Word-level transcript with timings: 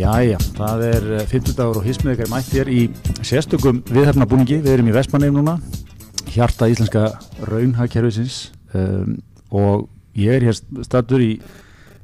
Jæja, 0.00 0.38
það 0.56 0.82
er 0.86 1.06
50 1.28 1.56
dagur 1.58 1.78
og 1.82 1.84
hismiðekar 1.84 2.30
mætt 2.32 2.54
hér 2.54 2.68
í 2.72 2.86
sérstökum 3.26 3.82
viðhefnabúningi, 3.90 4.56
við 4.64 4.72
erum 4.72 4.86
í 4.88 4.94
Vestmannheim 4.94 5.34
núna 5.36 5.58
hjarta 6.32 6.68
íslenska 6.72 7.02
raunhagkerfisins 7.50 8.38
um, 8.72 9.18
og 9.52 9.90
ég 10.16 10.38
er 10.38 10.46
hér 10.46 10.56
statur 10.86 11.20
í, 11.20 11.34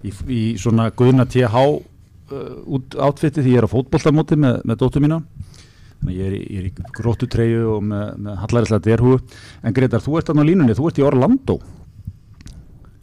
í, 0.05 0.13
í 0.13 0.41
svona 0.61 0.91
guðna 0.93 1.25
TH 1.25 1.63
uh, 1.63 1.79
út 2.77 2.99
átfitti 3.01 3.41
því 3.47 3.55
ég 3.55 3.63
er 3.63 3.69
á 3.71 3.73
fótbolltamóti 3.73 4.37
með, 4.43 4.59
með 4.69 4.81
dóttu 4.83 5.01
mína. 5.01 5.23
Þannig 6.03 6.19
ég 6.19 6.29
er 6.29 6.35
ég 6.37 6.59
er 6.59 6.67
í 6.69 6.89
grótutreyu 6.99 7.63
og 7.79 7.87
með, 7.87 8.11
með 8.27 8.43
hallarislega 8.43 8.87
derhúu 8.91 9.23
en 9.63 9.79
Gretar, 9.79 10.05
þú 10.05 10.19
ert 10.21 10.35
á 10.35 10.37
línunni, 10.37 10.77
þú 10.77 10.91
ert 10.91 11.01
í 11.01 11.07
Orlando. 11.07 11.57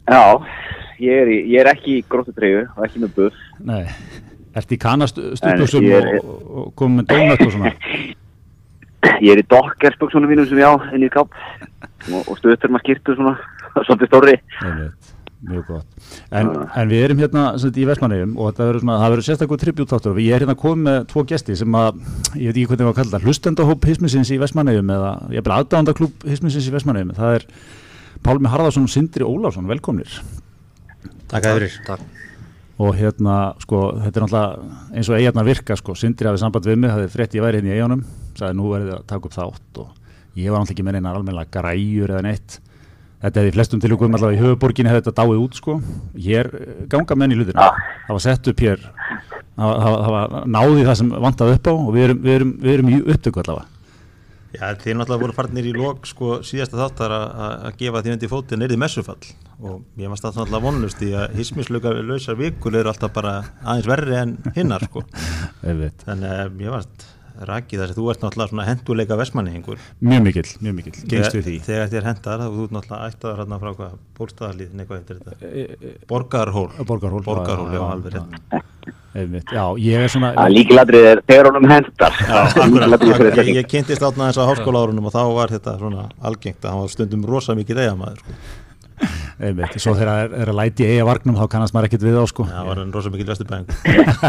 Já, 0.06 0.38
ég 1.02 1.24
er, 1.24 1.34
í, 1.34 1.40
ég 1.56 1.64
er 1.64 1.72
ekki 1.72 1.98
í 1.98 2.06
grótutreyu 2.06 2.68
og 2.68 2.86
ekki 2.86 3.02
með 3.02 3.18
buff. 3.18 3.42
Nei 3.58 3.88
Ert 4.54 4.74
í 4.74 4.78
kanastupusum 4.78 5.88
er... 5.90 6.12
og, 6.20 6.44
og 6.44 6.68
komið 6.78 7.00
með 7.00 7.08
dónat 7.10 7.42
og 7.46 7.56
svona? 7.56 7.72
Ég 9.24 9.34
er 9.34 9.42
í 9.42 9.48
dokkerspöksunum 9.50 10.30
mínum 10.30 10.46
sem 10.48 10.58
ég 10.58 10.64
á 10.64 10.74
inn 10.96 11.04
í 11.04 11.10
káp 11.12 11.32
og, 11.34 12.22
og 12.22 12.38
stöður 12.38 12.72
maður 12.72 12.86
skýrtu 12.86 13.16
svona 13.18 13.34
svolítið 13.86 14.10
stóri. 14.10 14.36
Mjög 15.44 15.66
gott. 15.68 16.08
En, 16.32 16.48
en 16.72 16.88
við 16.88 17.04
erum 17.04 17.20
hérna 17.20 17.42
sagt, 17.60 17.76
í 17.76 17.84
Vestmannegjum 17.84 18.32
og 18.40 18.54
það 18.56 18.70
verður, 18.70 18.86
verður 19.02 19.24
sérstaklega 19.26 19.62
tributáttur 19.66 20.14
og 20.14 20.22
ég 20.24 20.32
er 20.32 20.44
hérna 20.46 20.56
komið 20.56 20.88
með 20.88 20.98
tvo 21.12 21.26
gesti 21.28 21.58
sem 21.60 21.76
að, 21.76 22.00
ég 22.40 22.48
veit 22.48 22.56
ekki 22.56 22.70
hvernig 22.70 22.80
það 22.80 22.88
var 22.88 22.94
að 22.94 23.00
kalla 23.02 23.14
það, 23.18 23.28
hlustendahóp 23.28 23.88
hismisins 23.90 24.32
í 24.32 24.40
Vestmannegjum 24.40 24.96
eða 24.96 25.12
ég 25.34 25.42
er 25.42 25.46
bara 25.50 25.60
aðdáðandaklúb 25.60 26.28
hismisins 26.32 26.70
í 26.70 26.74
Vestmannegjum. 26.78 27.14
Það 27.20 27.38
er 27.38 27.48
Pálmi 28.24 28.52
Harðarsson 28.54 28.88
og 28.88 28.94
Sindri 28.94 29.28
Ólásson, 29.28 29.68
velkomnir. 29.68 30.20
Takk. 31.28 31.52
Takk 31.84 32.23
og 32.82 32.94
hérna 32.98 33.38
sko 33.62 33.80
þetta 34.02 34.20
er 34.20 34.24
náttúrulega 34.24 34.94
eins 34.98 35.10
og 35.10 35.18
eigarnar 35.18 35.46
virka 35.46 35.76
sko. 35.78 35.94
Sindri 35.98 36.30
hafið 36.30 36.42
samband 36.42 36.68
við 36.68 36.80
mig, 36.82 36.94
hafið 36.94 37.12
frétt 37.14 37.36
ég 37.38 37.44
væri 37.44 37.60
hérna 37.60 37.72
í 37.72 37.78
eigunum 37.78 38.04
sagði 38.34 38.58
nú 38.58 38.70
verðið 38.72 38.96
að 38.98 39.08
taka 39.12 39.28
upp 39.30 39.36
þátt. 39.36 39.82
Og 39.84 40.38
ég 40.40 40.50
var 40.50 40.62
náttúrulega 40.62 40.74
ekki 40.74 40.86
með 40.88 41.00
einar 41.00 41.18
almenna 41.20 41.46
græjur 41.56 42.14
eða 42.14 42.24
neitt. 42.26 42.58
Þetta 43.24 43.40
hefði 43.40 43.54
flestum 43.56 43.80
tilugum 43.80 44.16
allavega 44.18 44.36
í 44.36 44.42
höfuborginni 44.42 44.90
hefði 44.90 45.04
þetta 45.06 45.22
dáið 45.22 45.44
út 45.46 45.60
sko. 45.60 45.78
Ég 46.20 46.42
er 46.42 46.50
ganga 46.92 47.16
menn 47.16 47.32
í 47.32 47.38
lutina 47.38 47.70
það 48.06 48.16
var 48.16 48.24
sett 48.24 48.50
upp 48.50 48.64
hér 48.64 48.82
það 49.54 50.10
var 50.14 50.34
náði 50.50 50.82
það 50.88 50.98
sem 51.00 51.14
vantaði 51.24 51.56
upp 51.58 51.70
á 51.70 51.74
og 51.74 51.92
við 51.94 52.06
erum, 52.08 52.20
við 52.24 52.36
erum, 52.38 52.52
við 52.60 52.74
erum 52.74 52.90
í 52.90 52.98
upptöku 53.14 53.42
allavega 53.42 53.73
Já, 54.54 54.68
þið 54.78 54.98
náttúrulega 55.00 55.22
voru 55.24 55.34
farnir 55.34 55.66
í 55.66 55.72
lók 55.74 56.04
sko 56.06 56.36
síðasta 56.46 56.78
þáttar 56.78 57.14
að 57.16 57.64
gefa 57.80 58.02
því 58.04 58.12
undir 58.14 58.30
fótinn 58.30 58.66
erði 58.66 58.78
messufall. 58.78 59.18
Og 59.64 59.82
ég 59.98 60.12
var 60.12 60.20
státt 60.20 60.38
náttúrulega 60.38 60.66
vonlust 60.68 61.02
í 61.02 61.10
að 61.18 61.34
hismislöka 61.40 61.94
lausar 62.06 62.38
vikul 62.38 62.74
eru 62.74 62.92
alltaf 62.92 63.14
bara 63.16 63.34
aðeins 63.64 63.90
verri 63.90 64.16
en 64.20 64.36
hinnar 64.54 64.86
sko. 64.86 65.02
Þannig 66.06 66.30
að 66.30 66.62
ég 66.62 66.74
varst 66.74 67.06
rakið 67.48 67.80
þess 67.82 67.94
að 67.94 67.98
þú 67.98 68.06
ert 68.12 68.24
náttúrulega 68.24 68.50
svona 68.52 68.66
henduleika 68.68 69.18
vesmanni 69.18 69.54
einhver. 69.56 69.80
Mjög 70.04 70.22
mikill, 70.26 70.46
mjög 70.62 70.76
mikill, 70.78 70.94
gengstu 71.10 71.42
því. 71.42 71.54
Þegar 71.66 71.90
þér 71.92 72.08
hendar, 72.10 72.44
þú 72.46 72.66
ert 72.66 72.76
náttúrulega 72.76 73.10
ættaður 73.10 73.42
hérna 73.42 73.60
frá 73.62 73.70
hvað, 73.80 73.98
bólstaðarlið, 74.18 74.72
neikvað 74.78 75.00
heitir 75.00 75.20
þetta? 75.20 75.50
E, 75.50 75.66
e, 75.74 75.94
Borgarhól. 76.10 76.66
Borgarhól. 76.86 77.24
Borgarhól, 77.26 77.68
já, 77.74 77.82
alveg 77.88 78.18
hérna. 78.18 78.62
Einmitt, 79.14 79.54
já, 79.54 79.64
ég 79.78 80.04
er 80.06 80.10
svona... 80.10 80.32
Það 80.34 80.56
líkiladrið 80.56 81.08
er 81.12 81.22
þegar 81.28 81.50
honum 81.50 81.70
hendar. 81.70 82.18
Já, 82.18 82.34
akkurat, 82.98 83.40
ég 83.46 83.70
kynntist 83.70 84.02
átna 84.02 84.30
þess 84.30 84.42
að 84.42 84.52
háskóla 84.52 84.82
árunum 84.82 85.06
og 85.10 85.14
þá 85.14 85.22
var 85.36 85.54
þetta 85.54 85.78
svona 85.78 86.08
algengt 86.18 86.62
að 86.62 86.74
hann 86.74 86.84
var 86.86 86.94
stundum 86.94 87.26
rosa 87.30 87.54
mikið 87.58 87.82
sko. 87.84 88.36
Einmitt, 89.42 89.74
svo 89.82 89.96
þegar 89.96 90.08
það 90.08 90.20
er, 90.22 90.34
er 90.44 90.50
að 90.52 90.58
læti 90.60 90.84
í 90.84 90.90
eiga 90.92 91.06
vargnum 91.08 91.38
þá 91.38 91.48
kannast 91.50 91.74
maður 91.74 91.88
ekkert 91.88 92.04
við 92.06 92.18
á 92.22 92.24
sko 92.30 92.44
Já, 92.46 92.52
það 92.54 92.68
var 92.68 92.80
en 92.84 92.92
rosa 92.94 93.10
mikil 93.10 93.26
vesturbæðing 93.32 93.66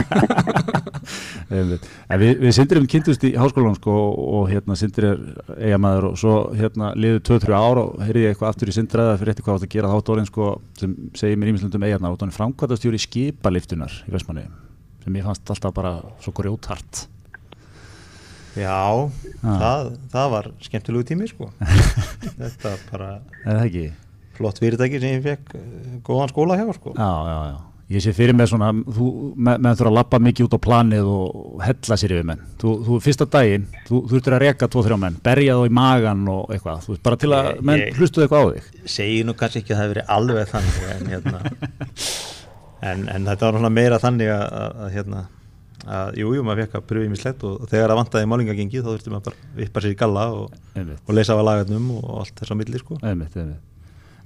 við, 1.50 2.32
við 2.42 2.54
syndirum 2.58 2.88
kynntust 2.90 3.26
í 3.28 3.34
háskólanum 3.38 3.78
sko 3.78 3.96
og 4.40 4.50
hérna 4.50 4.78
syndir 4.80 5.10
er 5.12 5.24
eiga 5.60 5.80
maður 5.82 6.10
og 6.10 6.20
svo 6.22 6.36
hérna 6.58 6.92
liður 6.98 7.24
2-3 7.30 7.58
ár 7.58 7.82
og 7.84 7.98
heyrði 8.02 8.24
ég 8.26 8.34
eitthvað 8.34 8.52
aftur 8.52 8.72
í 8.72 8.76
syndiræða 8.78 9.18
fyrir 9.22 9.34
eitthvað 9.36 9.60
átt 9.60 9.68
að 9.68 9.74
gera 9.76 9.92
þátt 9.94 10.14
orðin 10.16 10.30
sko 10.32 10.52
sem 10.80 10.96
segir 11.18 11.42
mér 11.42 11.52
ímislundum 11.54 11.86
eigarna 11.86 12.14
og 12.14 12.22
þannig 12.22 12.40
framkvæmtastjóri 12.40 13.02
skipaliftunar 13.06 14.00
í 14.06 14.16
Vestmanni 14.16 14.48
sem 15.06 15.20
ég 15.20 15.28
fannst 15.28 15.54
alltaf 15.54 15.76
bara 15.76 16.00
svo 16.24 16.34
grjóthart. 16.34 17.06
Já, 18.56 19.12
það, 19.44 19.90
það 20.14 20.30
var 20.32 20.50
skemmtilegu 20.64 21.06
tími 21.12 21.28
sko. 21.30 21.52
Þetta 22.40 22.72
bara 22.90 23.10
flott 24.36 24.60
fyrirtæki 24.64 25.02
sem 25.04 25.18
ég 25.18 25.24
fekk 25.26 25.56
eh, 25.60 25.96
góðan 26.08 26.32
skóla 26.32 26.58
hjá 26.60 26.66
sko. 26.76 26.96
Já, 26.96 27.12
já, 27.30 27.38
já. 27.52 27.75
Ég 27.86 28.02
sé 28.02 28.16
fyrir 28.18 28.34
mig 28.34 28.48
svona, 28.50 28.72
þú, 28.74 29.08
með 29.38 29.76
þurfa 29.78 29.90
að 29.92 29.96
lappa 30.00 30.20
mikið 30.26 30.48
út 30.48 30.56
á 30.58 30.66
planið 30.66 31.10
og 31.12 31.60
hella 31.62 31.98
sér 32.02 32.16
yfir 32.16 32.24
menn. 32.26 32.40
Þú, 32.58 32.72
þú 32.88 32.96
fyrsta 33.06 33.28
daginn, 33.30 33.68
þú 33.86 34.00
þurftur 34.10 34.36
að 34.38 34.42
reyka 34.42 34.70
tvo-þrjá 34.74 34.98
menn, 35.04 35.20
berja 35.28 35.58
þá 35.60 35.70
í 35.70 35.74
magan 35.78 36.24
og 36.34 36.56
eitthvað, 36.56 36.80
þú 36.82 36.94
veist, 36.96 37.04
bara 37.06 37.20
til 37.22 37.30
að 37.38 37.50
menn 37.70 37.84
hlustuðu 38.00 38.26
eitthvað 38.26 38.42
á 38.42 38.50
þig. 38.56 38.72
Segji 38.96 39.20
nú 39.28 39.36
kannski 39.38 39.62
ekki 39.62 39.76
að 39.76 39.78
það 39.78 39.86
hefur 39.86 39.94
verið 39.94 40.10
alveg 40.16 40.50
þannig, 40.56 40.80
en 40.96 41.14
hérna, 41.14 41.44
en, 42.90 43.06
en 43.20 43.30
þetta 43.30 43.46
var 43.46 43.60
svona 43.60 43.74
meira 43.78 44.02
þannig 44.02 44.34
að, 44.34 44.58
að 44.66 44.98
hérna, 44.98 45.22
að 45.86 46.20
jújú, 46.24 46.40
jú, 46.40 46.48
maður 46.50 46.64
fekk 46.66 46.80
að 46.82 46.90
pröfið 46.90 47.14
mér 47.14 47.22
slett 47.22 47.46
og 47.46 47.70
þegar 47.70 47.94
það 47.94 48.02
vantæði 48.02 48.32
málingagengi 48.34 48.82
þá 48.82 48.90
þurfti 48.96 49.14
maður 49.14 49.30
bara 49.30 49.62
vippa 49.62 49.86
sér 49.86 49.94
í 49.94 50.02
galla 50.02 50.26
og, 50.34 50.60
og 50.82 51.14
leysa 51.14 51.38
að 51.38 51.46
lagarnum 51.52 51.94
og 52.00 52.12
allt 52.24 52.38
þess 52.42 52.58
að 52.58 52.62
milli, 52.64 52.82
sko. 52.82 52.98
Einmitt, 53.06 53.38
einmitt 53.38 53.75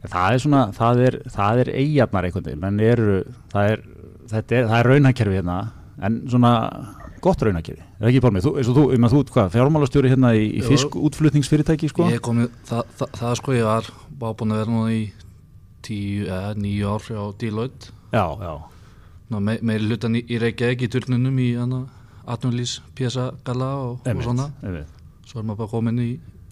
það 0.08 0.34
er 0.34 0.44
svona, 0.44 0.62
það 0.76 1.02
er, 1.06 1.18
það 1.34 1.62
er 1.64 1.72
eigarnar 1.82 2.28
einhvern 2.28 2.48
veginn, 2.48 2.64
menn 2.64 2.80
eru 2.84 3.20
það 3.52 3.74
er, 3.74 3.84
er, 4.32 4.56
er 4.64 4.88
raunhakerfi 4.88 5.40
hérna 5.40 5.60
en 6.06 6.22
svona 6.32 6.54
gott 7.24 7.44
raunhakerfi 7.44 7.84
er 7.84 8.12
ekki 8.12 8.24
bálmið, 8.24 8.48
þú, 8.48 8.54
eins 8.62 8.72
og 8.72 8.78
þú, 8.78 8.86
um 8.96 9.08
að 9.08 9.16
þú 9.16 9.24
hvað, 9.34 9.52
fjármálastjóri 9.58 10.14
hérna 10.14 10.34
í, 10.38 10.46
í 10.60 10.64
fiskútflutningsfyrirtæki 10.68 11.92
sko? 11.92 12.08
Ég 12.14 12.24
kom, 12.24 12.46
það, 12.70 12.96
það, 13.02 13.14
það 13.20 13.38
sko 13.42 13.58
ég 13.58 13.68
var 13.68 13.92
bábúin 14.22 14.56
að 14.56 14.64
vera 14.64 14.76
núna 14.76 14.96
í 14.96 15.04
tíu 15.84 16.28
eða 16.30 16.56
nýju 16.60 16.96
ár 16.96 17.10
á 17.20 17.24
Deloitte. 17.40 17.94
Já, 18.14 18.26
já. 18.40 18.54
Ná, 19.30 19.38
me, 19.44 19.60
meiri 19.62 19.92
hlutan 19.92 20.16
í, 20.18 20.24
í 20.26 20.40
Reykjavík 20.42 20.88
í 20.88 20.92
turnunum 20.92 21.44
í 21.44 21.52
Atnulís, 22.30 22.80
Pjesa, 22.96 23.30
Galla 23.44 23.70
og, 23.84 24.08
og 24.08 24.24
svona. 24.24 24.50
Svo 25.28 25.42
er 25.42 25.46
maður 25.46 25.64
bara 25.64 25.72
komin 25.72 26.02
í, 26.04 26.10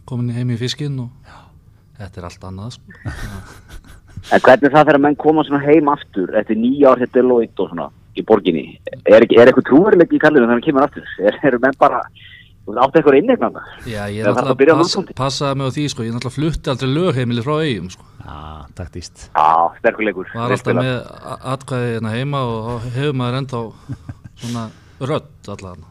komin 0.10 0.36
heim 0.36 0.52
í 0.54 0.60
fiskinn 0.60 1.00
og 1.06 1.28
já 1.28 1.47
þetta 1.98 2.22
er 2.22 2.30
allt 2.30 2.50
annað 2.52 2.78
sko. 2.78 2.98
En 4.34 4.42
hvernig 4.44 4.74
það 4.74 4.90
þegar 4.90 5.00
menn 5.00 5.16
koma 5.16 5.44
heim 5.64 5.90
aftur 5.92 6.34
eftir 6.36 6.58
nýja 6.60 6.92
ár 6.92 7.00
þetta 7.00 7.22
er 7.22 7.28
lóitt 7.30 7.62
og 7.64 7.70
svona 7.70 7.86
í 8.18 8.24
borginni, 8.28 8.64
er, 9.06 9.24
er 9.24 9.46
eitthvað 9.46 9.68
trúverulegt 9.70 10.16
í 10.16 10.20
kallinu 10.20 10.48
þegar 10.48 10.58
það 10.58 10.66
kemur 10.66 10.88
aftur? 10.88 11.12
Er, 11.28 11.38
er 11.48 11.58
menn 11.64 11.78
bara 11.80 12.02
átt 12.68 12.98
eitthvað 12.98 13.20
innegna? 13.22 13.62
Já, 13.88 14.02
ég 14.12 14.24
er 14.24 14.32
alltaf 14.32 14.58
pass, 14.60 14.98
passaði 15.16 15.60
mig 15.60 15.70
á 15.70 15.76
því 15.78 15.86
sko, 15.94 16.04
ég 16.04 16.12
er 16.12 16.18
alltaf 16.20 16.36
flutti 16.36 16.74
aldrei 16.74 16.90
lögheimili 16.92 17.46
frá 17.46 17.54
eigum 17.62 17.92
sko. 17.94 18.08
Já, 18.26 18.40
taktíst. 18.76 19.30
Já, 19.30 19.48
sterkuleikur. 19.78 20.28
Það 20.34 20.44
er 20.48 20.58
alltaf 20.58 20.82
með 20.82 20.98
atkvæði 21.54 21.94
hérna 21.94 22.16
heima 22.18 22.44
og 22.50 22.90
hefur 22.98 23.16
maður 23.22 23.40
enda 23.44 23.62
á 23.62 23.66
svona 24.42 24.66
rödd 25.14 25.54
allan. 25.54 25.88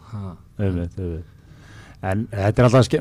Öfnit, 0.59 1.00
öfnit. 1.00 1.33
En 2.06 2.27
þetta 2.31 2.62
er 2.62 2.67
alltaf 2.69 2.87
ske, 2.87 2.99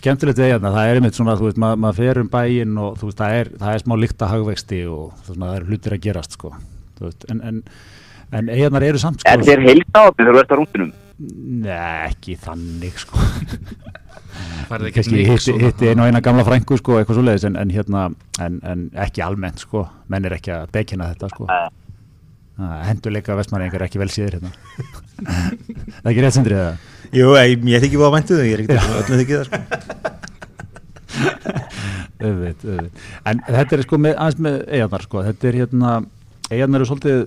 skemmtilegt 0.00 0.38
við 0.40 0.52
hérna, 0.52 0.70
það 0.74 0.90
er 0.90 1.00
einmitt 1.00 1.16
svona, 1.18 1.34
þú 1.38 1.48
veist, 1.48 1.58
maður 1.60 1.80
mað 1.84 1.98
fer 1.98 2.20
um 2.22 2.30
bæinn 2.32 2.78
og 2.80 2.94
þú 3.00 3.08
veist, 3.08 3.18
það 3.20 3.38
er, 3.40 3.50
það 3.60 3.74
er 3.74 3.82
smá 3.82 3.94
líkta 4.00 4.28
hagvexti 4.30 4.78
og 4.90 5.02
veist, 5.16 5.34
það 5.34 5.56
er 5.56 5.66
hlutir 5.68 5.96
að 5.96 6.04
gerast, 6.06 6.36
sko, 6.38 6.52
þú 6.98 7.08
veist, 7.08 7.26
en, 7.32 7.42
en, 7.50 7.58
en 8.38 8.52
eiginnar 8.54 8.86
eru 8.86 9.02
samt, 9.02 9.24
sko. 9.24 9.34
Er 9.34 9.44
þér 9.48 9.64
heilt 9.66 9.98
á 9.98 10.02
þegar 10.14 10.30
þú 10.30 10.42
ert 10.44 10.54
á 10.54 10.56
rúndinum? 10.60 10.94
Nei, 11.64 11.90
ekki 12.08 12.38
þannig, 12.46 13.02
sko. 13.04 13.20
Kanski 14.94 15.26
hitti, 15.28 15.52
hitti 15.60 15.90
einu 15.90 16.06
og 16.06 16.08
eina 16.08 16.24
gamla 16.24 16.46
frængu, 16.46 16.78
sko, 16.80 16.98
eitthvað 17.00 17.18
svo 17.18 17.26
leiðis, 17.26 17.46
en, 17.50 17.58
en 17.60 17.74
hérna, 17.74 18.08
en 18.42 18.88
ekki 19.04 19.22
almennt, 19.26 19.62
sko, 19.66 19.84
menn 20.10 20.26
er 20.26 20.38
ekki 20.38 20.54
að 20.54 20.72
bekina 20.74 21.10
þetta, 21.12 21.30
sko. 21.34 21.50
Henduleika 22.88 23.34
vestmæringar 23.34 23.82
er 23.82 23.88
ekki 23.88 24.00
vel 24.00 24.10
síður, 24.14 24.38
hérna. 24.38 24.52
það 26.00 26.04
er 26.06 26.12
ekki 26.14 26.24
rétt 26.24 26.38
sendrið, 26.38 26.62
eða? 26.64 26.93
Jú, 27.12 27.34
ég, 27.36 27.64
ég 27.68 27.82
þykki 27.84 27.98
búið 28.00 28.08
á 28.08 28.16
væntu 28.16 28.38
þau, 28.38 28.46
ég 28.46 28.54
er 28.54 28.64
ekkert 28.64 28.80
öllum 29.00 29.20
þykkið 29.20 29.36
það 29.38 29.46
sko. 29.48 29.58
Öðveit, 32.24 32.60
öðveit. 32.64 33.00
En 33.28 33.40
þetta 33.44 33.76
er 33.76 33.82
sko 33.84 33.98
með, 34.00 34.14
aðeins 34.16 34.44
með 34.46 34.60
eigarnar 34.68 35.04
sko, 35.04 35.24
þetta 35.26 35.48
er 35.50 35.58
hérna, 35.60 35.94
eigarnar 36.48 36.80
eru 36.80 36.88
svolítið, 36.88 37.24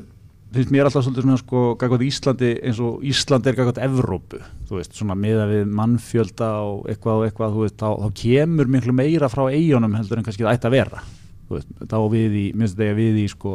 finnst 0.55 0.71
mér 0.73 0.87
alltaf 0.87 1.05
svolítið 1.05 1.27
svona 1.27 1.41
sko, 1.41 1.63
gagvað 1.81 2.05
Íslandi 2.07 2.51
eins 2.65 2.79
og 2.83 3.03
Ísland 3.05 3.49
er 3.49 3.57
gagvað 3.57 3.81
Evrópu, 3.85 4.39
þú 4.69 4.79
veist, 4.79 4.95
svona 4.97 5.17
miða 5.19 5.45
við 5.51 5.67
mannfjölda 5.77 6.49
og 6.65 6.87
eitthvað 6.91 7.21
og 7.21 7.27
eitthvað, 7.27 7.53
þú 7.57 7.65
veist, 7.65 7.77
þá, 7.83 7.89
þá 8.01 8.07
kemur 8.23 8.73
miklu 8.77 8.95
meira 8.97 9.29
frá 9.31 9.43
eigunum 9.51 9.97
heldur 9.99 10.21
en 10.21 10.27
kannski 10.27 10.47
það 10.47 10.55
ætti 10.55 10.71
að 10.71 10.77
vera, 10.79 11.03
þú 11.49 11.59
veist, 11.59 11.69
þá 11.83 11.99
við 12.15 12.39
í, 12.41 12.47
minnst 12.57 12.79
þetta 12.79 12.97
við 12.97 13.21
í 13.21 13.27
sko, 13.35 13.53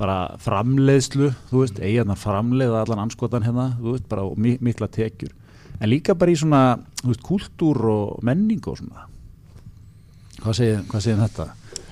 bara 0.00 0.16
framleiðslu, 0.40 1.30
þú 1.50 1.62
veist, 1.64 1.80
eiginarnar 1.82 2.18
framleiða 2.20 2.84
allan 2.84 3.04
anskotan 3.04 3.44
hérna, 3.44 3.74
þú 3.80 3.94
veist, 3.94 4.06
bara 4.10 4.24
mikla 4.40 4.88
tekjur, 4.92 5.34
en 5.78 5.90
líka 5.90 6.16
bara 6.18 6.32
í 6.32 6.38
svona, 6.40 6.62
þú 7.02 7.12
veist, 7.12 7.24
kultúr 7.26 7.82
og 7.92 8.24
menning 8.26 8.64
og 8.70 8.80
svona. 8.80 9.06
Hvað 10.40 10.56
segir, 10.56 10.80
hvað 10.88 11.04
segir 11.04 11.20
þetta? 11.20 11.46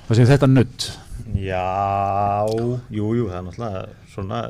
Hvað 0.06 0.16
segir 0.16 0.32
þetta 0.32 0.48
nutt? 0.48 0.88
Já, 1.36 2.48
jú, 2.88 3.10
jú, 3.18 3.26
það 3.28 3.36
er 3.36 3.46
náttúrulega 3.48 3.82
svona, 4.14 4.40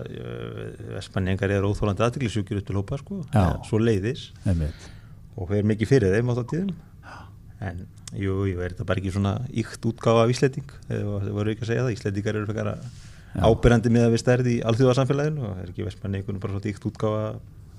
vestmanningar 0.94 1.54
eru 1.56 1.72
óþólandi 1.72 2.04
aðtiklisjúkjur 2.06 2.60
upp 2.62 2.68
til 2.68 2.78
hópa, 2.78 3.00
sko, 3.02 3.22
svo 3.66 3.80
leiðis 3.82 4.28
Einmitt. 4.46 4.86
og 5.34 5.50
hver 5.50 5.66
mikið 5.66 5.90
fyrir 5.90 6.14
þeim 6.14 6.30
á 6.30 6.34
það 6.38 6.46
tíðum, 6.52 6.70
en 7.66 7.82
jú, 8.14 8.38
jú, 8.46 8.62
er 8.62 8.76
þetta 8.76 8.86
bara 8.86 9.02
ekki 9.02 9.14
svona 9.16 9.34
ykt 9.50 9.90
útgáfa 9.90 10.22
af 10.22 10.32
Íslanding, 10.36 10.70
það 10.86 11.30
voru 11.34 11.52
ekki 11.52 11.66
að 11.66 11.72
segja 11.72 11.86
það, 11.88 11.96
Íslandingar 11.96 12.38
eru 12.38 12.50
fyrir 12.52 12.70
að 12.76 12.86
ábyrjandi 13.44 13.92
með 13.94 14.08
að 14.08 14.14
við 14.14 14.22
stærði 14.22 14.56
í 14.56 14.64
alþjóðarsamfélaginu 14.70 15.46
og 15.46 15.62
er 15.62 15.70
ekki 15.70 15.86
vestmanningunum 15.86 16.42
bara 16.42 16.56
svona 16.56 16.72
ykt 16.72 16.88
útgáfa 16.90 17.22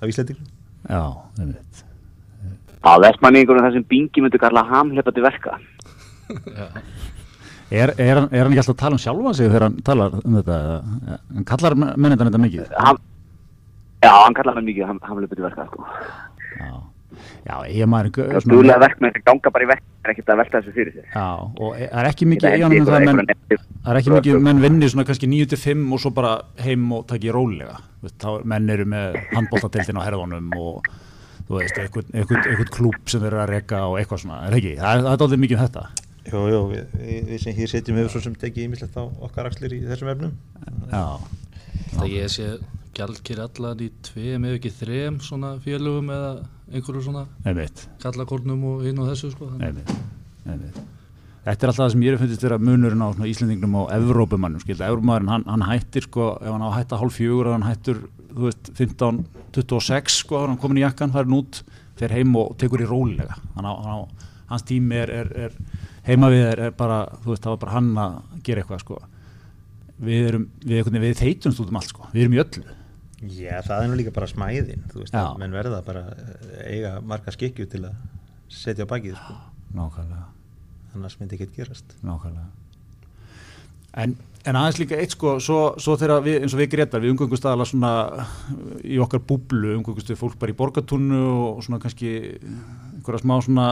af 0.00 0.12
Íslandingum. 0.12 0.50
Já, 0.88 1.02
einmitt. 1.40 1.84
Á 2.80 2.92
vestmanningunum 3.04 3.66
þessum 3.66 3.86
bingi 3.90 4.24
myndu 4.24 4.40
kalla 4.40 4.64
hamlepa 4.70 5.12
til 5.12 5.26
verka. 5.26 5.58
Er, 7.70 7.92
er, 8.02 8.18
hann, 8.18 8.28
er 8.34 8.42
hann 8.42 8.50
ekki 8.50 8.62
alltaf 8.64 8.74
að 8.74 8.80
tala 8.80 8.96
um 8.96 9.02
sjálfa 9.02 9.32
sig 9.38 9.46
þegar 9.46 9.64
hann 9.68 9.76
talar 9.86 10.14
um 10.18 10.38
þetta? 10.40 10.56
Hann 11.36 11.44
kallar 11.46 11.76
mennindan 11.78 12.26
þetta 12.26 12.40
mikið? 12.42 12.72
Hann, 12.82 12.98
já, 14.02 14.10
hann 14.10 14.34
kallar 14.34 14.56
menn 14.56 14.66
mikið 14.66 14.88
ham, 14.88 14.98
hamlöpu 15.06 15.38
til 15.38 15.44
verka, 15.46 15.66
sko. 15.68 15.86
Já, 16.58 16.72
já, 17.46 17.54
ég 17.70 17.90
maður... 17.90 18.12
Það 18.16 18.38
er 18.38 18.44
stúlega 18.44 18.80
verk 18.82 19.02
með 19.02 19.12
þetta 19.14 19.26
ganga 19.30 19.52
bara 19.54 19.66
í 19.66 19.68
verk, 19.70 19.84
er 20.04 20.12
ekkert 20.14 20.32
að 20.32 20.40
velta 20.40 20.60
þessu 20.60 20.74
fyrir 20.76 20.96
sig. 20.96 21.06
Já, 21.12 21.26
og 21.40 21.70
e- 21.76 21.88
það 21.90 22.00
er 22.02 22.08
ekki 22.10 22.28
mikið 22.30 22.56
eiganum 22.56 22.88
það 22.90 23.06
menn, 23.08 23.22
það 23.50 23.92
er 23.92 24.00
ekki 24.00 24.14
mikið 24.16 24.42
menn 24.48 24.64
vinni 24.64 24.90
svona 24.92 25.06
kannski 25.10 25.30
9-5 25.30 25.84
og 25.96 26.02
svo 26.04 26.12
bara 26.16 26.32
heim 26.64 26.90
og 26.96 27.06
takja 27.10 27.36
rólega. 27.36 27.78
Þá 28.10 28.28
menn 28.52 28.74
eru 28.76 28.88
með 28.90 29.20
handbóltatiltin 29.34 30.00
á 30.00 30.06
herðunum 30.06 30.52
og 30.60 30.90
þú 31.48 31.58
veist, 31.58 31.80
eitthvað 31.82 32.70
klúb 32.70 33.00
sem 33.10 33.22
þeir 33.22 33.32
eru 33.32 33.42
að 33.42 33.52
reyka 33.56 33.82
og 33.88 33.98
eitthvað 34.00 34.24
svona, 34.24 34.44
er 34.46 34.54
það 34.54 34.62
ekki? 34.62 34.74
Það 34.78 34.90
er, 34.94 35.04
það 35.06 35.12
er 35.16 35.26
aldrei 35.26 35.44
mikið 35.44 35.58
um 35.58 35.66
þetta. 35.66 35.86
Jú, 36.30 36.40
jú, 36.52 36.58
við, 36.70 36.98
við 37.26 37.38
sem 37.42 37.56
hér 37.56 37.70
setjum 37.72 37.96
hefur 37.98 38.12
svo 38.12 38.20
sem 38.26 38.34
tekið 38.38 38.66
ímislegt 38.68 38.98
á 39.00 39.02
okkar 39.08 39.48
axlir 39.48 39.72
í 39.74 39.80
þessum 39.88 40.12
efnum. 40.12 40.34
Já. 40.92 41.04
Það 41.90 42.12
ég 42.12 42.30
sé 42.30 42.50
gjaldkir 42.96 43.40
allar 43.42 43.80
í 43.82 43.88
tveim 44.04 44.46
ef 44.48 44.58
ekki 44.58 44.72
þrem 44.74 45.18
svona 45.24 45.54
félögum 45.64 46.10
eða 46.12 46.30
einhverju 46.70 47.02
svona 47.04 47.26
gallakornum 48.02 48.64
og 48.70 48.86
hinn 48.86 48.98
og 49.02 49.10
þessu 49.10 49.32
sko. 49.34 49.50
Einmitt, 49.58 49.90
einmitt. 50.46 50.80
Þetta 51.40 51.64
er 51.64 51.70
alltaf 51.70 51.80
það 51.80 51.92
sem 51.94 52.02
ég 52.04 52.14
er 52.14 52.20
fundist 52.20 52.42
vera 52.44 52.58
munurinn 52.60 53.00
á 53.00 53.08
Íslandingnum 53.26 53.76
og 53.80 53.92
Evrópumannum, 53.94 54.60
skilja, 54.60 54.90
Evrópumannum 54.90 55.30
hann, 55.32 55.46
hann 55.48 55.64
hættir 55.64 56.04
sko, 56.04 56.34
ef 56.36 56.50
hann 56.52 56.64
á 56.64 56.68
að 56.68 56.74
hætta 56.76 56.98
hálf 57.00 57.16
fjögur 57.16 57.48
hann 57.54 57.64
hættur, 57.64 58.02
þú 58.28 58.44
veist, 58.44 58.72
15-26 58.76 60.18
sko, 60.18 60.42
hann 60.44 60.60
komin 60.60 60.82
í 60.82 60.84
jakkan, 60.84 61.14
farin 61.14 61.38
út 61.38 61.62
fer 62.00 62.12
heim 62.12 62.36
og 62.36 62.52
tekur 62.60 62.84
í 62.84 62.88
rólega. 62.88 63.38
Hann 63.56 63.68
á, 63.68 63.72
hann 63.72 64.04
á, 64.04 64.28
hans 64.52 64.66
tími 64.68 65.00
er, 65.00 65.14
er, 65.22 65.32
er 65.48 65.56
heima 66.04 66.28
við 66.32 66.44
er, 66.50 66.62
er 66.68 66.76
bara, 66.76 67.06
þú 67.24 67.32
veist, 67.32 67.46
það 67.46 67.56
var 67.56 67.62
bara 67.64 67.76
hann 67.78 67.90
að 68.04 68.20
gera 68.44 68.62
eitthvað 68.64 68.84
sko. 68.84 69.00
Við 70.00 70.28
erum, 70.28 70.46
við, 70.64 70.92
við 71.00 71.18
þeitumst 71.24 71.64
út 71.64 71.72
um 71.72 71.80
allt 71.80 71.92
sko. 71.94 72.12
Við 72.12 72.26
erum 72.26 72.36
í 72.36 72.44
öllu 72.44 72.79
Já, 73.20 73.58
það 73.66 73.82
er 73.82 73.90
nú 73.90 73.96
líka 73.98 74.14
bara 74.16 74.28
smæðin, 74.30 74.86
þú 74.88 75.02
veist, 75.02 75.16
menn 75.40 75.52
verða 75.52 75.82
bara 75.84 76.06
eiga 76.64 76.94
marga 77.04 77.34
skikju 77.34 77.66
til 77.68 77.82
að 77.90 77.98
setja 78.48 78.86
á 78.88 78.90
bakið 78.90 79.18
sko. 79.18 79.36
Nákvæmlega. 79.76 80.24
Annars 80.96 81.18
myndi 81.20 81.36
ekki 81.36 81.46
eitthvað 81.46 81.60
gerast. 81.60 81.92
Nákvæmlega. 82.00 82.48
En, 84.00 84.14
en 84.48 84.56
aðeins 84.56 84.80
líka 84.80 84.96
eitt 84.96 85.12
sko, 85.12 85.34
svo, 85.42 85.58
svo 85.82 85.98
þegar 86.00 86.24
við, 86.24 86.38
eins 86.40 86.56
og 86.56 86.62
við 86.62 86.70
Gretar, 86.72 87.02
við 87.04 87.12
umgöngust 87.12 87.44
aðala 87.44 87.66
svona 87.68 87.92
í 88.86 88.96
okkar 89.02 89.22
búblu, 89.28 89.74
umgöngust 89.76 90.12
við 90.14 90.20
fólk 90.22 90.38
bara 90.40 90.54
í 90.54 90.56
borgatúnu 90.56 91.20
og 91.50 91.60
svona 91.66 91.82
kannski 91.82 92.14
einhverja 93.10 93.24
smá 93.24 93.36
svona 93.44 93.66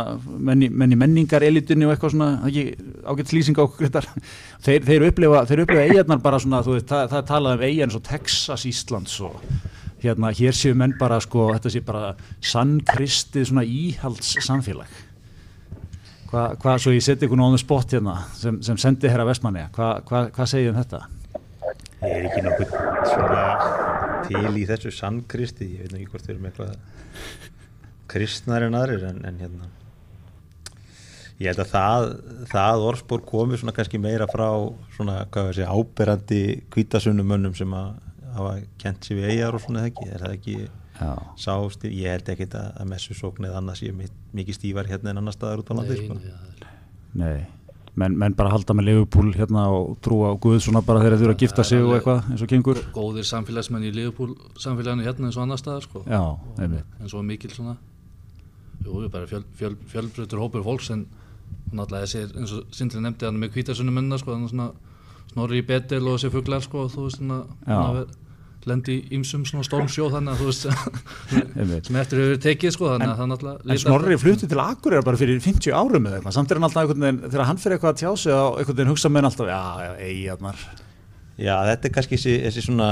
menni, 0.51 0.69
menni 0.69 0.99
menningar 0.99 1.47
elitinni 1.47 1.87
og 1.87 1.95
eitthvað 1.95 2.15
svona, 2.15 2.29
ekki 2.49 2.65
ágætt 3.07 3.33
slýsing 3.33 3.59
á 3.59 3.63
okkur 3.65 3.85
Gretar, 3.85 4.09
þeir, 4.67 4.87
þeir 4.87 5.09
upplifa, 5.09 5.43
upplifa 5.47 5.85
eigarnar 5.87 6.23
bara 6.25 6.41
svona, 6.43 6.63
þú 6.67 6.77
veit, 6.77 6.87
það, 6.91 7.05
það 7.13 7.19
er 7.21 7.29
talað 7.33 7.59
um 7.59 7.67
eigarn 7.69 7.89
eins 7.89 7.99
og 7.99 8.07
Texas, 8.09 8.67
Íslands 8.69 9.19
og 9.25 9.37
hérna, 10.03 10.33
hér 10.35 10.57
séu 10.57 10.79
menn 10.79 10.97
bara 10.99 11.21
sko, 11.23 11.51
þetta 11.55 11.73
sé 11.73 11.83
bara 11.87 12.15
sannkristið 12.45 13.51
svona 13.51 13.67
íhalds 13.67 14.35
samfélag 14.47 15.05
Hvað, 16.29 16.59
hva, 16.61 16.75
svo 16.77 16.93
ég 16.93 17.01
seti 17.01 17.25
ykkur 17.25 17.39
náðum 17.41 17.57
spott 17.57 17.95
hérna 17.97 18.19
sem, 18.37 18.59
sem 18.61 18.77
sendi 18.77 19.09
hér 19.09 19.23
að 19.23 19.31
Vestmanni, 19.31 19.63
hvað 19.73 20.03
hva, 20.11 20.27
hva 20.37 20.47
segir 20.51 20.75
um 20.75 20.77
þetta? 20.77 21.07
Ég 22.03 22.11
er 22.19 22.27
ekki 22.29 22.43
nokkuð 22.45 22.75
svona 23.09 23.45
til 24.27 24.61
í 24.61 24.67
þessu 24.69 24.93
sannkristi, 24.93 25.71
ég 25.79 25.87
veit 25.87 25.95
ekki 25.97 26.11
hvort 26.13 26.29
við 26.29 26.35
erum 26.35 26.51
eitthvað 26.51 26.75
kristnar 28.09 28.67
en 28.67 28.79
aðrir 28.79 29.05
en, 29.11 29.21
en 29.29 29.43
hérna. 29.43 29.69
Ég 31.39 31.53
held 31.53 31.63
að 31.63 31.71
það, 31.71 32.09
það 32.51 32.85
orðspór 32.89 33.23
komi 33.27 33.59
svona 33.61 33.75
kannski 33.77 34.01
meira 34.03 34.27
frá 34.31 34.49
svona, 34.97 35.21
ég, 35.55 35.69
áberandi 35.71 36.43
kvítasunumönnum 36.75 37.55
sem 37.55 37.75
að 37.79 37.93
hafa 38.35 38.55
kent 38.83 39.07
sér 39.07 39.21
við 39.21 39.31
eigjar 39.33 39.55
og 39.55 39.63
svona 39.63 39.85
ekki, 39.87 40.09
er 40.11 40.25
það 40.25 40.35
ekki 40.35 40.57
sást, 41.39 41.85
ég 41.87 42.11
held 42.11 42.33
ekki 42.33 42.49
að, 42.51 42.73
að 42.83 42.91
messusókn 42.91 43.47
eða 43.47 43.61
annars 43.61 43.85
ég 43.85 43.95
er 43.95 44.11
mikið 44.35 44.59
stífar 44.59 44.91
hérna 44.91 45.13
en 45.13 45.23
annar 45.23 45.37
staðar 45.37 45.63
út 45.63 45.71
á 45.71 45.79
landi 45.79 45.99
sko. 46.01 46.17
Nei, 47.19 47.47
menn, 47.99 48.17
menn 48.19 48.35
bara 48.39 48.51
halda 48.53 48.75
með 48.75 48.89
Liverpool 48.91 49.31
hérna 49.37 49.69
og 49.75 49.95
trúa 50.05 50.33
á 50.35 50.41
Guð 50.43 50.59
svona 50.65 50.83
bara 50.87 51.05
þegar 51.05 51.21
þau 51.21 51.27
eru 51.29 51.37
að 51.37 51.45
gifta 51.45 51.67
sig 51.67 51.85
og 51.85 51.95
eitthvað 51.97 52.33
eins 52.33 52.43
og 52.43 52.51
gengur. 52.51 52.83
Góðir 52.95 53.29
samfélagsmenn 53.31 53.87
í 53.87 53.93
Liverpool 53.95 54.35
samfélaginu 54.59 55.07
hérna 55.07 55.31
eins 55.31 55.39
og 55.39 55.47
annar 55.47 55.63
staðar 55.63 55.87
sko. 55.87 56.03
Já, 56.11 56.23
einmitt. 56.59 56.99
En 56.99 57.15
svo 57.15 57.23
mikil 57.27 57.55
svona 57.55 57.79
Jú, 58.85 59.01
bara 59.13 59.27
fjöl, 59.31 59.43
fjöl, 59.59 59.75
fjölbrutur 59.91 60.43
hópur 60.43 60.65
fólks 60.67 60.93
en 60.95 61.07
náttúrulega 61.73 62.07
þessi 62.07 62.39
eins 62.39 62.55
og 62.57 62.71
Sindri 62.75 63.03
nefndi 63.05 63.29
hann 63.29 63.41
með 63.41 63.57
kvítarsunum 63.57 63.99
menna 63.99 64.19
sko, 64.21 64.37
svona 64.49 64.71
snorri 65.33 65.61
í 65.61 65.67
betel 65.67 66.05
og 66.07 66.17
þessi 66.17 66.33
fugglar 66.33 66.65
sko, 66.65 66.87
og 66.87 66.95
þú 66.95 67.09
veist 67.09 67.21
svona 67.21 67.43
lendi 68.69 68.99
ímsum 69.15 69.45
svona 69.49 69.65
stormsjóð 69.67 70.17
þannig 70.17 70.35
að 70.35 70.41
þú 70.41 70.49
veist 70.49 70.67
sem 71.89 72.01
eftir 72.01 72.21
hefur 72.23 72.43
tekið 72.45 72.75
sko 72.75 72.91
en, 72.97 73.07
en 73.07 73.81
Snorri 73.81 74.19
flutti 74.21 74.49
til 74.51 74.61
Akureyra 74.63 75.07
bara 75.07 75.21
fyrir 75.21 75.41
50 75.45 75.73
árum 75.73 76.09
eða 76.09 76.19
eitthvað, 76.19 76.37
samt 76.37 76.53
er 76.53 76.61
hann 76.61 76.69
alltaf 76.69 76.85
einhvern 76.85 77.07
veginn 77.07 77.23
þegar 77.29 77.49
hann 77.49 77.63
fyrir 77.63 77.79
eitthvað 77.79 77.95
að 77.95 78.03
tjá 78.03 78.11
sig 78.25 78.35
á 78.35 78.45
einhvern 78.51 78.81
veginn 78.81 78.93
hugsa 78.93 79.13
með 79.13 79.31
alltaf, 79.31 79.51
já, 79.53 79.63
já, 79.87 79.93
eigarnar 80.09 80.67
Já, 81.39 81.55
þetta 81.69 81.87
er 81.87 81.95
kannski 81.95 82.17
þessi, 82.19 82.33
þessi 82.43 82.63
svona 82.67 82.89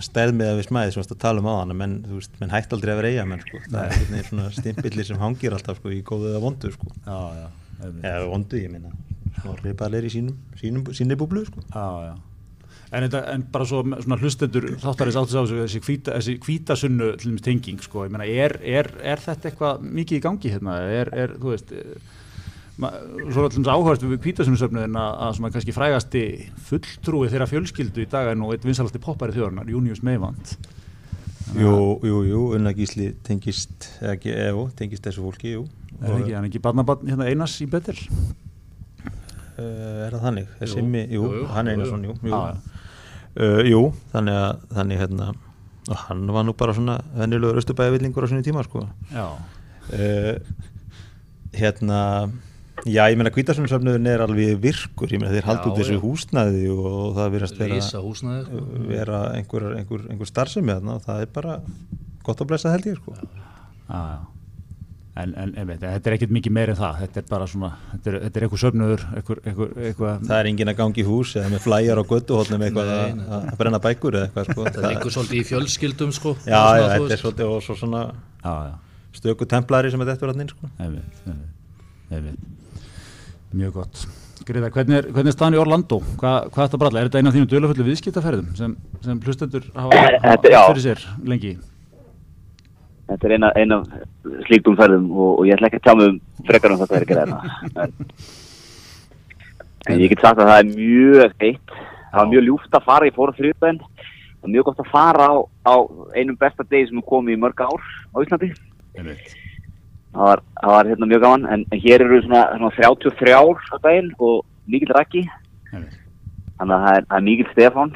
stærð 0.00 0.38
með 0.38 0.54
að 0.54 0.58
við 0.62 0.66
smæði 0.70 0.94
sem 0.94 1.02
við 1.04 1.18
talum 1.20 1.48
á 1.52 1.54
hann 1.58 1.74
menn, 1.76 1.98
veist, 2.08 2.32
menn 2.40 2.54
hægt 2.54 2.72
aldrei 2.72 2.94
að 2.94 3.02
vera 3.02 3.10
eiga 3.12 3.26
menn 3.28 3.42
sko, 3.44 3.60
það 3.66 4.16
er 4.16 4.30
svona 4.30 4.46
stimpillir 4.56 5.08
sem 5.10 5.20
hangir 5.20 5.56
alltaf 5.56 5.82
sko 5.82 5.92
í 5.92 6.00
góðu 6.06 6.30
eða 6.30 6.40
vondu 6.40 6.72
sko. 6.72 6.88
Já, 7.04 7.18
já, 7.36 7.46
eða 7.84 8.24
vondu, 8.30 8.60
ég 8.62 8.72
minna 8.72 8.94
Snorri 9.40 9.74
bara 9.76 10.00
er 10.00 10.08
í 10.08 10.12
sínum, 10.12 10.36
sínum, 10.58 10.88
sínum 10.96 11.20
búblu 11.20 11.44
sko. 11.46 11.62
Já, 11.68 12.08
já. 12.08 12.14
En, 12.90 13.04
þetta, 13.04 13.20
en 13.30 13.44
bara 13.52 13.66
svo 13.68 13.84
hlustendur 14.18 14.66
þáttarins 14.82 15.18
áttis 15.20 15.36
á 15.38 15.42
þessu 15.46 15.82
hvíta, 15.84 16.16
þessi 16.16 16.38
hvítasunnu 16.42 17.10
tenging 17.44 17.84
sko, 17.84 18.08
ég 18.08 18.14
meina, 18.16 18.26
er, 18.26 18.56
er, 18.66 18.88
er 19.12 19.22
þetta 19.22 19.52
eitthvað 19.52 19.84
mikið 20.00 20.18
í 20.18 20.24
gangi 20.24 20.54
hérna, 20.56 20.80
er, 20.90 21.12
er 21.14 21.36
þú 21.36 21.52
veist, 21.52 21.76
svo 22.80 23.44
er 23.44 23.46
alltaf 23.46 23.70
áhörst 23.74 24.04
við 24.06 24.20
hvítasunnsöfnuðin 24.24 24.98
að, 24.98 25.32
svona 25.36 25.50
kannski 25.54 25.74
frægasti 25.76 26.22
fulltrúi 26.68 27.30
þeirra 27.32 27.48
fjölskyldu 27.50 28.04
í 28.04 28.08
dag 28.10 28.30
er 28.30 28.38
nú 28.38 28.52
eitt 28.54 28.64
vinsalasti 28.66 29.00
poppari 29.02 29.34
þjóðarnar, 29.36 29.68
Június 29.70 30.02
Meivand. 30.06 30.54
Jú, 31.58 31.98
jú, 32.06 32.22
jú, 32.28 32.42
Unna 32.54 32.72
Gísli 32.76 33.10
tengist, 33.26 33.88
ekki, 34.06 34.32
eða, 34.32 34.68
tengist 34.78 35.06
þessu 35.06 35.24
fólki, 35.26 35.56
jú. 35.56 35.66
Er 36.00 36.14
ekki, 36.14 36.34
hann 36.36 36.46
er 36.46 36.48
ekki 36.48 36.62
barnabarn 36.62 37.10
hérna 37.10 37.26
einas 37.28 37.56
í 37.60 37.66
betur? 37.70 37.98
Uh, 39.60 40.06
er 40.06 40.14
það 40.14 40.26
þannig? 40.28 40.52
Jú, 40.62 40.84
jú, 40.86 41.24
jú, 41.40 41.46
hann 41.50 41.68
er 41.68 41.76
Einarsson, 41.76 42.06
jú. 42.06 42.16
jú. 42.24 42.36
Ah. 42.36 42.54
Uh, 43.34 43.60
jú, 43.66 43.82
þannig 44.14 44.38
að 44.38 44.62
þannig, 44.78 45.02
hérna, 45.02 45.32
hann 46.06 46.22
var 46.34 46.46
nú 46.46 46.54
bara 46.58 46.76
svona 46.76 47.00
vennilegur 47.18 47.60
östubæðivillingur 47.60 48.24
á 48.24 48.30
svona 48.30 48.46
tíma 48.46 48.64
sko. 48.66 48.86
uh, 48.86 50.34
hérna 51.56 52.00
já, 52.88 53.02
ég 53.10 53.18
meina 53.20 53.32
Kvítarsvöndssöfnuðin 53.34 54.10
er 54.12 54.24
alveg 54.24 54.58
virkur, 54.62 55.12
ég 55.12 55.22
meina 55.22 55.34
þeir 55.34 55.48
haldi 55.50 55.70
út 55.70 55.80
þessu 55.80 56.00
húsnæði 56.02 56.66
og 56.72 57.14
það 57.18 57.32
verðast 57.36 57.60
vera, 57.60 57.80
sko. 57.84 58.64
vera 58.88 59.22
einhver, 59.36 59.70
einhver, 59.78 60.04
einhver 60.10 60.30
starfsemi 60.30 60.76
og 60.80 61.00
það 61.06 61.24
er 61.24 61.32
bara 61.34 61.60
gott 62.26 62.44
að 62.44 62.52
blessa 62.52 62.74
held 62.74 62.92
ég 62.92 63.00
sko. 63.00 63.16
já, 63.16 64.02
já 64.16 64.20
En, 65.18 65.32
en, 65.34 65.50
en 65.58 65.70
þetta 65.74 66.06
er 66.06 66.14
ekkert 66.14 66.30
mikið 66.32 66.52
meir 66.54 66.70
en 66.70 66.76
það 66.78 67.00
þetta 67.00 67.18
er 67.18 67.24
bara 67.28 67.46
svona, 67.50 67.70
þetta 67.90 68.10
er, 68.10 68.16
þetta 68.24 68.38
er 68.38 68.44
eitthvað 68.46 68.60
söfnöður 68.62 69.02
eitthvað, 69.18 69.40
eitthvað, 69.50 69.72
eitthvað 69.88 70.20
það 70.28 70.36
er 70.36 70.48
engin 70.50 70.70
að 70.70 70.76
gangi 70.78 71.02
í 71.02 71.06
hús 71.08 71.32
eða 71.34 71.50
með 71.50 71.64
flæjar 71.64 72.00
á 72.00 72.04
göttuhólnum 72.12 72.64
eitthvað 72.66 72.92
nei, 72.92 73.16
nei. 73.18 73.24
að 73.40 73.58
brenna 73.58 73.80
bækur 73.82 74.18
eða 74.20 74.28
eitthvað 74.28 74.46
sko. 74.52 74.68
það 74.76 74.86
liggur 74.86 75.16
svolítið 75.16 75.40
í 75.40 75.42
fjölskyldum 75.50 76.14
sko. 76.14 76.36
já, 76.46 76.62
já 76.78 76.86
þetta 76.94 77.16
er 77.16 77.22
svolítið 77.24 77.50
og 77.50 77.66
svo 77.66 77.78
svona 77.82 78.04
já, 78.06 78.54
já. 78.70 78.72
stöku 79.18 79.50
templari 79.50 79.90
sem 79.90 80.06
er 80.06 80.12
þetta 80.14 80.30
verið 80.30 80.54
sko. 80.54 80.72
Mjög 83.56 83.72
gott. 83.80 84.04
Skriða, 84.40 84.70
hvernig 84.72 84.96
er, 85.00 85.08
er 85.10 85.34
staðan 85.34 85.56
í 85.56 85.60
Orlando? 85.60 85.98
Hva, 86.20 86.32
hvað 86.48 86.62
er 86.62 86.68
þetta 86.68 86.80
bralla, 86.80 87.00
er 87.00 87.10
þetta 87.10 87.20
eina 87.20 87.30
af 87.30 87.36
þínum 87.36 87.50
döluföldu 87.50 87.86
viðskiptaferðum 87.88 88.54
sem, 88.58 88.76
sem 89.04 89.18
hlustendur 89.26 89.66
hafa, 89.76 90.36
fyrir 90.44 90.80
sér 90.84 91.02
lengi? 91.28 91.52
Þetta 93.10 93.28
er 93.28 93.34
eina, 93.36 93.50
eina 93.58 93.80
slíktum 94.46 94.78
ferðum 94.78 95.10
og, 95.10 95.32
og 95.40 95.48
ég 95.48 95.58
ætla 95.58 95.68
ekki 95.68 95.80
að 95.80 95.86
tjá 95.88 95.94
mig 95.98 96.12
um 96.12 96.46
frekar 96.48 96.74
um 96.74 96.80
þetta 96.80 96.96
er 96.96 97.06
ekki 97.06 97.18
reyna 97.18 97.38
en, 99.88 99.98
ég 99.98 100.12
get 100.12 100.22
sagt 100.22 100.38
að 100.38 100.52
það 100.52 100.58
er 100.60 100.70
mjög 100.70 101.36
heitt. 101.42 101.76
Það 102.10 102.20
var 102.20 102.32
mjög 102.32 102.46
ljúft 102.46 102.78
að 102.78 102.86
fara, 102.86 103.08
ég 103.10 103.16
fór 103.16 103.34
á 103.34 103.38
þrjúðbæn 103.38 103.82
það 103.82 104.46
var 104.46 104.54
mjög 104.54 104.66
gott 104.70 104.82
að 104.82 104.90
fara 104.94 105.28
á, 105.28 105.36
á 105.68 105.74
einum 106.16 106.38
besta 106.40 106.64
degi 106.64 106.88
sem 106.88 107.04
kom 107.06 107.28
í 107.28 107.36
mörg 107.36 107.60
ár 107.60 107.82
á 108.14 108.16
Íslandi. 108.24 108.54
Einmitt. 108.96 109.34
Það 110.14 110.22
var, 110.26 110.42
það 110.60 110.74
var 110.76 110.88
hérna 110.90 111.08
mjög 111.10 111.24
gaman 111.24 111.44
en, 111.54 111.64
en 111.72 111.82
hér 111.84 112.04
eru 112.06 112.20
svona, 112.24 112.44
svona 112.56 112.70
33 112.76 113.34
ár 113.36 113.60
á 113.70 113.76
daginn 113.84 114.10
og 114.18 114.40
mikill 114.70 114.94
rækki 114.96 115.22
Einmitt. 115.72 115.98
þannig 116.58 116.74
að 116.76 116.86
það 116.86 116.96
er, 116.96 117.04
það 117.10 117.18
er 117.20 117.26
mikill 117.28 117.52
Stefán. 117.54 117.92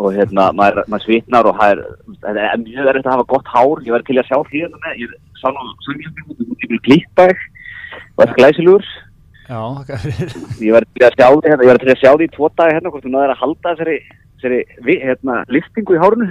Og 0.00 0.14
hérna 0.14 0.44
maður, 0.56 0.84
maður 0.88 1.04
svitnar 1.04 1.48
og 1.50 1.56
það 1.58 1.72
er, 1.74 1.80
er 2.46 2.60
mjög 2.62 2.86
verið 2.86 3.08
að 3.08 3.12
hafa 3.16 3.24
gott 3.32 3.48
hár. 3.50 3.80
Ég 3.84 3.92
verði 3.92 4.06
til 4.08 4.20
að 4.22 4.28
sjá 4.30 4.36
því 4.46 4.60
hérna 4.62 4.78
með. 4.84 5.00
Ég 5.02 5.08
sá 5.40 5.48
nú 5.52 6.76
í 6.76 6.78
klippa 6.86 7.26
og 7.26 8.22
það 8.22 8.24
er 8.30 8.34
glæsilegur. 8.38 8.86
Já, 9.46 9.60
fyrir. 9.90 10.32
ég 10.68 10.76
verði 10.76 10.90
til 10.96 11.06
að 11.06 11.18
sjá 11.18 11.26
því 11.26 11.50
hérna, 11.50 11.66
ég 11.66 11.70
verði 11.72 11.84
til 11.84 11.92
að 11.92 12.00
sjá 12.04 12.10
því 12.14 12.28
tvo 12.36 12.48
dagi 12.58 12.76
hérna 12.78 12.92
hvort 12.94 13.04
þú 13.06 13.12
náður 13.12 13.34
að 13.34 13.42
halda 13.42 13.74
þessari, 13.74 13.98
þessari 14.38 14.60
vi- 14.88 15.00
hérna, 15.04 15.36
liftingu 15.54 15.94
í 15.98 16.00
hárunu 16.02 16.30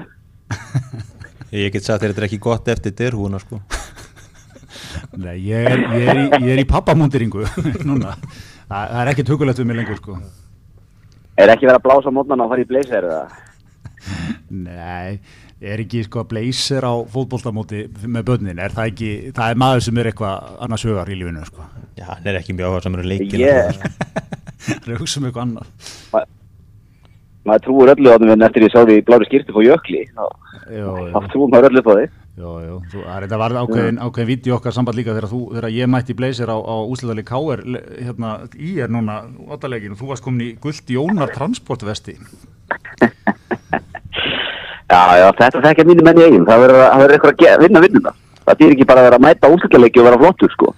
Ég 1.56 1.72
get 1.72 1.86
sagt 1.86 2.02
þér 2.04 2.12
þetta 2.12 2.22
er 2.24 2.28
ekki 2.28 2.42
gott 2.44 2.68
eftir 2.74 2.92
derhúna 3.00 3.40
sko 3.40 3.62
Nei, 5.18 5.38
ég 5.48 5.70
er, 5.72 5.80
ég 5.96 6.10
er 6.12 6.20
í, 6.22 6.26
ég 6.46 6.52
er 6.56 6.62
í 6.64 6.68
pappamúndiringu 6.70 7.46
núna. 7.90 8.16
Það, 8.66 8.84
það 8.92 9.00
er 9.04 9.12
ekki 9.14 9.26
tökulegt 9.30 9.60
við 9.62 9.68
mig 9.72 9.80
lengur, 9.82 10.00
sko. 10.02 10.18
er 11.38 11.52
ekki 11.54 11.68
verið 11.68 11.80
að 11.82 11.86
blása 11.90 12.14
mótnana 12.16 12.46
og 12.48 12.54
fara 12.54 12.64
í 12.64 12.70
blazer 12.70 13.10
eða 13.10 13.26
Nei, 14.56 15.18
er 15.66 15.82
ekki 15.82 16.04
sko 16.06 16.24
blazer 16.30 16.86
á 16.86 16.94
fótboltamóti 17.10 17.86
með 18.06 18.26
börnin, 18.28 18.60
er 18.62 18.74
það 18.76 18.92
ekki, 18.92 19.10
það 19.36 19.52
er 19.56 19.60
maður 19.64 19.84
sem 19.88 19.98
er 20.02 20.10
eitthvað 20.12 20.52
annars 20.68 20.86
hugar 20.86 21.10
í 21.10 21.18
lífinu, 21.20 21.46
sko. 21.50 21.66
Já, 21.98 22.06
hann 22.12 22.30
er 22.30 22.38
ekki 22.42 22.54
mjög 22.58 22.70
áhuga 22.74 22.84
samur 22.86 23.06
leikin 23.08 23.42
Ég- 23.42 23.82
Það 24.66 24.92
er 24.96 25.02
hugsa 25.02 25.20
um 25.22 25.28
eitthvað 25.30 25.46
annað. 25.48 26.28
maður 27.46 27.64
trúur 27.68 27.92
öllu 27.94 28.10
á 28.14 28.18
þeim 28.22 28.46
eftir 28.48 28.64
ég 28.66 28.74
sá 28.74 28.80
því 28.86 28.96
í 29.00 29.06
blári 29.06 29.28
skýrtu 29.30 29.54
på 29.54 29.62
jökli 29.66 30.00
þá 30.16 31.20
trúur 31.30 31.52
maður 31.54 31.68
öllu 31.70 31.84
på 31.86 31.98
því 32.00 32.06
jó, 32.40 32.52
jó. 32.66 32.76
Þú, 32.92 33.04
það 33.04 33.16
er 33.16 33.26
þetta 33.26 33.40
varð 33.42 33.60
ákveðin, 33.62 34.02
ákveðin 34.04 34.30
vídeo 34.32 34.58
okkar 34.58 34.76
samband 34.76 35.00
líka 35.00 35.16
þegar, 35.16 35.30
þú, 35.32 35.42
þegar 35.56 35.72
ég 35.76 35.92
mætti 35.92 36.18
blazer 36.18 36.52
á, 36.52 36.58
á 36.58 36.76
úsliðali 36.84 37.24
K.R. 37.28 37.64
hérna 38.00 38.34
í 38.56 38.76
er 38.84 38.92
núna 38.92 39.22
óttalegin 39.48 39.96
og 39.96 40.02
þú 40.02 40.12
varst 40.12 40.26
komin 40.26 40.48
í 40.48 40.52
gullt 40.62 40.92
Jónar 40.96 41.32
transportvesti. 41.36 42.18
Já, 44.86 45.02
já, 45.18 45.28
þetta 45.34 45.62
þekkja 45.64 45.86
mínu 45.90 46.04
menn 46.06 46.20
í 46.20 46.26
eigin. 46.28 46.46
Það 46.46 46.62
verður 46.62 47.14
eitthvað 47.16 47.48
að 47.50 47.64
vinna 47.66 47.82
vinnuna. 47.84 48.12
Það 48.46 48.60
býr 48.60 48.74
ekki 48.76 48.86
bara 48.88 49.02
að 49.02 49.08
vera 49.08 49.18
að 49.18 49.26
mæta 49.26 49.50
úsleikaleiki 49.50 50.02
og 50.02 50.08
vera 50.08 50.20
flottur, 50.22 50.52
sko. 50.54 50.74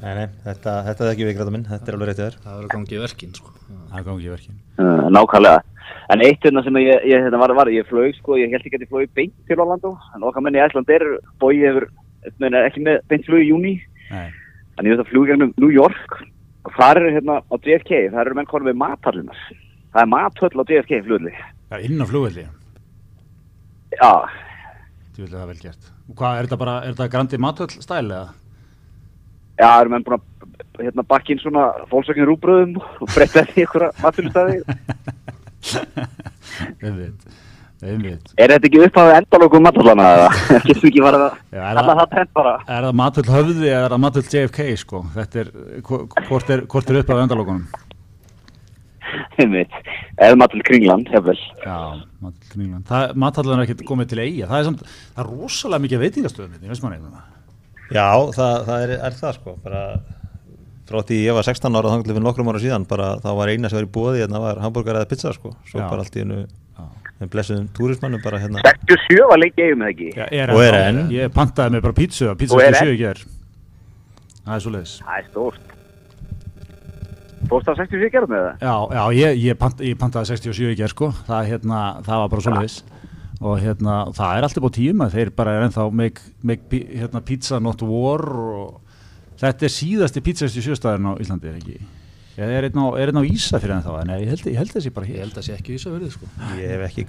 Nei, 0.00 0.12
nei, 0.16 0.26
þetta, 0.46 0.74
þetta 0.86 1.04
er 1.04 1.10
ekki 1.12 1.26
vikræða 1.28 1.52
minn, 1.52 1.66
þetta 1.68 1.90
er 1.90 1.96
alveg 1.96 2.08
réttið 2.10 2.24
þér 2.26 2.36
það 2.44 2.54
verður 2.56 2.72
gangið 2.74 2.96
í 2.96 3.00
verkin 3.02 3.34
sko. 3.36 3.52
Það 3.90 4.06
gangi 4.06 4.26
í 4.26 4.32
verkin. 4.32 4.60
Uh, 4.80 5.06
nákvæmlega. 5.12 5.62
En 6.10 6.24
eitt 6.24 6.46
hérna 6.46 6.62
sem 6.64 6.78
ég, 6.80 7.04
ég 7.10 7.24
hérna 7.26 7.40
var, 7.42 7.52
var, 7.58 7.70
ég 7.74 7.88
flög, 7.90 8.14
sko, 8.16 8.38
ég 8.40 8.54
held 8.54 8.64
ekki 8.64 8.78
að 8.80 8.86
ég 8.86 8.92
flög 8.94 9.12
beint 9.18 9.34
til 9.50 9.60
Orlando. 9.60 9.92
En 10.16 10.24
okkar 10.26 10.46
menn 10.46 10.56
í 10.56 10.62
Æsland 10.64 10.90
er, 10.94 11.04
bói 11.42 11.52
hefur, 11.60 11.86
menn 12.42 12.56
er 12.56 12.70
ekki 12.70 12.84
með 12.86 13.02
beint 13.12 13.28
flög 13.28 13.44
í 13.44 13.50
júni. 13.50 13.74
Nei, 14.10 14.28
En 14.80 14.88
ég 14.88 14.94
veist 14.94 15.04
að 15.04 15.10
flug 15.12 15.28
gegnum 15.28 15.52
New 15.60 15.72
York. 15.74 16.14
Og 16.64 16.72
þar 16.78 17.02
eru 17.02 17.12
hérna 17.18 17.40
á 17.44 17.54
JFK, 17.60 18.06
þar 18.14 18.30
eru 18.30 18.38
menn 18.38 18.48
konum 18.48 18.70
við 18.70 18.78
mathallunar. 18.80 19.42
Það 19.92 20.00
er 20.06 20.12
mathöll 20.14 20.56
á 20.56 20.64
JFK 20.64 21.02
flugli. 21.04 21.34
það 21.68 21.76
er 21.76 21.84
inn 21.90 22.00
á 22.00 22.06
flugvelli. 22.08 22.46
Já, 24.00 24.12
Þú 25.10 25.26
vil 25.26 25.32
það 25.34 25.48
vel 25.50 25.60
gert. 25.60 25.88
Og 26.08 26.14
hvað, 26.16 26.38
er 26.38 26.46
þetta 26.46 26.58
bara, 26.60 26.74
er 26.80 26.94
þetta 26.94 27.12
grandi 27.12 27.38
matöll 27.44 27.72
stæl 27.74 28.06
eða? 28.06 28.28
Já, 29.60 29.66
það 29.68 29.80
eru 29.84 29.92
menn 29.94 30.06
búin 30.08 30.16
að 30.18 30.24
hérna 30.80 31.04
bakka 31.12 31.34
inn 31.34 31.42
svona 31.42 31.66
fólksökinn 31.92 32.28
rúbröðum 32.30 32.78
og 32.80 33.10
breytta 33.12 33.44
því 33.52 33.66
ykkur. 33.66 33.86
Einmitt, 36.80 37.26
einmitt. 37.84 38.32
Er 38.40 38.52
þetta 38.54 38.68
ekki 38.68 38.80
upphafið 38.86 39.18
endalókum 39.18 39.64
matallana 39.64 40.06
eða? 40.16 40.30
Getur 40.66 40.88
ekki 40.90 41.02
bara 41.04 41.20
það? 41.22 41.36
Já, 41.52 41.60
er 41.60 41.80
Alla 41.82 41.94
það- 42.00 42.10
tent 42.16 42.32
bara. 42.36 42.54
Er 42.76 42.86
það 42.88 42.96
matöll 43.00 43.28
höfði 43.34 43.68
eða 43.70 43.84
er 43.84 43.94
það 43.94 44.02
matöll 44.06 44.26
JFK 44.34 44.66
sko? 44.82 45.02
Þetta 45.16 45.42
er, 45.44 45.52
hvo- 45.88 46.02
hvort 46.28 46.52
er, 46.56 46.64
hvort 46.72 46.90
er 46.94 47.00
upp 47.02 47.12
af 47.14 47.22
endalókunum? 47.26 47.66
Eða 49.40 50.36
matall 50.38 50.62
kringlan. 50.68 51.02
Já, 51.10 51.78
matöll 52.22 52.48
kringlan. 52.52 52.84
Matallan 53.18 53.58
er 53.58 53.64
ekkert 53.66 53.84
komið 53.88 54.12
til 54.12 54.20
eiga. 54.22 54.48
Það 54.50 54.58
er 54.60 54.66
samt, 54.68 54.84
það 55.16 55.22
er 55.24 55.30
rosalega 55.34 55.84
mikið 55.86 56.02
veitingastöðum 56.04 56.56
ég 56.60 56.70
veist 56.72 56.84
maður 56.84 56.98
eitthvað. 57.00 57.24
Já, 57.90 58.06
það, 58.36 58.56
það 58.68 58.84
er, 58.84 58.94
er 59.08 59.18
það 59.18 59.36
sko 59.38 59.54
bara 59.64 59.82
frá 60.90 61.02
því 61.06 61.18
ég 61.22 61.36
var 61.36 61.46
16 61.46 61.78
ára 61.78 61.92
þannig 61.92 62.08
fyrir 62.10 62.24
nokkrum 62.24 62.50
ára 62.50 62.62
síðan 62.62 62.86
bara 62.90 63.12
þá 63.22 63.30
var 63.38 63.52
eina 63.52 63.70
sem 63.70 63.78
var 63.78 63.86
í 63.86 63.90
bóði 63.94 64.22
hérna 64.24 64.42
var 64.42 64.60
hambúrgar 64.62 64.98
eða 65.00 65.10
pizza 65.10 65.32
sko 65.34 65.52
svo 65.68 65.78
Já. 65.78 65.86
bara 65.86 66.04
allt 66.04 66.16
í 66.18 66.22
hennu 66.24 66.38
Já. 66.42 66.86
með 67.20 67.32
blessuðum 67.34 67.68
túrismannum 67.76 68.22
bara 68.24 68.40
hérna 68.42 68.62
67 68.66 69.26
var 69.30 69.42
lengi 69.42 69.66
eigum 69.66 69.84
eða 69.86 69.94
ekki? 69.94 70.08
Já, 70.18 70.24
er 70.34 70.54
Og 70.54 70.62
er 70.64 70.78
enn. 70.80 71.02
Ég 71.14 71.34
pantaði 71.34 71.76
mig 71.76 71.84
bara 71.86 71.94
Og 71.94 72.62
er 72.64 72.78
67 72.78 72.94
í 72.94 73.00
ger. 73.00 73.22
Það 74.40 74.54
er 74.56 74.64
svo 74.64 74.72
leiðis. 74.74 74.94
Það 75.04 75.18
er 75.20 75.28
stórt. 75.28 75.76
Fórst 77.50 77.68
það 77.68 77.82
67 77.84 78.10
gerðum 78.14 78.32
með 78.34 78.42
það? 78.46 78.64
Já, 78.66 78.74
já, 78.96 79.02
ég, 79.20 79.38
ég, 79.44 79.58
pant, 79.60 79.84
ég 79.84 79.98
pantaði 80.00 80.30
67 80.34 80.72
í 80.74 80.78
ger 80.78 80.92
sko, 80.92 81.10
það, 81.26 81.46
hérna, 81.50 81.84
það 82.06 82.24
var 82.24 82.32
bara 82.34 82.44
svo 82.46 82.56
leiðis 82.56 82.80
og 83.40 83.56
hérna, 83.62 83.94
það 84.16 84.36
er 84.36 84.46
alltaf 84.46 84.64
búið 84.66 84.76
tíma, 84.76 85.08
þeir 85.12 85.32
bara 85.36 85.54
er 85.56 85.66
ennþá 85.66 85.86
make, 85.96 86.26
make 86.44 86.82
hérna, 86.90 87.22
pizza 87.24 87.60
not 87.62 87.80
war 87.88 88.24
og 88.28 88.98
þetta 89.40 89.66
er 89.66 89.74
síðasti 89.74 90.22
pizza 90.24 90.50
67 90.50 90.76
staðurinn 90.80 91.08
á 91.08 91.20
Íslandi, 91.24 91.48
er 91.48 91.56
ekki? 91.60 91.78
Ég 92.36 92.52
er 92.58 92.68
einn 92.68 92.80
á, 92.80 92.86
er 93.00 93.12
á 93.16 93.22
Ísafjörði 93.24 93.76
ennþá, 93.78 93.96
en 94.02 94.12
ég 94.14 94.30
held, 94.34 94.44
ég 94.48 94.60
held 94.60 94.74
þessi 94.76 94.92
bara 94.96 95.08
ég 95.08 95.16
hér. 95.16 95.24
held 95.24 95.34
að 95.34 95.40
það 95.40 95.48
sé 95.48 95.56
ekki 95.56 95.72
í 95.72 95.80
Ísafjörði 95.80 96.12
sko. 96.14 96.30
ég 96.60 96.74
hef 96.74 96.86
ekki 96.90 97.08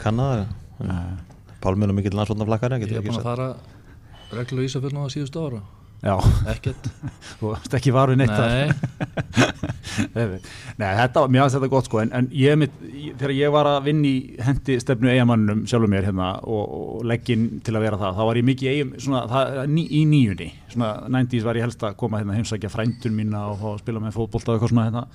Pálminn 1.62 1.92
og 1.94 1.98
mikill 2.00 2.16
landsvotnaflakkari 2.18 2.80
ég 2.80 2.88
ekki 2.88 3.04
búin 3.06 3.20
að 3.20 3.28
fara 3.28 3.50
reglu 4.34 4.64
í 4.64 4.70
Ísafjörði 4.72 4.98
nú 4.98 5.04
að 5.06 5.14
síðustu 5.14 5.44
ára 5.46 5.60
Já, 6.02 6.16
ekkert 6.50 6.88
þú 7.40 7.52
veist 7.52 7.76
ekki 7.78 7.92
varu 7.94 8.16
neitt. 8.18 8.32
Nei, 10.16 10.40
Nei, 10.80 10.88
þetta, 10.98 11.28
mér 11.30 11.44
finnst 11.44 11.58
þetta 11.60 11.70
gott 11.70 11.90
sko, 11.90 12.00
en, 12.02 12.14
en 12.18 12.30
ég, 12.34 12.56
mitt, 12.58 12.80
ég, 12.90 13.18
þegar 13.20 13.34
ég 13.38 13.54
var 13.54 13.70
að 13.70 13.90
vinna 13.90 14.08
í 14.10 14.40
hendi 14.42 14.78
stefnu 14.82 15.12
eigamannum 15.12 15.62
sjálfur 15.70 15.92
mér 15.92 16.08
hérna 16.10 16.32
og, 16.42 16.64
og 16.78 17.04
legginn 17.06 17.60
til 17.66 17.76
að 17.78 17.86
vera 17.86 18.00
það, 18.02 18.18
þá 18.18 18.24
var 18.32 18.40
ég 18.42 18.48
mikið 18.50 18.72
eigum, 18.72 18.96
svona, 19.06 19.22
það, 19.30 19.60
ný, 19.76 19.84
í 19.86 20.02
nýjunni, 20.10 20.50
svona 20.74 20.90
90s 21.20 21.46
var 21.46 21.60
ég 21.60 21.68
helst 21.68 21.86
að 21.86 22.00
koma 22.02 22.22
hérna 22.22 22.40
heimsækja 22.40 22.74
frændun 22.74 23.18
mína 23.18 23.44
og 23.52 23.68
að 23.76 23.84
spila 23.84 24.02
með 24.02 24.18
fótbolta 24.18 24.54
og 24.54 24.58
eitthvað 24.58 24.74
svona 24.74 24.88
hérna. 24.90 25.06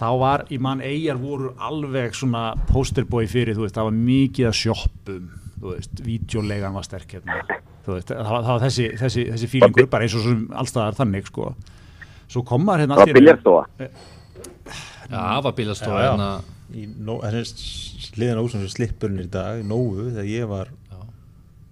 Þá 0.00 0.08
var, 0.16 0.46
í 0.48 0.56
mann 0.64 0.80
eigar 0.80 1.20
voru 1.20 1.52
alveg 1.60 2.16
svona 2.16 2.54
posterboy 2.70 3.28
fyrir, 3.28 3.52
þú 3.58 3.66
veist, 3.66 3.76
það 3.76 3.90
var 3.90 3.98
mikið 4.08 4.48
að 4.48 4.58
sjoppum, 4.62 5.26
þú 5.60 5.74
veist, 5.74 6.00
vídeolegan 6.06 6.72
var 6.74 6.86
sterk 6.86 7.12
hérna, 7.18 7.40
þú 7.84 7.96
veist, 7.98 8.08
það 8.12 8.30
var, 8.30 8.42
það 8.46 8.54
var 8.54 8.64
þessi, 8.66 8.86
þessi, 9.00 9.24
þessi 9.34 9.48
fílingur, 9.52 9.86
bara 9.92 10.06
eins 10.06 10.14
og 10.16 10.24
sem 10.24 10.46
allstaðar 10.62 10.96
þannig, 11.00 11.26
sko. 11.28 11.50
Svo 12.30 12.42
kom 12.46 12.64
maður 12.64 12.84
hérna 12.86 12.96
Það 12.96 13.00
allt 13.00 13.06
var 13.06 13.08
í 13.08 13.10
einu- 13.10 13.20
biljarstofa. 13.20 13.90
já, 15.10 15.20
það 15.20 15.44
var 15.44 15.52
já. 16.04 16.10
hérna 16.10 16.30
í 16.70 16.84
nó- 17.10 17.20
þessi 17.26 17.52
sliðan 18.10 18.38
á 18.40 18.42
úsum 18.46 18.62
sem 18.64 18.68
slippurinn 18.76 19.24
í 19.24 19.30
dag 19.30 19.60
í 19.60 19.66
Nóu 19.66 20.10
þegar 20.10 20.28
ég 20.30 20.46
var 20.48 20.68
Já. 20.90 20.98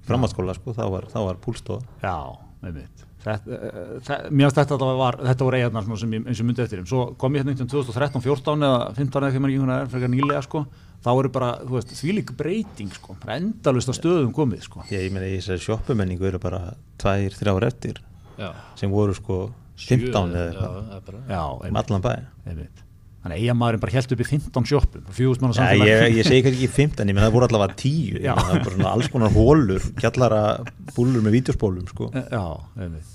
framhaldsskóla 0.08 0.54
sko 0.58 0.74
þá 0.74 0.84
var, 0.90 1.06
þá 1.12 1.18
var 1.28 1.36
púlstofa 1.44 1.82
Já, 2.02 2.16
uh, 2.34 2.72
það, 2.72 3.06
mér 3.28 4.48
finnst 4.48 4.60
þetta 4.62 4.78
var, 4.98 5.18
þetta 5.28 5.46
voru 5.48 5.58
eigarnar 5.60 5.86
svona 5.86 6.00
sem 6.02 6.16
ég, 6.16 6.26
eins 6.28 6.42
og 6.42 6.48
myndi 6.48 6.64
eftir 6.64 6.80
þeim. 6.80 6.88
Svo 6.90 7.04
kom 7.20 7.36
ég 7.36 7.42
hérna 7.44 7.54
einhvern 7.54 7.70
2013, 7.72 8.24
14 8.24 8.68
eða 8.68 8.80
15 8.98 9.28
eða 9.28 9.32
ekki 9.32 9.72
er 9.78 9.92
frekar 9.94 10.12
nýlega 10.14 10.42
sko. 10.46 10.64
Þá 10.98 11.10
eru 11.14 11.30
bara, 11.30 11.52
þú 11.62 11.76
veist, 11.76 11.92
þvílík 11.94 12.32
breyting 12.38 12.90
sko. 12.96 13.14
Endalust 13.30 13.92
að 13.92 13.98
stöðum 14.00 14.32
komið 14.34 14.64
sko. 14.66 14.82
ég, 14.90 15.06
ég 15.06 15.14
meina 15.14 15.28
þessari 15.30 15.62
sjoppumenningu 15.62 16.26
eru 16.26 16.40
bara 16.42 16.74
tvær, 16.98 17.36
þrjár 17.38 17.68
eftir 17.68 18.00
já, 18.38 18.50
sem 18.78 18.90
voru 18.90 19.14
sko 19.14 19.44
15 19.78 20.34
eða 20.34 20.42
já, 20.42 20.50
eitthvað 20.50 20.76
það 20.88 20.98
er 20.98 21.06
bara 21.06 21.22
Já, 21.30 21.42
um 21.70 21.80
allan 21.82 22.04
bæ 22.04 22.12
einmitt. 22.50 22.84
Þannig 23.18 23.34
að 23.34 23.42
eigarmaðurinn 23.42 23.82
bara 23.82 23.94
held 23.94 24.12
upp 24.14 24.20
í 24.22 24.26
15 24.28 24.66
sjoppum, 24.70 25.06
fjúst 25.14 25.42
manna 25.42 25.54
Já, 25.54 25.58
samfélag. 25.58 25.88
ég, 25.90 26.16
ég 26.18 26.26
segi 26.28 26.42
kannski 26.46 26.66
ekki 26.66 26.74
15, 26.76 27.10
ég 27.10 27.16
menn 27.18 27.26
það 27.26 27.34
voru 27.34 27.48
allavega 27.48 27.78
10 27.82 27.94
ég 28.14 28.26
Já. 28.26 28.32
meina, 28.34 28.44
það 28.46 28.52
var 28.54 28.64
bara 28.64 28.74
svona 28.76 28.92
alls 28.94 29.10
konar 29.14 29.34
hólur 29.34 29.86
kjallara 30.02 30.42
búlur 30.96 31.24
með 31.26 31.34
vídeospólum 31.38 31.88
sko. 31.90 32.10
Já, 32.14 32.42
einmitt. 32.78 33.14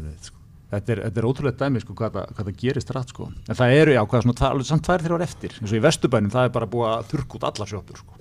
Einmitt 0.00 0.28
sko. 0.30 0.42
Þetta 0.66 0.92
er, 0.96 1.00
þetta 1.06 1.20
er 1.22 1.26
ótrúlega 1.28 1.58
dæmi 1.62 1.80
sko, 1.84 1.94
hvað, 1.98 2.16
það, 2.16 2.30
hvað 2.36 2.48
það 2.48 2.56
gerist 2.62 2.88
rætt 2.96 3.12
sko. 3.14 3.28
En 3.46 3.58
það 3.58 3.74
eru, 3.80 3.92
já, 3.94 4.00
hvað, 4.10 4.24
svona, 4.26 4.48
alveg 4.50 4.66
samt 4.70 4.84
tvær 4.88 5.04
þrjár 5.04 5.24
eftir. 5.26 5.54
eins 5.60 5.70
og 5.72 5.78
í 5.78 5.82
Vesturbænum, 5.84 6.32
það 6.34 6.48
er 6.48 6.54
bara 6.56 6.68
búið 6.72 6.88
að 6.90 7.04
þurrka 7.12 7.38
út 7.38 7.46
allar 7.50 7.70
sjoppur 7.70 8.00
sko. 8.02 8.18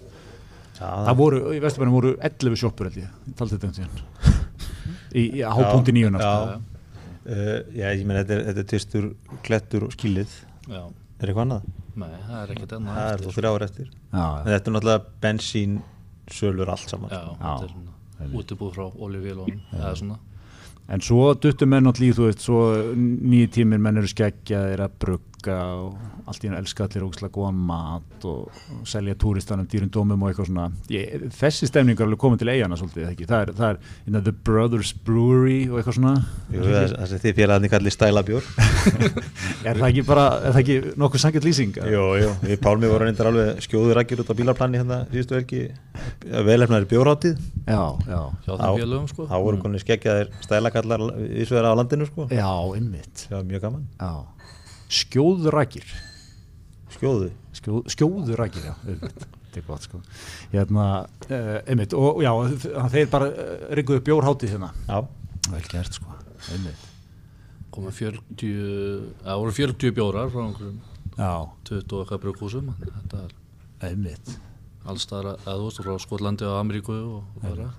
Já, 0.75 0.85
Það 1.07 1.15
voru, 1.23 1.39
í 1.55 1.61
Vesturbænum 1.63 1.95
voru 1.97 2.11
11 2.29 2.59
sjoppur 2.61 2.89
held 2.91 2.99
ég, 3.01 3.15
taldi 3.39 3.57
þetta 3.57 3.71
um 3.71 3.75
síðan. 3.79 4.35
Í, 5.15 5.23
í 5.39 5.41
hápunkti 5.47 5.93
nýjunar 5.95 6.21
já, 6.21 6.31
sko. 6.35 6.85
uh, 7.31 7.57
já, 7.79 7.87
ég 7.95 8.05
menn 8.05 8.19
þetta 8.19 8.35
er, 8.35 8.41
þetta 8.51 8.61
er 8.65 8.69
tvistur, 8.73 9.05
klettur 9.47 9.85
og 9.87 9.93
skilið 9.95 10.33
já, 10.69 10.81
er 10.83 11.31
eitthvað 11.31 11.43
annað? 11.45 11.67
nei, 11.95 12.09
það 12.27 12.39
er 12.41 12.51
ekkert 12.55 12.73
enn 12.75 12.89
Það 12.91 13.11
er 13.13 13.23
þú 13.23 13.33
þrjár 13.37 13.63
eftir 13.69 13.87
Já, 13.87 14.25
en 14.25 14.49
þetta 14.51 14.69
er 14.71 14.75
náttúrulega 14.75 15.05
bensín 15.23 15.77
sölur 16.35 16.71
allt 16.73 16.91
saman 16.91 17.13
já, 17.15 17.21
sko. 17.23 17.37
þetta 17.39 17.69
er 17.69 17.71
svona 17.71 18.29
útibúð 18.41 18.73
frá 18.75 18.85
olíuvélunum 19.07 19.61
eða 19.79 19.93
svona 20.01 20.19
en 20.91 21.01
svo 21.01 21.33
duttum 21.41 21.71
menn 21.73 21.89
átt 21.89 22.01
líð 22.01 22.19
þú 22.19 22.27
veist, 22.27 22.43
svo 22.45 22.61
nýjum 22.95 23.53
tíminn 23.55 23.83
menn 23.85 24.01
eru 24.01 24.11
skeggjaðir 24.11 24.85
að 24.85 24.97
brugga 25.45 25.57
og 25.77 26.25
allt 26.25 26.41
í 26.43 26.47
hennu 26.49 26.57
elska 26.57 26.85
allir 26.85 27.03
ógislega 27.05 27.33
góðan 27.35 27.57
mat 27.67 28.25
og, 28.25 28.49
selja 28.89 29.15
túristanum 29.21 29.67
dýrum 29.69 29.91
dómum 29.93 30.23
og 30.25 30.31
eitthvað 30.31 30.49
svona. 30.49 30.65
Ég, 30.89 31.27
þessi 31.37 31.69
stemning 31.69 31.99
er 31.99 32.05
alveg 32.07 32.19
komið 32.21 32.41
til 32.41 32.51
eigana 32.53 32.77
svolítið 32.79 33.09
ekki, 33.11 33.27
það 33.29 33.43
er, 33.43 33.51
það 33.59 33.69
er 33.69 33.77
you 34.05 34.13
know, 34.13 34.23
The 34.25 34.33
Brothers 34.33 34.93
Brewery 35.05 35.69
og 35.69 35.79
eitthvað 35.79 35.97
svona. 35.99 36.15
Jú, 36.53 36.63
það 36.65 37.09
sem 37.11 37.23
þið 37.25 37.37
félagarnir 37.39 37.73
kallir 37.75 37.95
stælabjór 37.95 38.49
Er 39.69 39.79
það 39.79 39.87
ekki 39.89 40.05
bara, 40.07 40.25
er 40.41 40.55
það 40.55 40.61
ekki 40.63 40.77
nokkuð 41.01 41.23
sangið 41.25 41.47
lýsing? 41.49 41.79
Jú, 41.93 42.05
jú, 42.21 42.31
við 42.45 42.61
Pálmi 42.65 42.89
vorum 42.89 43.09
reyndar 43.09 43.29
alveg 43.31 43.61
skjóður 43.65 43.99
rækjur 43.99 44.23
út 44.25 44.33
á 44.33 44.39
bílarplanni 44.39 44.81
hérna 44.81 45.01
síðustu 45.11 45.37
velki 45.37 45.61
velefnaður 46.45 46.89
bjórháttið 46.93 47.35
Já, 47.65 47.81
já. 48.05 48.21
Félögum 48.45 49.07
sko. 49.09 49.25
Þá 49.29 49.37
voru 49.41 49.61
konið 49.63 49.81
skeggjaðir 49.81 50.27
stælakallar 50.45 51.05
ísverðar 51.41 51.73
skjóðurækir 54.89 55.95
Skjóðu? 56.95 57.31
Skjóð, 57.55 57.81
skjóðurækir, 57.91 58.69
já 58.69 58.75
þetta 59.55 59.61
er 59.61 59.67
gott 59.69 59.85
sko. 59.87 60.01
Hérna, 60.51 60.87
uh, 61.29 61.53
einmitt, 61.69 61.95
og 61.95 62.21
já, 62.23 62.31
þeir 62.91 63.11
bara 63.11 63.29
uh, 63.31 63.53
ringuðu 63.77 64.03
bjórháttið 64.09 64.55
hérna. 64.55 64.71
Já, 64.87 64.97
vel 65.51 65.61
gert 65.71 65.95
sko, 65.99 66.17
einmitt. 66.53 66.89
Komið 67.75 67.97
40 67.99 68.51
það 69.23 69.39
voru 69.41 69.55
40 69.55 69.95
bjórar 69.95 70.29
frá 70.31 70.41
einhverjum 70.45 70.75
já, 71.15 71.31
20 71.69 71.95
og 71.95 72.03
eitthvað 72.03 72.21
brugghúsum. 72.25 72.73
Þetta 72.83 73.23
er 73.23 73.91
einmitt. 73.91 74.35
allstaðar 74.85 75.39
að 75.49 75.61
þú 75.61 75.67
veist 75.67 75.79
frá 75.81 75.95
Skotlandi 76.03 76.45
og 76.45 76.57
Ameríku 76.59 76.93
og, 76.93 77.23
bara 77.41 77.71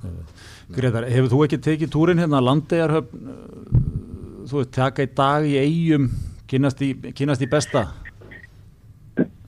Gretar, 0.74 1.04
hefur 1.06 1.30
þú 1.30 1.42
ekki 1.44 1.58
tekið 1.62 1.92
túrin 1.94 2.18
hérna 2.18 2.40
landegarhöfn 2.42 3.28
uh, 3.30 4.48
þú 4.50 4.58
veist, 4.58 4.72
taka 4.74 5.06
í 5.06 5.12
dag 5.14 5.46
í 5.46 5.54
eigum 5.60 6.08
kynast 6.50 6.82
í, 6.84 6.92
kynast 7.16 7.42
í 7.44 7.48
besta? 7.50 7.86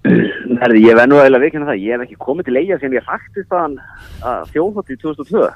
Herði, 0.08 0.82
ég 0.86 0.96
verð 0.96 1.10
nú 1.12 1.18
eiginlega 1.20 1.44
veikina 1.44 1.68
það, 1.68 1.80
ég 1.84 1.94
hef 1.94 2.04
ekki 2.06 2.20
komið 2.22 2.48
til 2.48 2.60
eiga 2.60 2.78
sem 2.80 2.94
ég 2.96 3.06
hrættist 3.06 3.54
að 3.54 3.78
þjóðhátti 4.52 4.96
í 4.96 5.00
2002 5.04 5.48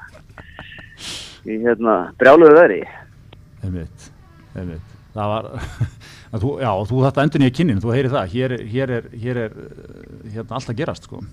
í 1.43 1.59
hérna 1.65 1.95
brjáluðu 2.19 2.57
veðri. 2.57 2.81
Einmitt, 3.63 4.09
einmitt. 4.55 4.91
Það 5.13 5.31
var 5.33 5.49
að 6.33 6.43
þú, 6.45 6.51
já, 6.63 6.71
þú 6.89 7.01
þetta 7.07 7.25
endur 7.25 7.43
nýja 7.43 7.55
kynnin, 7.59 7.81
þú 7.83 7.95
heyri 7.95 8.13
það. 8.13 8.35
Hér 8.35 8.55
hér 8.75 8.93
er, 8.99 9.09
hér 9.25 9.41
er 9.47 9.57
hérna 10.33 10.59
allt 10.59 10.71
að 10.71 10.79
gerast 10.79 11.09
sko. 11.09 11.23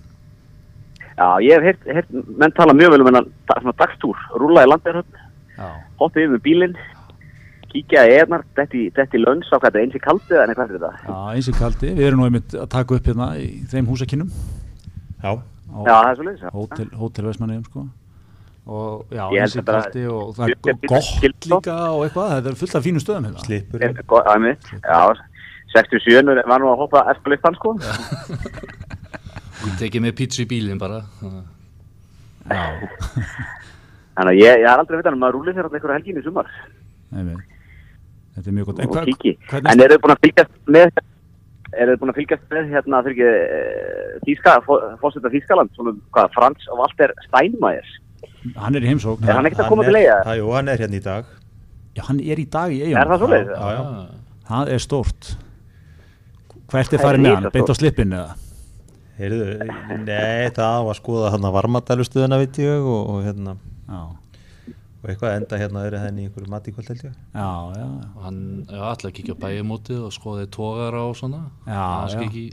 Já, 1.21 1.27
ég 1.45 1.53
hef 1.59 1.67
heyrt, 1.69 1.89
heyrt 1.99 2.13
menn 2.41 2.55
tala 2.57 2.75
mjög 2.77 2.95
vel 2.95 3.03
um 3.05 3.11
hennan 3.11 3.75
dagstúr, 3.77 4.17
rúla 4.41 4.65
í 4.65 4.71
landegarhöfn 4.71 5.19
já, 5.59 5.67
hoppið 6.01 6.27
yfir 6.27 6.43
bílinn 6.47 6.77
kíkja 7.71 8.03
í 8.11 8.17
eðnar, 8.21 8.43
detti, 8.59 8.83
detti 8.97 9.21
lönns 9.21 9.49
á 9.51 9.57
hvað 9.57 9.67
þetta 9.69 9.79
er 9.81 9.85
eins 9.87 9.97
í 9.97 10.03
kaldið 10.05 10.41
en 10.43 10.53
hvað 10.57 10.75
er 10.75 10.75
þetta? 10.75 10.91
já, 11.07 11.19
eins 11.37 11.49
og 11.53 11.57
kaldi. 11.61 11.93
Við 11.97 12.07
erum 12.09 12.21
nú 12.23 12.27
einmitt 12.29 12.55
að 12.59 12.69
taka 12.75 12.97
upp 12.99 13.09
hérna 13.11 13.29
í 13.39 13.49
þeim 13.71 13.89
húsakinnum 13.91 14.31
já, 15.23 15.31
á 15.31 15.79
Já, 15.87 15.95
það 15.95 16.11
er 16.11 16.17
svo 16.19 16.27
leiðis 16.29 16.55
hótel, 16.57 16.87
hótel 17.01 17.27
Vestmanniðum 17.31 17.67
sko. 17.71 17.85
Og 18.71 19.15
já, 19.15 19.23
eins 19.41 19.55
og 19.57 19.63
að 19.63 19.67
bara- 19.71 19.83
kaldi 19.87 20.07
og 20.15 20.33
það 20.37 20.51
er 20.51 20.57
gott 20.91 21.47
líka 21.53 21.77
og 21.91 22.03
eitthvað, 22.07 22.33
þetta 22.37 22.51
er 22.53 22.59
fullt 22.63 22.75
af 22.81 22.85
fínum 22.87 23.05
stöðum 23.05 23.29
hérna. 23.31 23.45
Slipur 23.47 23.79
Það 23.81 24.49
er 24.51 24.57
já 24.83 25.01
67 25.71 26.43
var 26.51 26.59
nú 26.59 26.67
að 26.73 26.81
hoppa 26.83 27.05
eftir 27.13 27.31
listan 27.37 27.55
sko 27.55 27.77
Ég 29.61 29.75
tekið 29.79 30.03
með 30.03 30.15
pítsu 30.19 30.43
í 30.43 30.49
bílinn 30.49 30.79
bara. 30.81 31.03
Já, 32.49 32.63
Þannig 34.17 34.33
að 34.33 34.39
ég, 34.41 34.61
ég 34.63 34.67
har 34.67 34.81
aldrei 34.81 34.97
veit 34.99 35.07
hann, 35.07 35.19
maður 35.21 35.37
rúlir 35.39 35.55
þér 35.55 35.69
alltaf 35.69 35.77
einhverja 35.79 35.99
helgin 36.01 36.19
í 36.21 36.25
sumar. 36.25 36.49
Einmitt 37.15 37.60
þetta 38.37 38.49
er 38.53 38.57
mjög 38.59 38.67
gott. 38.71 38.81
Og 38.85 38.95
hva- 38.95 39.07
hvernig- 39.07 39.73
En 39.73 39.81
eru 39.87 39.95
þið 39.97 40.03
búin 40.05 40.15
að 40.17 40.23
fylgjast 40.27 40.55
með 40.67 40.91
eru 41.73 41.95
þið 41.95 42.01
búin 42.03 42.13
að 42.13 42.19
fylgjast 42.21 42.47
með 42.51 42.71
hérna 42.75 43.03
eh, 43.11 44.15
Þýska, 44.27 44.55
fósetta 45.01 45.31
Þýskaland 45.35 45.71
svona 45.77 45.95
hvað, 46.15 46.31
Frans 46.35 46.67
Walter 46.79 47.15
Steinmeier? 47.29 47.87
Hann 48.57 48.75
er 48.77 48.81
í 48.81 48.89
heimsókn. 48.91 49.27
Er 49.29 49.37
hann 49.37 49.47
ekkert 49.47 49.65
að 49.67 49.69
koma 49.69 49.85
til 49.85 49.97
eiga? 50.01 50.17
Já, 50.25 50.35
jú, 50.41 50.51
hann 50.57 50.69
er 50.73 50.79
hérna 50.81 50.97
í 50.97 51.03
dag. 51.05 51.25
Já, 51.97 52.03
hann 52.09 52.21
er 52.21 52.39
í 52.41 52.47
dag 52.51 52.71
í 52.73 52.81
eigum 52.87 53.01
Er 53.01 53.11
það 53.11 53.23
svoleiðis? 53.25 53.51
Já, 53.55 53.71
já, 53.75 53.83
það 54.51 54.71
er 54.75 54.79
stórt. 54.87 55.33
Hvert 56.71 56.87
er 56.95 56.99
Það 56.99 57.01
er 57.01 57.05
farið 57.07 57.25
með 57.27 57.35
hann, 57.35 57.51
beint 57.55 57.71
á 57.71 57.75
slippin 57.75 58.15
eða? 58.15 58.35
Heyrðu, 59.21 59.47
nei, 60.07 60.49
það 60.57 60.77
var 60.87 60.95
að 60.95 60.99
skoða 61.03 61.31
hann 61.35 61.45
að 61.45 61.57
varmadælustuðuna, 61.59 62.39
veit 62.41 62.61
ég 62.63 62.87
og, 62.89 63.01
og 63.13 63.19
hérna, 63.27 63.57
já, 63.91 63.99
og 65.01 65.13
eitthvað 65.13 65.37
enda 65.39 65.61
hérna 65.61 65.85
öðru 65.89 66.01
henni 66.05 66.25
í 66.25 66.29
einhverju 66.29 66.51
matíkvöld 66.53 66.91
held 66.93 67.05
ég. 67.09 67.21
Já, 67.33 67.51
já, 67.81 67.87
og 68.15 68.25
hann 68.27 68.41
er 68.69 68.89
alltaf 68.91 69.11
að 69.11 69.15
kíkja 69.19 69.37
á 69.39 69.43
bæjumótið 69.45 70.03
og 70.07 70.17
skoði 70.17 70.51
tógara 70.53 71.07
og 71.09 71.15
svona. 71.17 71.47
Já, 71.65 71.87
er 72.05 72.17
já. 72.17 72.27
ekki 72.27 72.45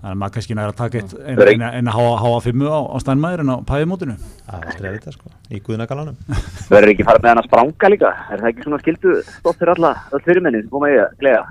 þannig 0.00 0.14
að 0.14 0.20
maður 0.20 0.34
kannski 0.36 0.56
næra 0.56 0.72
að 0.72 0.78
taka 0.78 1.00
er 1.00 1.24
eina, 1.28 1.46
eina, 1.50 1.70
eina 1.76 1.94
háa, 1.94 2.12
háa 2.22 2.36
fimmu 2.44 2.68
á, 2.72 2.80
á 2.88 2.96
stænmæður 3.04 3.42
en 3.44 3.52
á 3.52 3.56
pæðumótinu 3.68 4.14
Það 4.16 4.54
var 4.54 4.68
aldrei 4.72 4.88
að 4.88 4.94
vita, 4.96 5.12
sko, 5.16 5.32
í 5.50 5.60
guðnagalanum 5.66 6.20
Verður 6.72 6.92
ekki 6.94 7.06
farið 7.08 7.26
með 7.26 7.32
hann 7.32 7.42
að 7.42 7.48
spranga 7.50 7.90
líka? 7.92 8.12
Er 8.30 8.40
það 8.40 8.52
ekki 8.52 8.64
svona 8.66 8.80
skildu 8.80 9.16
stótt 9.26 9.60
fyrir 9.60 9.74
alla 9.74 9.92
öll 10.08 10.22
fyrirmennin 10.24 10.64
sem 10.64 10.72
koma 10.72 10.92
í 10.92 10.96
að 11.02 11.18
glega? 11.20 11.42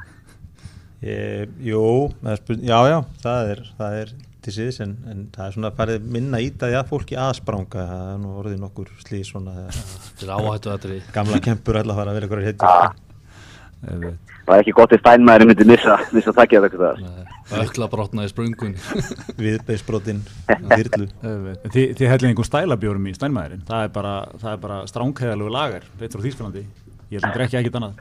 Ég, 1.06 1.54
jú, 1.64 1.84
það 2.24 2.34
er 2.34 2.42
spurning, 2.42 2.66
já, 2.68 2.80
já, 2.90 2.98
það 3.24 3.54
er, 3.54 3.62
það 3.78 4.00
er 4.02 4.16
til 4.50 4.56
síðis 4.58 4.80
en, 4.86 4.96
en 5.14 5.26
það 5.36 5.46
er 5.48 5.56
svona 5.58 5.72
farið 5.80 6.08
minna 6.18 6.42
ítaði 6.44 6.76
að 6.82 6.90
fólki 6.92 7.18
að 7.22 7.36
spranga, 7.40 7.86
það 7.94 8.08
er 8.14 8.18
nú 8.26 8.34
orðið 8.42 8.60
nokkur 8.66 8.90
slís 9.06 9.30
svona 9.32 9.54
þegar 9.56 9.78
Þetta 10.20 10.40
áhættu 10.42 10.74
aðri 10.76 11.00
gamla 11.16 11.40
kempur 11.48 11.80
ætla 11.84 11.96
að 11.96 12.02
fara 12.02 12.12
að 12.16 12.20
vera 12.20 12.30
ykkur 12.30 12.42
að 12.42 12.50
Ah. 12.50 12.50
hitja. 12.50 14.18
Það 14.50 14.56
er 14.58 14.62
ekki 14.64 14.74
gott 14.76 14.92
ef 14.96 15.00
stænmaður 15.04 15.46
myndi 15.48 15.66
missa, 15.70 15.94
missa 16.12 16.32
takkið 16.36 16.58
af 16.58 16.66
eitthvað 16.68 17.04
þar. 17.06 17.62
ökla 17.64 17.88
brotna 17.94 18.26
í 18.26 18.32
spröngunni 18.32 18.82
Viðbeisbrotin. 19.44 20.20
Þi, 21.70 21.84
þið 21.96 22.08
hellið 22.10 22.28
einhvern 22.32 22.48
stælabjórum 22.50 23.08
í 23.08 23.14
stænmæðurinn 23.16 23.64
það 23.70 23.86
er 23.86 23.94
bara, 23.96 24.14
það 24.42 24.52
er 24.56 24.62
bara 24.66 24.80
stránkæðalegu 24.90 25.54
lagar 25.54 25.86
veit 26.02 26.12
frá 26.18 26.24
Þýskalandi 26.26 26.64
ég 26.66 27.20
held 27.20 27.30
að 27.30 27.38
drekja 27.38 27.62
ekkit 27.62 27.78
annað 27.80 27.94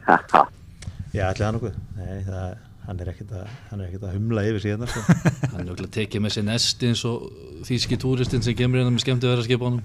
Já, 1.15 1.23
ætli 1.31 1.45
það 1.45 1.55
nokkuð. 1.57 1.77
Nei, 1.97 2.17
það, 2.27 2.35
hann 2.35 2.49
er 2.49 2.59
hann 2.89 3.03
er 3.05 3.11
ekkert 3.13 4.07
að 4.09 4.15
humla 4.17 4.45
yfir 4.49 4.65
síðan, 4.65 4.89
sko. 4.89 5.03
hann 5.53 5.63
er 5.63 5.73
ökla 5.75 5.91
tekið 5.93 6.25
með 6.25 6.37
sér 6.39 6.47
nesti 6.49 6.89
eins 6.89 7.05
og 7.09 7.29
þýski 7.69 7.99
túristinn 8.01 8.45
sem 8.45 8.57
kemur 8.57 8.81
hérna 8.81 8.95
með 8.95 9.05
skemmti 9.05 9.29
vera 9.29 9.45
skipunum 9.45 9.83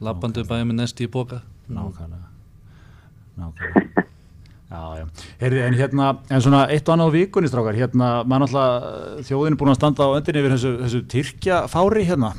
lappandi 0.00 0.46
bæði 0.48 0.70
með 0.70 0.80
nesti 0.80 1.06
í 1.06 1.12
boka 1.12 1.42
nákvæmlega. 1.68 2.30
Nákvæmlega. 3.40 4.06
Já, 4.70 5.00
já. 5.00 5.06
Heyrði, 5.40 5.62
en 5.66 5.74
hérna, 5.74 6.08
en 6.30 6.42
svona 6.44 6.58
eitt 6.70 6.86
og 6.86 6.92
annað 6.94 7.08
á 7.10 7.14
vikunni 7.16 7.48
strákar, 7.50 7.74
hérna, 7.74 8.10
maður 8.22 8.44
náttúrulega 8.44 9.24
þjóðin 9.26 9.56
er 9.56 9.58
búin 9.58 9.70
að 9.72 9.78
standa 9.80 10.06
á 10.06 10.14
öndinni 10.14 10.42
yfir 10.44 10.52
þessu, 10.54 10.70
þessu 10.84 11.00
Tyrkjafári 11.10 12.04
hérna. 12.06 12.30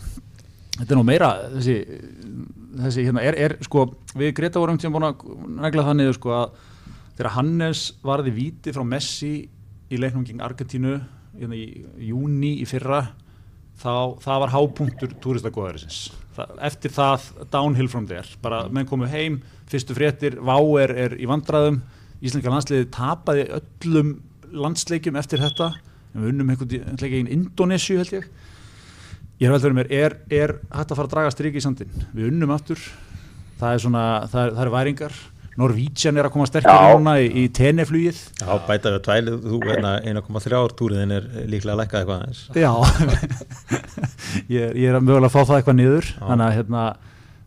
Þetta 0.77 0.87
er 0.87 0.99
nú 1.01 1.03
meira, 1.09 1.31
þessi 1.57 1.75
þessi 2.79 3.05
hérna, 3.09 3.23
er, 3.27 3.35
er 3.35 3.55
sko 3.65 3.85
við 4.15 4.31
Greta 4.37 4.61
vorum 4.61 4.79
tíma 4.79 4.95
búin 4.95 5.09
að 5.09 5.25
negla 5.65 5.85
það 5.89 5.97
niður 5.99 6.17
sko 6.19 6.33
að 6.37 6.61
þegar 7.17 7.35
Hannes 7.37 7.87
varði 8.05 8.35
víti 8.35 8.73
frá 8.75 8.85
Messi 8.87 9.33
í 9.91 9.99
leiknum 9.99 10.25
gegn 10.27 10.43
Argentínu 10.43 10.95
hérna 11.37 11.57
í 11.57 11.83
júni 12.09 12.57
í 12.61 12.67
fyrra 12.69 13.03
þá 13.81 14.19
það 14.21 14.41
var 14.43 14.53
hápunktur 14.55 15.15
túristagóðarisins 15.23 16.09
eftir 16.63 16.93
það 16.95 17.25
downhill 17.51 17.89
from 17.91 18.07
there. 18.07 18.27
Bara 18.41 18.65
menn 18.71 18.87
komu 18.89 19.09
heim, 19.09 19.41
fyrstu 19.69 19.95
fréttir 19.97 20.37
Vá 20.39 20.55
er, 20.81 21.15
í 21.19 21.27
vandræðum. 21.29 21.81
Íslenska 22.21 22.53
landsliði 22.53 22.87
tapaði 22.93 23.47
öllum 23.57 24.13
landsleikjum 24.51 25.17
eftir 25.19 25.41
þetta. 25.41 25.71
Við 26.13 26.31
unnum 26.33 26.51
einhvern 26.53 26.99
veginn 27.01 27.31
Indonésiu 27.31 27.99
held 28.01 28.15
ég. 28.15 28.27
Ég 29.41 29.49
er 29.49 29.55
veldur 29.55 29.73
mér, 29.73 29.89
er, 29.89 30.17
er 30.29 30.55
hægt 30.69 30.91
að 30.91 30.99
fara 30.99 31.09
að 31.09 31.13
draga 31.15 31.33
stryki 31.33 31.57
í 31.57 31.63
sandin 31.65 31.93
við 32.13 32.29
unnum 32.29 32.51
aftur. 32.53 32.81
Það 33.57 33.75
er 33.75 33.83
svona, 33.85 34.03
það 34.29 34.43
er, 34.43 34.51
það 34.57 34.65
er 34.65 34.73
væringar 34.75 35.15
Norvítsjan 35.61 36.17
er 36.19 36.27
að 36.27 36.33
koma 36.33 36.47
sterkir 36.49 36.73
Já. 36.73 36.95
núna 36.97 37.13
í, 37.21 37.29
í 37.37 37.43
teneflugið 37.55 38.19
Já, 38.41 38.49
bæta 38.67 38.93
við 38.95 38.99
tvælið, 39.07 39.37
þú, 39.45 39.59
hérna, 39.69 39.93
1,3 40.11 40.61
túriðin 40.81 41.15
er 41.17 41.29
líklega 41.51 41.75
að 41.75 41.81
lækka 41.83 42.01
eitthvað 42.01 42.17
aðeins. 42.17 42.41
Já, 42.57 42.71
ég, 44.57 44.75
ég 44.75 44.85
er 44.89 44.97
að 44.99 45.05
mögulega 45.07 45.29
að 45.29 45.35
fá 45.35 45.41
það 45.41 45.57
eitthvað 45.59 45.77
niður 45.79 46.09
þannig 46.17 46.45
að, 46.47 46.55
hérna, 46.59 46.85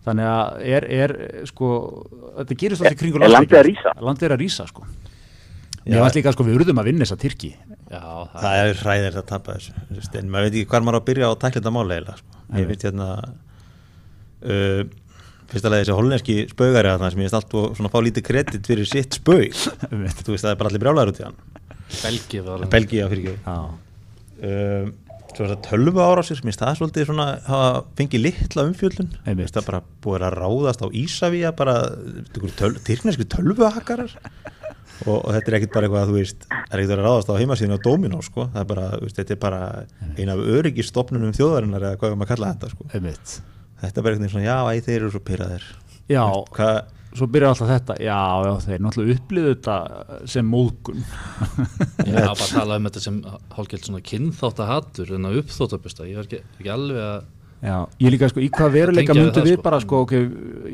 þannig 0.09 0.31
að 0.35 0.67
er, 0.77 0.87
er 1.03 1.17
sko, 1.51 1.71
þetta 2.41 2.59
gerist 2.65 2.85
alltaf 2.85 3.01
kringur 3.03 3.25
Er 3.25 3.35
landið 3.35 3.61
að 3.61 3.67
rísa? 3.71 3.95
Landið 4.11 4.29
er 4.29 4.37
að 4.37 4.45
rísa 4.45 4.69
sko 4.71 4.87
Já. 5.85 5.99
Ég 5.99 6.01
veist 6.01 6.17
líka 6.17 6.33
sko 6.33 6.45
við 6.47 6.55
urðum 6.63 6.79
að 6.81 6.87
vinna 6.89 7.05
þessa 7.05 7.19
Tyrki 7.21 7.51
já, 7.53 8.01
það, 8.01 8.37
Það 8.41 8.61
er 8.63 8.79
hræðir 8.81 9.19
að 9.21 9.27
tapa 9.29 9.57
þessu, 9.59 9.75
en 10.17 10.31
maður 10.33 10.47
veit 10.47 10.55
ekki 10.63 10.69
hvað 10.71 10.87
maður 10.87 10.97
á 10.97 11.01
að 11.03 11.09
byrja 11.11 11.27
á 11.29 11.31
að 11.35 11.41
tækla 11.43 11.59
þetta 11.59 11.73
máli 11.75 11.97
eiginlega, 11.99 12.15
sko. 12.23 12.39
Ég 12.57 12.71
veit 12.71 12.87
hérna, 12.87 13.09
uh, 14.49 14.81
fyrsta 15.53 15.73
lagi 15.73 15.85
þessi 15.85 15.99
hollenski 15.99 16.37
spaugari 16.51 16.91
að 16.93 17.05
það 17.05 17.15
sem 17.15 17.23
ég 17.25 17.29
veist 17.29 17.39
allt 17.41 17.57
og 17.61 17.79
svona 17.79 17.93
fá 17.93 17.99
lítið 18.05 18.27
kredit 18.31 18.69
fyrir 18.71 18.89
sitt. 18.91 19.21
Einmitt. 19.91 20.21
Þú 20.25 20.35
veist, 20.35 20.45
það 20.47 20.53
er 20.55 20.61
bara 20.63 20.73
allir 20.73 20.85
brjálæður 20.85 21.15
út 21.15 21.21
í 21.23 21.27
hann. 21.29 21.41
Belgi 22.03 22.45
var 22.45 22.69
Belgía 22.73 23.09
fyrir 23.13 23.35
ekki. 23.35 23.41
Já, 23.45 23.59
Um, 24.45 24.89
tölvu 25.35 25.99
árásir, 26.03 26.41
minnst 26.45 26.61
það 26.61 26.77
svolítið 26.79 27.07
svona 27.09 27.27
hafa 27.47 27.85
fengið 27.99 28.23
litla 28.23 28.65
umfjöldun 28.69 29.09
minnst 29.39 29.57
það 29.57 29.67
bara 29.69 29.81
búið 30.05 30.25
að 30.29 30.37
ráðast 30.39 30.85
á 30.85 30.89
Ísavíja 30.95 31.51
bara 31.59 31.75
töl, 32.59 32.75
tyrkneskri 32.87 33.27
tölvuhakkarar 33.33 34.15
og, 35.07 35.17
og 35.17 35.31
þetta 35.35 35.51
er 35.51 35.57
ekkit 35.59 35.75
bara 35.75 35.89
eitthvað 35.89 36.03
að 36.05 36.13
þú 36.13 36.19
veist 36.19 36.47
það 36.51 36.77
er 36.77 36.83
ekkit 36.85 36.95
að 36.99 37.03
ráðast 37.07 37.33
á 37.35 37.41
heimasíðinu 37.41 37.79
á 37.79 37.85
Dominó 37.87 38.21
sko. 38.23 38.47
það 38.53 38.61
er 38.63 38.71
bara, 38.75 38.87
veist, 39.03 39.19
þetta 39.19 39.35
er 39.35 39.43
bara 39.47 39.63
eina 40.19 40.37
af 40.37 40.45
öryggistofnunum 40.59 41.35
þjóðarinnar 41.39 41.89
eða 41.91 42.01
hvað 42.03 42.15
við 42.15 42.21
maður 42.23 42.35
kalla 42.35 42.53
þetta 42.55 42.73
sko. 42.75 42.89
Þetta 43.87 44.01
er 44.01 44.07
bara 44.07 44.19
eitthvað 44.19 44.35
svona, 44.35 44.49
já, 44.49 44.59
æ, 44.65 44.85
þeir 44.89 44.99
eru 45.01 45.15
svo 45.15 45.23
pyrraðir 45.29 45.67
Já, 46.05 46.25
hvað 46.57 46.75
svo 47.15 47.29
byrjar 47.31 47.53
alltaf 47.55 47.71
þetta, 47.71 47.95
já, 48.03 48.17
já 48.43 48.53
þeir 48.65 48.81
náttúrulega 48.83 49.19
upplýðu 49.21 49.51
þetta 49.53 49.77
sem 50.33 50.49
móðgun. 50.51 51.05
Ég 52.03 52.17
var 52.17 52.33
bara 52.33 52.49
að 52.49 52.57
tala 52.57 52.79
um 52.81 52.89
þetta 52.89 53.03
sem 53.05 53.21
hálfgeilt 53.55 53.87
svona 53.87 54.03
kynþáttahattur 54.11 55.15
en 55.15 55.29
að 55.31 55.39
uppþóttabesta, 55.45 56.09
ég 56.11 56.19
var 56.19 56.27
ekki, 56.27 56.43
ekki 56.59 56.75
alveg 56.75 57.07
að 57.07 57.31
Já, 57.65 57.79
ég 57.97 58.13
líka 58.13 58.29
sko, 58.29 58.43
í 58.45 58.51
hvað 58.53 58.75
veruleika 58.75 59.15
myndu 59.17 59.41
við 59.41 59.55
sko. 59.55 59.63
bara 59.65 59.79
sko, 59.81 60.01
ok, 60.05 60.11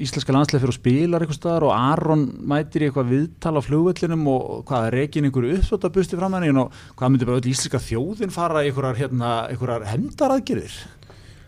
íslenska 0.02 0.34
landsleif 0.34 0.64
fyrir 0.64 0.72
að 0.72 0.78
spila 0.80 1.20
eitthvað 1.20 1.36
staðar 1.36 1.66
og 1.68 1.74
Aron 1.76 2.24
mætir 2.50 2.82
í 2.82 2.88
eitthvað 2.88 3.12
viðtal 3.12 3.52
á 3.54 3.62
flugvöllinum 3.62 4.24
og 4.32 4.64
hvað, 4.66 4.88
reygin 4.96 5.28
einhverju 5.28 5.60
uppþóttabusti 5.60 6.18
fram 6.18 6.34
henni 6.34 6.50
og 6.50 6.74
hvað 6.98 7.12
myndi 7.12 7.28
bara 7.28 7.38
öll 7.38 7.52
íslenska 7.52 7.78
þjóðin 7.84 8.34
fara 8.34 8.64
í 8.64 8.72
einhverjar, 8.72 8.98
hérna, 9.04 9.30
einhverjar 9.52 9.86
hendaraðgerðir 9.92 10.80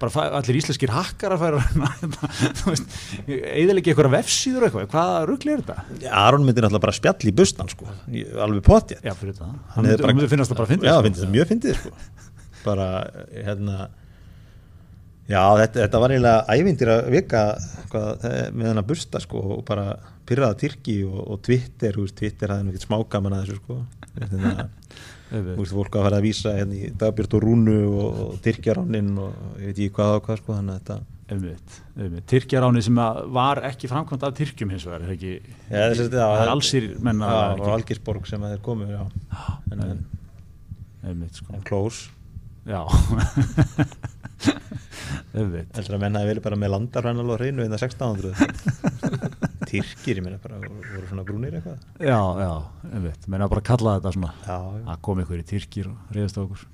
bara 0.02 0.26
allir 0.38 0.58
íslenskir 0.58 0.92
hakkar 0.92 1.34
að 1.36 1.44
færa 1.44 1.60
eðalegi 3.62 3.92
eitthvað 3.92 4.10
vefsíður 4.16 4.66
eitthvað, 4.68 4.90
hvaða 4.92 5.22
ruggli 5.30 5.54
er 5.54 5.62
þetta? 5.62 5.86
Já, 6.02 6.10
Aron 6.24 6.46
myndir 6.46 6.66
náttúrulega 6.66 6.86
bara 6.86 6.96
spjall 6.98 7.30
í 7.30 7.34
bustan 7.38 7.72
sko, 7.72 7.88
alveg 8.44 8.62
potið 8.66 9.02
Já, 9.06 9.14
fyrir 9.18 9.38
það, 9.38 9.56
hann 9.76 9.88
myndir 9.88 10.12
myndi 10.12 10.30
finnast 10.34 10.52
það 10.52 10.62
bara 10.62 10.70
fyndið 10.74 10.90
Já, 10.90 10.94
sko. 10.94 11.06
finnst 11.08 11.24
það 11.24 11.34
mjög 11.36 11.50
fyndið 11.52 11.80
sko. 11.80 11.94
Bara, 12.62 12.88
hérna 13.32 13.76
Já, 15.30 15.42
þetta, 15.62 15.78
þetta 15.84 16.00
var 16.02 16.12
eiginlega 16.12 16.56
ævindir 16.58 16.90
að 16.92 17.04
vika 17.14 17.42
hvað, 17.92 18.24
með 18.58 18.68
hann 18.68 18.82
að 18.82 18.88
busta 18.90 19.20
sko 19.22 19.42
og 19.56 19.62
bara 19.68 19.86
pyrraða 20.28 20.58
Tyrki 20.60 20.96
og, 21.06 21.20
og 21.22 21.42
Twitter, 21.46 21.96
húst, 22.00 22.16
Twitter 22.18 22.52
hafði 22.52 22.68
náttúrulega 22.68 22.88
smákaman 22.88 23.36
að 23.36 23.44
þessu 23.46 23.60
sko 23.62 23.76
Þú 25.32 25.56
veist, 25.56 25.72
fólk 25.72 25.96
að 25.96 26.06
fara 26.06 26.18
að 26.20 26.26
vísa 26.26 26.52
hérna 26.58 26.76
í 26.76 26.90
Dagbjörn 27.00 27.36
og 27.38 27.42
Rúnu 27.46 27.76
og, 27.88 28.22
Tyrkjaráninn 28.44 29.10
og 29.16 29.60
ég 29.62 29.70
veit 29.70 29.78
ekki 29.78 29.94
hvað 29.96 30.16
og 30.18 30.24
hvað 30.26 30.40
sko 30.42 30.56
þannig 30.58 30.74
að 30.74 30.80
þetta 30.82 30.98
Einmitt, 31.32 31.76
einmitt. 31.96 32.24
Tyrkjaráni 32.28 32.82
sem 32.84 32.98
var 33.32 33.62
ekki 33.64 33.88
framkvæmt 33.88 34.26
af 34.26 34.34
Tyrkjum 34.36 34.72
hins 34.74 34.84
vegar, 34.84 35.06
ekki, 35.14 35.30
ja, 35.70 35.86
þessi, 35.88 36.08
já, 36.10 36.18
það 36.20 36.42
er 36.42 36.50
allsýr 36.52 36.88
menna 37.06 37.30
Já, 37.30 37.36
það 37.38 37.62
var 37.62 37.76
Algersborg 37.78 38.28
sem 38.28 38.44
þeir 38.50 38.60
komu, 38.66 38.88
já. 38.90 39.04
En, 39.72 39.84
en, 39.86 40.02
einmitt, 41.08 41.40
sko. 41.40 41.54
en 41.56 41.64
close 41.64 42.10
Já. 42.68 42.84
Heldur 45.32 45.96
að 45.96 46.02
menna 46.02 46.20
að 46.20 46.26
ég 46.26 46.30
vilja 46.34 46.44
bara 46.44 46.58
með 46.60 46.74
landarfrænal 46.76 47.30
og 47.32 47.40
hreinu 47.40 47.64
innan 47.64 47.80
1600 47.80 48.36
Tyrkir, 49.72 50.18
ég 50.20 50.24
meina 50.24 50.36
bara, 50.42 50.58
voru 50.60 51.06
svona 51.08 51.24
brúnir 51.24 51.54
eitthvað? 51.56 51.80
Já, 51.96 52.18
já, 52.42 52.52
einmitt, 52.90 53.26
menna 53.32 53.48
bara 53.48 53.64
kalla 53.64 53.96
þetta 53.96 54.10
svona 54.18 54.32
já, 54.42 54.56
já. 54.58 54.82
að 54.92 54.98
koma 55.08 55.24
ykkur 55.24 55.40
í 55.40 55.46
Tyrkir 55.48 55.88
og 55.88 56.10
reyðast 56.12 56.36
á 56.36 56.42
okkur. 56.42 56.66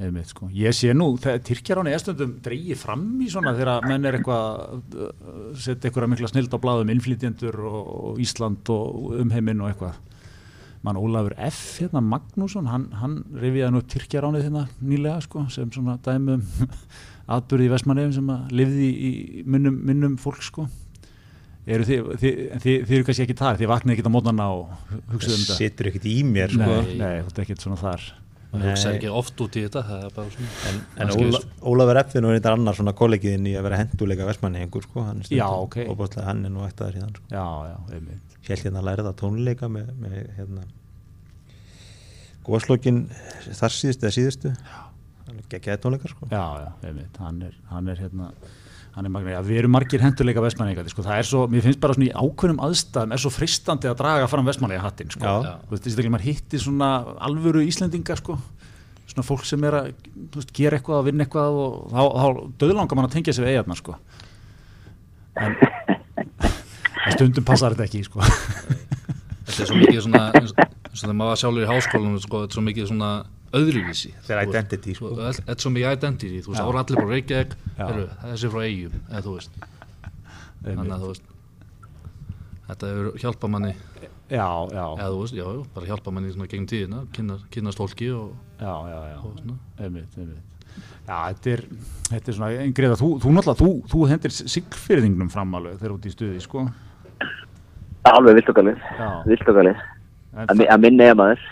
Einmitt, 0.00 0.30
sko. 0.32 0.48
Ég 0.56 0.74
sé 0.74 0.90
nú, 0.96 1.06
Tyrkjar 1.20 1.82
áni 1.82 1.92
erstundum 1.94 2.32
dreyið 2.42 2.80
fram 2.80 3.04
í 3.22 3.28
svona 3.30 3.52
þegar 3.54 3.86
menn 3.86 4.08
er 4.08 4.18
eitthvað 4.18 5.54
setja 5.60 5.92
ykkur 5.92 6.08
að 6.08 6.12
mikla 6.16 6.32
snild 6.32 6.56
á 6.56 6.58
bláðum 6.64 6.90
innflytjendur 6.96 7.60
og 7.68 8.20
Ísland 8.24 8.72
og 8.74 9.14
umheiminn 9.20 9.62
og 9.62 9.70
eitthvað. 9.70 10.02
Mann 10.82 10.96
Ólafur 10.96 11.36
F. 11.36 11.62
hérna 11.78 12.00
Magnússon, 12.00 12.70
hann, 12.72 12.88
hann 12.96 13.18
reviði 13.36 13.70
nú 13.70 13.84
Tyrkjaránið 13.84 14.48
hérna 14.48 14.66
nýlega 14.80 15.20
sko, 15.28 15.44
sem 15.52 15.70
svona 15.70 15.98
dæmum 16.02 16.42
atbyrði 17.36 17.68
í 17.68 17.74
Vestmanneifin 17.76 18.16
sem 18.16 18.30
að 18.32 18.54
lifði 18.56 18.88
í 18.90 19.10
minnum, 19.44 19.76
minnum 19.84 20.16
fólk 20.18 20.40
sko 20.42 20.64
eru 21.68 21.86
þið, 21.86 22.08
þið, 22.22 22.40
þið, 22.62 22.80
þið 22.88 22.96
eru 22.96 23.06
kannski 23.08 23.26
ekki 23.26 23.36
þar, 23.38 23.60
þið 23.60 23.70
vaknið 23.70 23.94
ekki 23.94 24.08
á 24.08 24.14
mótnarna 24.14 24.48
og 24.54 24.72
hugsaðu 25.12 25.36
um 25.36 25.44
þetta? 25.44 25.52
Það 25.52 25.60
setur 25.60 25.90
ekkert 25.90 26.08
í 26.08 26.16
mér 26.24 26.54
sko. 26.54 26.66
Nei, 26.70 26.96
nei, 26.96 27.14
þetta 27.26 27.40
er 27.40 27.46
ekkert 27.46 27.64
svona 27.66 27.78
þar. 27.80 28.06
Það 28.50 28.64
hugsaðu 28.66 28.98
ekki 28.98 29.12
oft 29.20 29.42
út 29.44 29.56
í 29.60 29.62
þetta 29.66 29.82
svona, 30.16 30.48
en, 30.70 30.80
en 31.04 31.12
Óla, 31.14 31.40
Ólafur 31.70 32.00
er 32.00 32.24
nú 32.24 32.32
einnig 32.32 32.48
annar 32.50 32.78
svona 32.78 32.94
kollegiðin 32.98 33.46
í 33.46 33.54
að 33.58 33.68
vera 33.68 33.78
henduleika 33.84 34.26
Vestmanneifin 34.26 34.86
sko, 34.88 35.04
hann 35.06 35.22
er, 35.22 35.30
já, 35.36 35.46
okay. 35.46 35.86
hann 36.26 36.42
er 36.48 36.54
nú 36.54 36.64
eitt 36.66 36.82
aðeins 36.82 36.98
hérna 36.98 37.12
sko. 37.14 37.28
já, 37.30 37.46
já, 37.70 37.76
einmitt. 37.94 38.38
Hjælt 38.48 38.66
hérna 38.66 38.82
að 38.82 38.88
læra 38.88 39.06
það 39.06 39.18
tónleika 39.20 39.70
með, 39.70 39.92
með 40.00 40.16
hérna 40.38 40.66
góðslokkin 42.48 43.04
þar 43.52 43.76
síðustu 43.76 44.08
eða 44.08 44.16
síðustu. 44.16 44.54
Geggjaði 45.50 45.82
tónleikar 45.84 46.16
sko. 46.16 46.26
Já, 46.32 46.44
já, 46.64 46.68
einmitt, 46.88 47.22
hann 47.22 47.38
er, 47.46 47.54
hann 47.70 47.92
er 47.92 48.02
hérna 48.02 48.32
magna, 48.96 49.30
já, 49.36 49.40
við 49.46 49.60
erum 49.62 49.74
margir 49.74 50.02
henduleika 50.02 50.42
vestmanninga 50.44 50.84
sko, 50.90 51.04
það 51.06 51.20
er 51.20 51.28
svo, 51.28 51.42
mér 51.50 51.62
finnst 51.66 51.80
bara 51.82 51.94
svona 51.96 52.08
í 52.08 52.14
ákveðnum 52.14 52.62
aðstæðum 52.66 53.14
er 53.14 53.22
svo 53.22 53.30
fristandi 53.34 53.90
að 53.90 53.98
draga 54.00 54.30
fram 54.30 54.48
vestmanninga 54.50 54.82
hattin 54.84 55.12
sko, 55.14 55.34
þú 55.68 55.76
veist, 55.76 55.84
þess 55.86 56.00
að 56.00 56.10
maður 56.10 56.26
hittir 56.26 56.64
svona 56.64 56.88
alvöru 57.28 57.62
Íslendinga 57.66 58.16
sko. 58.18 58.38
Svona 59.10 59.26
fólk 59.26 59.46
sem 59.46 59.64
er 59.66 59.74
að 59.74 59.92
veist, 60.36 60.52
gera 60.54 60.78
eitthvað 60.78 61.00
að 61.00 61.08
vinna 61.10 61.26
eitthvað 61.26 61.60
og 61.62 61.70
þá, 61.90 62.02
þá 62.14 62.26
döðlangar 62.62 62.98
mann 62.98 63.08
að 63.08 63.14
tengja 63.16 63.34
sig 63.34 63.46
við 63.46 63.54
eigarna 63.54 63.78
sko. 63.78 63.96
En 67.00 67.14
stundum 67.16 67.46
passar 67.48 67.72
þetta 67.74 67.86
ekki 67.88 68.04
sko. 68.04 68.20
Þetta 68.20 69.62
er 69.64 69.68
svo 69.70 69.78
mikið 69.78 70.02
svona 70.04 70.24
eins 70.36 70.52
og 70.52 70.98
þegar 71.00 71.16
maður 71.16 71.38
sjálfur 71.40 71.64
í 71.64 71.68
háskólanum 71.70 72.20
sko, 72.22 72.42
þetta 72.42 72.52
er 72.52 72.58
svo 72.58 72.64
mikið 72.66 72.90
svona 72.90 73.10
öðruvísi 73.56 74.12
þetta 74.14 74.36
er 74.36 74.48
identity 74.48 74.94
sko. 74.94 75.10
þetta 75.18 75.54
er 75.54 75.64
svo 75.64 75.72
mikið 75.74 75.96
identity 75.96 76.42
þú 76.44 76.52
veist, 76.52 76.62
ára 76.62 76.84
allir 76.84 77.00
bara 77.00 77.10
Reykjavík 77.14 77.56
þessi 78.22 78.50
frá 78.52 78.62
eigum, 78.66 79.00
eða 79.10 79.22
þú 79.26 79.36
veist. 79.36 79.60
Þannig 80.60 80.94
að 80.94 81.04
þú 81.04 81.10
veist 81.10 81.30
þetta 82.70 82.90
hefur 82.90 83.18
hjálpað 83.24 83.52
manni. 83.54 83.72
Já, 84.30 84.46
já. 84.70 84.84
Eða 84.94 85.08
þú 85.10 85.22
veist, 85.24 85.38
já, 85.40 85.46
bara 85.74 85.90
hjálpað 85.90 86.14
manni 86.16 86.34
svona 86.34 86.50
gegn 86.52 86.68
tíðina, 86.70 87.02
kynast 87.50 87.80
fólki 87.80 88.12
og 88.14 88.36
já, 88.60 88.74
já, 88.92 89.00
já, 89.10 89.56
einmitt, 89.82 90.18
einmitt. 90.20 90.46
Já, 91.08 91.16
þetta 91.32 91.50
er, 91.56 91.64
þetta 92.12 92.30
er 92.30 92.36
svona 92.36 92.50
eingriða, 92.62 92.98
þú, 93.00 93.08
þú 93.24 93.32
náttúrulega, 93.34 93.58
þú, 93.64 93.70
þú 93.90 94.04
hendir 94.12 94.36
siglfyrðingnum 94.38 95.32
fram 95.32 95.56
alveg 95.58 95.80
þegar 95.80 95.96
út 95.96 96.06
í 96.06 96.12
stuði, 96.14 96.44
sko. 96.44 96.68
Alveg 98.10 98.38
viltokalið, 98.38 98.86
viltokalið 99.26 99.82
að 100.46 100.78
minna 100.84 101.10
ég 101.10 101.18
maður 101.18 101.42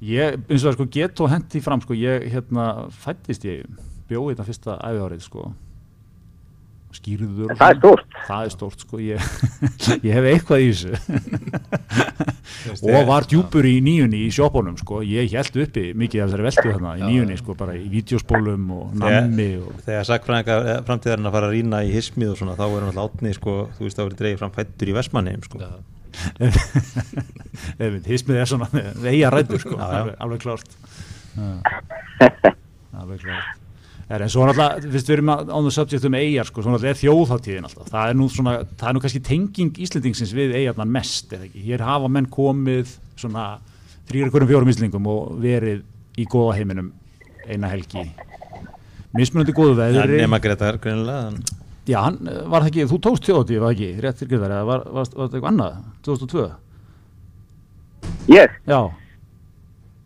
ég, 0.00 0.38
eins 0.48 0.62
og 0.62 0.70
það 0.70 0.76
sko 0.78 0.88
get 0.96 1.24
og 1.24 1.32
hendi 1.32 1.64
fram 1.64 1.82
sko, 1.84 1.96
ég 1.98 2.28
hérna 2.32 2.68
fættist 3.02 3.44
ég 3.48 3.66
bjóði 4.10 4.34
þetta 4.34 4.48
fyrsta 4.48 4.78
æfi 4.80 5.04
árið 5.06 5.26
sko 5.26 5.50
skýrður 6.94 7.54
það 7.54 7.72
er 7.72 7.78
stórt. 7.78 8.16
Það 8.26 8.46
er 8.46 8.52
stórt 8.54 8.82
sko 8.84 9.00
ég, 9.02 9.28
ég 10.06 10.16
hef 10.16 10.26
eitthvað 10.32 10.64
í 10.64 10.70
þessu. 10.70 10.90
Og 12.90 13.06
var 13.08 13.26
djúpur 13.30 13.66
í 13.68 13.76
nýjunni 13.84 14.24
í 14.26 14.32
sjópunum 14.34 14.76
sko. 14.80 15.00
Ég 15.06 15.30
held 15.32 15.60
uppi 15.64 15.84
mikið 15.98 16.24
af 16.24 16.32
þessari 16.32 16.46
veldu 16.48 16.66
þarna 16.66 16.96
í 16.98 17.04
nýjunni 17.04 17.38
sko 17.40 17.56
bara 17.60 17.76
í 17.78 17.86
vídeospólum 17.92 18.66
og 18.76 18.98
nammi 19.00 19.48
og... 19.60 19.70
þegar 19.86 20.10
sagfræðinga 20.10 20.58
eh, 20.74 20.82
framtíðarinn 20.88 21.30
að 21.30 21.38
fara 21.38 21.50
að 21.50 21.56
rína 21.56 21.84
í 21.86 21.94
hismið 21.94 22.34
og 22.34 22.42
svona 22.42 22.58
þá 22.58 22.66
er 22.66 22.76
hann 22.80 22.90
alltaf 22.90 23.06
átni 23.06 23.34
sko 23.38 23.56
þú 23.78 23.86
veist 23.86 23.96
er 23.96 24.04
það 24.10 24.20
dreigð 24.24 24.42
fram 24.42 24.54
fættur 24.58 24.90
í 24.90 24.98
Vestmannheim 24.98 25.46
sko 25.46 25.62
hismið 28.08 28.38
er 28.42 28.50
svona 28.50 28.68
eiga 29.06 29.30
ræður 29.34 29.62
sko. 29.62 29.78
Alveg 29.80 30.44
klárt. 30.44 30.76
Alveg 33.00 33.24
klárt. 33.24 33.56
Er, 34.10 34.24
en 34.24 34.30
svo 34.32 34.42
náttúrulega, 34.42 34.90
fyrst 34.90 35.06
við 35.06 35.14
erum 35.20 35.28
á 35.30 35.58
the 35.62 35.70
subject 35.70 36.06
um 36.08 36.16
eigjar 36.18 36.48
sko, 36.48 36.64
svo 36.64 36.72
náttúrulega 36.72 36.96
er 36.96 36.98
þjóðháttíðin 36.98 37.66
alltaf. 37.68 37.90
Það 37.92 38.08
er 38.10 38.16
nú 38.18 38.26
svona, 38.34 38.54
það 38.74 38.88
er 38.88 38.96
nú 38.96 39.02
kannski 39.04 39.20
tenging 39.28 39.78
Íslendingsins 39.86 40.32
við 40.34 40.56
eigjarnar 40.58 40.88
mest, 40.90 41.30
eða 41.36 41.46
ekki? 41.46 41.62
Hér 41.68 41.84
hafa 41.86 42.10
menn 42.10 42.26
komið 42.32 42.96
svona 43.20 43.44
þrýra 44.10 44.32
hverjum 44.34 44.50
fjórum 44.50 44.72
Íslendingum 44.72 45.06
og 45.12 45.30
verið 45.44 45.84
í 46.18 46.26
góða 46.26 46.56
heiminum 46.58 46.90
eina 47.46 47.70
helgi. 47.70 48.02
Mismunandi 49.14 49.54
góðu 49.54 49.78
veðri. 49.78 50.18
ja, 50.18 50.24
Nema 50.26 50.42
Gretar 50.42 50.82
greinilega 50.82 51.30
Já, 51.90 51.98
hann 52.06 52.18
var 52.22 52.62
það 52.62 52.70
ekki, 52.70 52.86
þú 52.90 52.98
tókst 53.06 53.26
þjóðháttíð 53.26 53.62
var 53.64 53.74
ekki, 53.74 53.90
rétt 54.04 54.20
fyrir 54.20 54.30
Gretar, 54.30 54.54
eða 54.56 54.68
var, 54.68 54.84
var, 54.86 55.10
var 55.10 55.26
þetta 55.26 55.38
eitthvað 55.38 55.50
annað 55.50 55.76
2002? 56.06 56.46
Ég? 58.30 58.56
Já. 58.70 58.80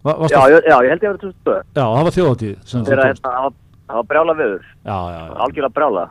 Va, 0.04 0.16
já, 0.28 0.40
já, 0.52 0.58
já, 0.68 0.76
ég 0.84 0.90
held 0.92 1.04
ég 1.04 1.10
að 1.10 1.14
það 1.14 1.14
var 1.14 1.22
2002 1.24 1.54
Já, 1.60 1.84
það 1.84 2.02
var 2.08 2.16
þjóðháttíð 2.18 2.54
það 3.84 3.96
var 3.98 4.06
brjála 4.08 4.34
viður 4.36 4.60
já, 4.64 4.96
já, 4.96 5.16
já. 5.20 5.32
algjörlega 5.44 5.76
brjála 5.78 6.04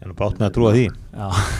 ég 0.00 0.08
er 0.08 0.14
bátt 0.16 0.38
með 0.40 0.46
að 0.46 0.52
trúa 0.56 0.70
því. 0.72 0.84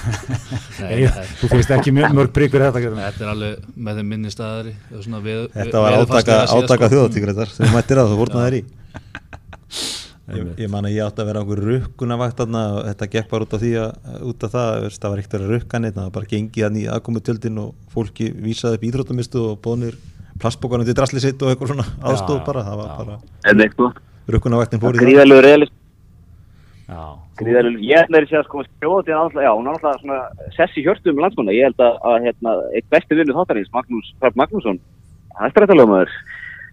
Nei, 0.81 1.01
þú 1.43 1.49
finnst 1.51 1.73
ekki 1.77 1.93
mjög 1.93 2.15
mörg 2.17 2.31
bríkur 2.33 2.63
þetta 2.65 2.81
þetta 2.81 3.27
er 3.27 3.33
alveg 3.35 3.67
með 3.77 3.99
þeim 4.01 4.15
minni 4.15 4.33
staðari. 4.33 4.73
Þetta 4.89 5.83
var 5.85 5.97
átaka, 5.99 6.39
átaka 6.49 6.89
sko. 6.89 6.93
þjóðatíkrættar 6.95 7.53
sem 7.53 7.75
mættir 7.75 8.01
að 8.01 8.15
þú 8.15 8.21
fórnaði 8.23 8.47
þér 8.47 8.57
í 8.57 8.63
ég, 10.37 10.53
ég 10.65 10.71
man 10.71 10.87
að 10.87 10.95
ég 10.97 11.05
átti 11.07 11.23
að 11.23 11.29
vera 11.31 11.43
okkur 11.45 11.63
rukkunavakt 11.67 12.41
og 12.45 12.49
þetta 12.87 13.11
gekk 13.15 13.29
bara 13.31 13.47
út 13.47 13.55
af 13.57 13.61
því 13.65 13.73
að 13.81 13.91
út 14.31 14.47
af 14.47 14.51
það, 14.55 14.87
það 14.97 15.11
var 15.11 15.19
að 15.35 15.41
vera 15.41 15.51
rukkan 15.55 15.89
það 15.91 16.05
var 16.05 16.15
bara 16.17 16.31
gengið 16.31 16.67
að 16.67 16.75
nýja 16.77 16.95
aðkomu 16.97 17.21
tjöldin 17.27 17.59
og 17.65 17.75
fólki 17.95 18.27
vísaði 18.35 18.75
upp 18.79 18.87
íþróttamistu 18.91 19.39
og 19.51 19.61
bónir 19.65 19.95
plastbókarnir 20.41 20.87
til 20.89 20.97
drasli 20.97 21.21
sitt 21.21 21.43
og 21.43 21.49
eitthvað 21.53 21.69
svona 21.75 21.89
aðstóð 22.01 22.41
bara, 22.47 22.65
það 22.65 22.77
var 22.81 22.89
bara 22.99 23.15
En 23.51 23.61
eitthvað, 23.61 23.93
rukkunavaktin 24.31 24.81
fór 24.81 24.95
í 24.95 24.97
það. 24.99 25.07
Gríðalegu 25.07 25.43
realist, 25.45 25.75
Já, 26.91 27.03
gríðalegu, 27.39 27.79
ég 27.87 27.97
held 28.03 28.17
að 28.19 28.35
að 28.41 28.47
sko 28.49 28.65
er 28.65 29.15
alltaf, 29.15 29.43
já, 29.45 29.51
hún 29.55 29.67
er 29.69 29.73
alltaf 29.77 30.01
svona 30.01 30.21
sess 30.57 30.75
í 30.75 30.83
hjörtum 30.83 31.21
landsmanna, 31.23 31.55
ég 31.55 31.65
held 31.69 31.81
að, 31.87 31.95
að 32.03 32.17
hérna, 32.27 32.51
eitt 32.75 32.89
besti 32.91 33.15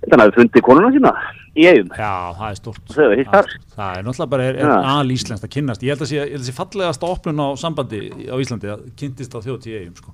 þetta 0.01 0.13
hann 0.13 0.23
hafi 0.23 0.35
fundið 0.37 0.65
konuna 0.67 0.91
sína 0.93 1.11
í 1.57 1.65
eigum, 1.65 1.89
já, 1.97 2.11
það 2.37 2.49
er 2.51 2.57
stort 2.59 2.91
hitt 3.17 3.31
þar. 3.33 3.47
Það 3.73 3.95
er 3.97 4.03
náttúrulega 4.05 4.31
bara 4.33 4.47
er, 4.47 4.59
er 4.61 4.69
Já. 4.69 4.77
alíslenskt 4.99 5.47
að 5.47 5.53
kynnast 5.55 5.85
Ég 5.85 5.95
held 5.95 6.03
að 6.05 6.11
sé, 6.11 6.17
ég 6.19 6.35
held 6.35 6.43
að 6.43 6.49
sé 6.51 6.55
fallegasta 6.57 7.09
opnun 7.09 7.41
á 7.41 7.47
sambandi 7.57 8.01
á 8.29 8.35
Íslandi 8.37 8.69
að 8.73 8.83
kynntist 8.99 9.33
á 9.33 9.39
þjóðtíð 9.41 9.79
eigum 9.79 9.95
sko. 9.97 10.13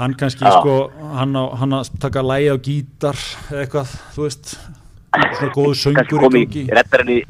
Hann 0.00 0.16
kannski 0.18 0.44
Já. 0.44 0.56
sko 0.58 0.74
hann, 1.14 1.36
á, 1.38 1.44
hann 1.62 1.78
að 1.78 1.92
taka 2.02 2.24
lægi 2.26 2.50
á 2.50 2.56
gítar 2.66 3.22
eitthvað, 3.54 3.94
þú 4.16 4.26
veist 4.26 4.56
svona 5.14 5.52
góðu 5.54 5.78
söngur 5.84 6.26
í 6.26 6.42
gangi 6.44 6.64
reddar 6.74 7.04
henni, 7.04 7.20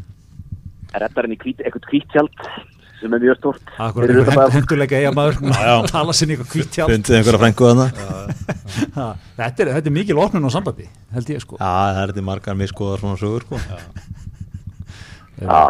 reddar 0.97 1.29
henni 1.29 1.39
hvít, 1.43 1.61
eitthvað 1.63 1.91
hvítjald 1.93 2.49
sem 3.01 3.13
er 3.17 3.21
mjög 3.23 3.37
stort. 3.41 3.63
Fyrir 3.97 4.21
einhver 4.23 4.53
henduleika 4.57 4.97
eiga 5.01 5.11
maður 5.17 5.41
tala 5.95 6.15
fundið 6.17 7.19
einhverja 7.19 7.41
frængu 7.43 7.69
þarna 7.71 7.87
þetta, 9.37 9.65
er- 9.67 9.73
þetta 9.77 9.91
er 9.91 9.95
mikil 9.99 10.21
opnun 10.23 10.49
á 10.49 10.51
sambandi 10.55 10.87
held 11.15 11.29
ég 11.35 11.43
sko 11.45 11.59
já, 11.61 11.67
það 11.67 12.01
er 12.03 12.13
þetta 12.15 12.25
margar 12.31 12.57
miskoðar 12.59 13.03
svona 13.05 13.21
sögur 13.21 13.45
sko. 13.47 13.61
Já. 15.43 15.61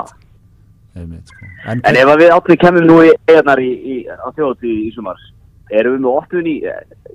Einmitt, 0.97 1.29
sko. 1.29 1.49
en, 1.69 1.81
En 1.85 1.97
ef 2.01 2.11
við 2.23 2.31
áttum 2.33 2.57
kemum 2.62 2.87
nú 2.89 3.01
í 3.05 3.11
í, 3.11 3.71
í, 3.75 3.97
á 4.09 4.29
þjóðtíð 4.33 4.71
í, 4.71 4.77
í 4.87 4.93
sumar, 4.95 5.19
erum 5.74 5.96
við 5.96 6.02
með 6.05 6.18
opnun 6.20 6.46
í, 6.50 6.55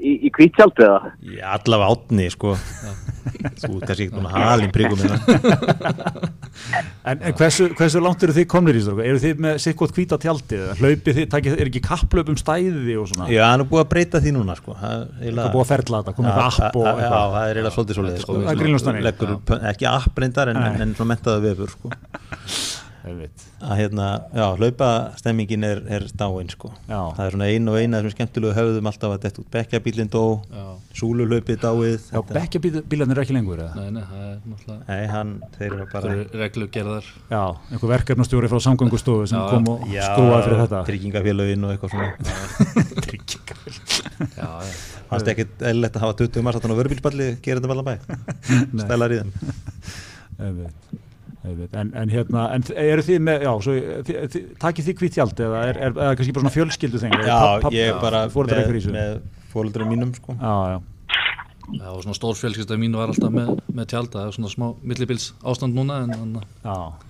í, 0.01 0.11
í 0.27 0.31
hvítjald 0.35 0.79
eða? 0.83 1.11
já, 1.23 1.45
allavega 1.55 1.93
átni 1.95 2.25
sko. 2.33 2.55
þú 3.61 3.69
ert 3.77 3.85
kannski 3.87 4.07
ekki 4.07 4.15
búin 4.15 4.27
að 4.27 4.37
halin 4.41 4.73
príkum 4.75 4.99
minna 4.99 5.17
En, 7.01 7.17
en 7.25 7.33
hversu, 7.33 7.69
hversu 7.77 8.01
langt 8.03 8.21
eru 8.25 8.33
þið 8.35 8.45
komnir 8.51 8.77
í 8.77 8.81
þessu? 8.83 8.93
Eru 9.01 9.19
þið 9.23 9.39
með 9.41 9.55
sikkot 9.63 9.93
hvíta 9.95 10.17
tjaldið? 10.21 10.59
eða 10.67 10.75
Hlaupið 10.81 11.15
þið, 11.17 11.25
takið, 11.31 11.55
er 11.63 11.69
ekki 11.71 11.81
kapplöp 11.85 12.29
um 12.29 12.37
stæði 12.37 12.97
og 13.01 13.07
svona? 13.09 13.29
já, 13.33 13.41
hann 13.47 13.63
er 13.63 13.69
búið 13.71 13.81
að 13.81 13.89
breyta 13.95 14.21
því 14.21 14.33
núna 14.35 14.55
sko. 14.59 14.75
það 14.77 14.93
er 15.01 15.07
Það 15.31 15.47
er 15.47 15.55
búið 15.55 15.63
að 15.63 15.71
ferla 15.71 16.01
þetta, 16.03 16.13
komið 16.19 16.31
eitthvað 16.31 16.59
app 16.67 16.77
og 16.77 16.85
já, 16.85 16.91
eitthvað. 16.91 17.07
já, 17.07 17.33
það 17.33 17.41
er 17.41 17.55
eiginlega 17.55 17.75
svolítið 17.77 17.99
svolítið 17.99 18.21
sko. 18.21 18.37
Það 19.49 19.57
er 19.57 19.69
ekki 19.71 19.89
app 19.95 20.21
reyndar 20.25 20.53
en, 20.53 20.61
en, 20.67 20.79
en 20.85 20.93
svona 20.99 21.11
mentaða 21.15 21.43
vefur 21.47 21.73
sko. 21.73 21.91
Að 23.01 23.71
hérna, 23.79 24.07
já, 24.37 24.43
hlaupastemmingin 24.59 25.63
er, 25.65 25.79
er 25.89 26.03
dáin 26.19 26.49
sko. 26.53 26.69
Já. 26.85 26.99
það 27.17 27.21
er 27.25 27.31
svona 27.35 27.47
ein 27.49 27.69
og 27.71 27.77
eina 27.79 28.01
sem 28.03 28.11
skemmtilegu 28.13 28.53
höfðum 28.53 28.89
alltaf 28.91 29.15
að 29.15 29.23
detta 29.25 29.41
út. 29.41 29.47
Bekkjabílinn 29.55 30.11
dó, 30.13 30.21
Já. 30.53 30.65
súluhlaupið 30.99 31.57
dáið. 31.63 31.97
Já, 31.97 32.19
þetta- 32.21 32.37
bekkja 32.37 32.59
bílarnir 32.91 33.17
er 33.17 33.23
ekki 33.23 33.33
lengur 33.37 33.57
eða? 33.63 33.73
Nei, 33.79 33.89
nei, 33.97 34.03
það 34.05 34.21
er 34.27 34.37
náttúrulega 34.51 34.87
Nei, 34.87 35.07
hann, 35.15 35.31
þeir 35.57 35.71
eru 35.79 35.87
bara 35.91 36.13
reglugerðar. 36.43 37.05
Já, 37.33 37.43
einhver 37.71 37.89
verkefnastjóri 37.95 38.47
frá 38.53 38.59
samgöngustofu 38.67 39.27
sem 39.27 39.39
Já, 39.39 39.49
kom 39.49 39.67
og 39.73 39.85
skrúaði 39.89 40.43
fyrir 40.45 40.61
þetta. 40.65 40.81
tryggingafélögin 40.91 41.65
og 41.65 41.73
eitthvað 41.73 41.91
svona. 41.97 42.09
Já, 44.37 44.41
já, 44.41 44.49
fannst 45.09 45.27
ekkit 45.33 45.57
eðlilegt 45.65 45.95
að 45.97 46.03
hafa 46.05 46.17
20 46.21 46.45
marsatan 46.45 46.71
á 46.71 46.77
vörubílspalli 46.77 47.31
gera 47.41 47.57
þetta 47.59 47.71
bara 47.73 47.87
bæ 47.89 47.93
stælar 48.85 49.11
í 49.17 49.21
þeim. 49.23 49.31
En, 51.41 51.89
en 51.97 52.11
hérna, 52.11 52.43
en 52.53 52.63
eru 52.77 53.01
þið 53.05 53.21
með, 53.25 53.43
já, 53.47 53.51
svo, 53.65 53.73
þið, 54.05 54.17
þið, 54.33 54.43
takið 54.61 54.87
þið 54.87 54.99
hvitt 54.99 55.15
tjald 55.15 55.39
eða 55.41 55.61
er, 55.71 55.79
er, 55.87 55.95
er 55.95 56.17
kannski 56.19 56.35
bara 56.35 56.43
svona 56.43 56.53
fjölskyldu 56.53 57.01
þeng? 57.01 57.15
já, 57.25 57.37
ég 57.73 57.89
er 57.89 58.01
bara 58.01 58.19
með, 58.29 58.89
með 58.93 59.15
fólöldurum 59.49 59.89
mínum 59.89 60.11
sko. 60.13 60.35
Já, 60.37 60.75
já, 60.75 60.77
já, 61.79 61.87
og 61.89 62.03
svona 62.03 62.17
stór 62.19 62.37
fjölskylda 62.37 62.77
mín 62.81 62.97
var 62.99 63.09
alltaf 63.09 63.33
með, 63.33 63.55
með 63.73 63.89
tjald, 63.93 64.11
það 64.13 64.27
er 64.27 64.37
svona 64.37 64.53
smá 64.53 64.67
millibils 64.91 65.31
ástand 65.41 65.77
núna 65.77 66.03
en 66.03 66.13
þannig 66.13 66.69
að 66.75 67.09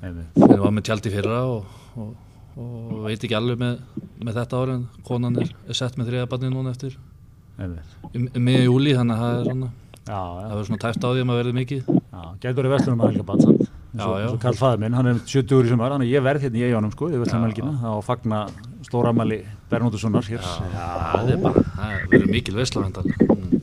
við 0.00 0.64
var 0.64 0.74
með 0.78 0.88
tjald 0.88 1.10
í 1.10 1.14
fyrra 1.18 1.42
og, 1.50 1.76
og, 2.00 2.16
og 2.64 2.96
veit 3.04 3.20
ekki 3.20 3.36
alveg 3.36 3.60
með, 3.60 3.84
með 4.24 4.40
þetta 4.40 4.62
ári 4.64 4.76
en 4.78 4.88
konan 5.04 5.36
er, 5.42 5.52
er 5.68 5.80
sett 5.82 6.00
með 6.00 6.14
þriðabarni 6.14 6.54
núna 6.54 6.72
eftir. 6.72 6.96
Um, 7.60 7.76
um 8.16 8.40
miðja 8.40 8.64
júli, 8.70 8.96
þannig 8.96 9.18
að 9.18 9.26
það 9.26 9.36
er 9.36 9.50
svona 9.50 9.72
það 10.08 10.48
verður 10.50 10.66
svona 10.70 10.82
tæft 10.84 11.04
á 11.04 11.08
því 11.10 11.20
að 11.22 11.28
maður 11.28 11.40
verði 11.42 11.56
mikið 11.60 11.90
gætur 12.40 12.58
verið 12.60 12.74
verslunum 12.74 13.04
að 13.04 13.10
helga 13.12 13.26
batsand. 13.28 13.68
Já. 13.90 14.04
Svo 14.06 14.38
Karl 14.40 14.58
fæður 14.58 14.80
minn, 14.84 14.94
hann 14.94 15.08
er 15.10 15.18
70 15.26 15.56
úr 15.56 15.66
í 15.66 15.70
sumar, 15.72 15.92
þannig 15.94 16.08
að 16.10 16.14
ég 16.14 16.22
verð 16.24 16.44
hérna 16.46 16.60
í 16.60 16.66
eigunum 16.68 16.92
sko, 16.94 17.08
ég 17.10 17.22
verslunum 17.22 17.46
helgina, 17.48 17.72
þá 17.82 17.90
fagna 18.06 18.40
stóramæli 18.86 19.40
Bernóttussonar 19.70 20.26
hér. 20.30 20.44
það 20.46 21.32
er 21.34 21.40
bara, 21.42 21.64
það 21.76 21.96
verður 22.12 22.30
mikil 22.30 22.54
mm. 22.60 23.58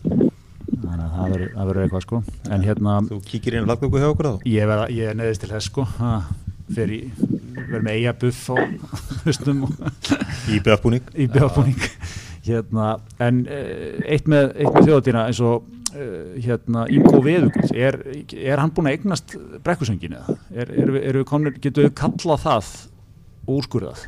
Þannig 0.88 1.06
að 1.06 1.15
það 1.15 1.32
verður- 1.34 1.54
það 1.56 1.69
verður 1.71 1.86
eitthvað 1.86 2.06
sko. 2.06 2.21
En 2.52 2.67
hérna, 2.67 2.97
þú 3.08 3.21
kíkir 3.32 3.58
inn 3.58 3.65
á 3.65 3.67
flatgöku 3.71 4.04
hjá 4.04 4.10
okkur 4.12 4.30
ég, 4.52 4.67
verða, 4.67 4.89
ég 4.93 5.12
er 5.12 5.17
neðist 5.19 5.43
til 5.43 5.52
þess 5.54 5.71
sko, 5.71 5.88
í, 6.76 7.00
verður 7.58 7.88
með 7.88 7.97
eiga 7.97 8.15
buff 8.21 8.50
á 8.52 8.56
höstum 9.28 9.63
og 9.67 9.73
í 10.52 10.60
beðafbúning 10.60 11.08
í 11.15 11.28
bjáfbúning 11.32 11.80
hérna, 12.47 12.93
en 13.23 13.41
uh, 13.47 14.04
eitt 14.08 14.28
með, 14.32 14.54
eitt 14.56 14.76
með 14.76 14.88
þjóðatína 14.88 15.26
eins 15.32 15.41
og 15.43 15.65
hérna, 15.93 16.86
Ingo 16.91 17.21
Veðugull 17.23 17.71
er, 17.76 17.97
er 18.36 18.62
hann 18.62 18.73
búinn 18.76 18.89
að 18.91 18.97
eignast 18.97 19.38
brekkusöngin 19.63 20.17
eða? 20.19 20.36
Er, 20.52 20.71
er, 20.71 20.93
er, 21.00 21.19
er, 21.23 21.58
getur 21.63 21.88
við 21.88 21.93
kallað 21.97 22.43
það 22.43 22.71
úrskurðað 23.47 24.06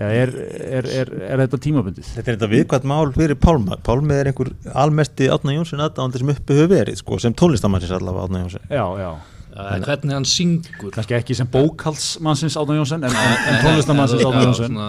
eða 0.00 0.10
er, 0.16 0.32
er, 0.80 0.88
er, 1.02 1.12
er 1.28 1.42
þetta 1.44 1.60
tímabundið? 1.66 2.08
Þetta 2.16 2.24
er 2.32 2.38
þetta 2.38 2.50
viðkvæmt 2.54 2.88
mál 2.88 3.12
fyrir 3.14 3.38
Pálma 3.40 3.76
Pálmi 3.84 4.16
er 4.16 4.30
einhver 4.30 4.50
almesti 4.82 5.28
Átna 5.30 5.54
Jónsson 5.54 5.84
aðdáðandi 5.84 6.22
sem 6.22 6.32
uppi 6.32 6.56
hefur 6.56 6.72
verið 6.72 7.00
sko, 7.02 7.20
sem 7.20 7.36
tónlistamannsins 7.36 7.94
allavega 7.98 8.26
Átna 8.26 8.42
Jónsson 8.44 8.66
Já, 8.72 8.84
já, 8.96 9.10
Já, 9.50 9.62
hvernig 9.84 10.16
hann 10.16 10.28
syngur 10.30 10.94
kannski 10.94 11.18
ekki 11.18 11.36
sem 11.36 11.50
bókalsmannsins 11.52 12.56
Átna 12.58 12.80
Jónsson 12.80 13.04
en, 13.04 13.16
en, 13.22 13.40
en 13.52 13.60
tónlistamannsins 13.66 14.24
Átna 14.24 14.44
Já, 14.44 14.48
Jónsson. 14.48 14.80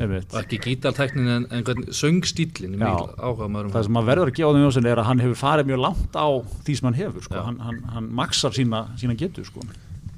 Og 0.00 0.38
ekki 0.40 0.58
gítarteknin 0.64 1.28
en, 1.34 1.46
en 1.52 1.84
söngstílin 1.92 2.78
maður 2.80 3.68
það 3.74 3.86
sem 3.86 3.96
maður 3.96 4.08
verður 4.10 4.30
að 4.30 4.38
gefa 4.38 4.50
Átna 4.50 4.62
Jónsson 4.64 4.88
er 4.88 5.02
að 5.02 5.08
hann 5.10 5.22
hefur 5.24 5.40
farið 5.42 5.70
mjög 5.70 5.82
langt 5.84 6.16
á 6.16 6.28
því 6.64 6.76
sem 6.78 6.88
hann 6.88 6.98
hefur 7.00 7.26
sko. 7.26 7.42
Hann, 7.44 7.58
hann, 7.66 7.80
hann 7.94 8.08
maxar 8.20 8.56
sína, 8.56 8.86
sína 9.00 9.16
getur 9.20 9.44
sko. 9.48 9.64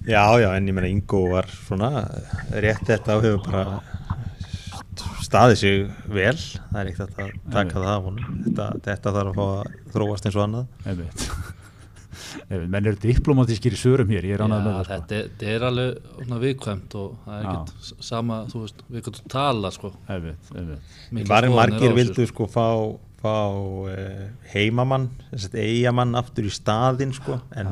Já, 0.06 0.22
já, 0.42 0.48
en 0.54 0.70
ég 0.70 0.74
meina 0.74 0.90
Ingo 0.90 1.24
var 1.30 1.50
svona 1.50 1.90
rétt 2.62 2.86
þetta 2.86 3.18
og 3.18 3.26
hefur 3.26 3.50
bara 3.50 3.80
staðið 5.22 5.58
sig 5.60 5.84
vel. 6.12 6.36
Það 6.36 6.80
er 6.80 6.90
ekkert 6.90 7.20
að 7.22 7.34
taka 7.52 7.78
það 7.78 7.92
af 7.92 8.06
honum. 8.08 8.40
Þetta, 8.46 8.66
þetta 8.86 9.14
þarf 9.16 9.30
að 9.30 9.38
fá 9.38 9.44
að 9.46 9.92
þróast 9.94 10.28
eins 10.28 10.38
og 10.38 10.44
annað. 10.46 10.66
Einmitt, 10.90 11.26
menn 12.72 12.86
eru 12.90 12.96
diplomatískir 13.02 13.72
í 13.76 13.78
sörum 13.80 14.10
hér, 14.12 14.24
ég 14.28 14.34
er 14.36 14.44
ánægð 14.44 14.66
með 14.66 14.74
það 14.76 14.84
sko. 14.84 14.92
þetta, 14.94 15.14
er- 15.18 15.28
þetta 15.28 15.54
er 15.54 15.64
alveg 15.68 16.10
svona 16.26 16.40
viðkvæmt 16.42 16.96
og 17.02 17.14
það 17.24 17.38
er 17.38 17.46
ekkert 17.52 18.04
sama, 18.10 18.38
þú 18.52 18.60
veist, 18.64 18.82
við 18.90 19.04
getum 19.08 19.30
tala 19.36 19.70
sko. 19.70 19.92
einmitt, 20.08 20.52
einmitt. 20.56 20.92
Miklar 21.10 21.32
Var 21.32 21.48
skoðanir 21.48 21.56
á 21.56 21.60
margir 21.62 21.96
vildu 22.00 22.26
sko 22.32 22.46
fá, 22.52 22.66
fá 23.22 23.34
uh, 23.54 24.28
heimamann 24.52 25.08
eigamann 25.54 26.14
aftur 26.18 26.44
í 26.44 26.52
staðinn 26.52 27.12
sko 27.16 27.40
en 27.56 27.68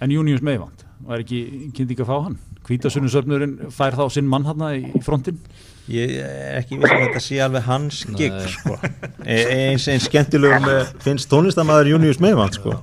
en 0.00 0.10
Június 0.10 0.40
Meivand, 0.42 0.84
var 1.04 1.20
ekki 1.20 1.70
kynnt 1.76 1.90
ekki 1.92 2.02
að 2.04 2.08
fá 2.12 2.18
hann 2.24 2.38
Hvítasunusöfnurinn 2.68 3.56
fær 3.74 3.96
þá 3.98 4.04
sinn 4.14 4.28
mann 4.30 4.46
hann 4.48 4.62
í 4.76 5.02
frontinn? 5.04 5.40
Ég 5.90 6.12
er 6.22 6.58
ekki 6.60 6.76
viss 6.78 6.92
um 6.92 7.00
að 7.00 7.06
þetta 7.08 7.22
sé 7.24 7.38
alveg 7.42 7.64
hans 7.66 8.02
gig 8.14 8.34
sko. 8.52 8.76
E- 9.24 9.46
eins 9.56 9.88
eins 9.90 10.04
skemmtilegum 10.06 10.68
eh, 10.70 10.92
finnst 11.02 11.30
tónlistamæður 11.32 11.90
Június 11.94 12.20
Meivand 12.22 12.54
sko. 12.54 12.76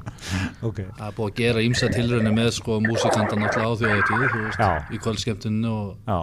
Ok, 0.65 0.81
það 0.97 1.05
er 1.07 1.15
búið 1.15 1.29
að 1.29 1.37
gera 1.39 1.63
ímsa 1.63 1.91
tilraunir 1.93 2.35
með 2.35 2.51
sko 2.57 2.81
músikandan 2.83 3.45
alltaf 3.47 3.63
á 3.63 3.71
þjóðatíð 3.79 4.91
í 4.97 5.01
kvöldskemmtinu 5.05 5.71
og 5.71 6.09
já, 6.09 6.19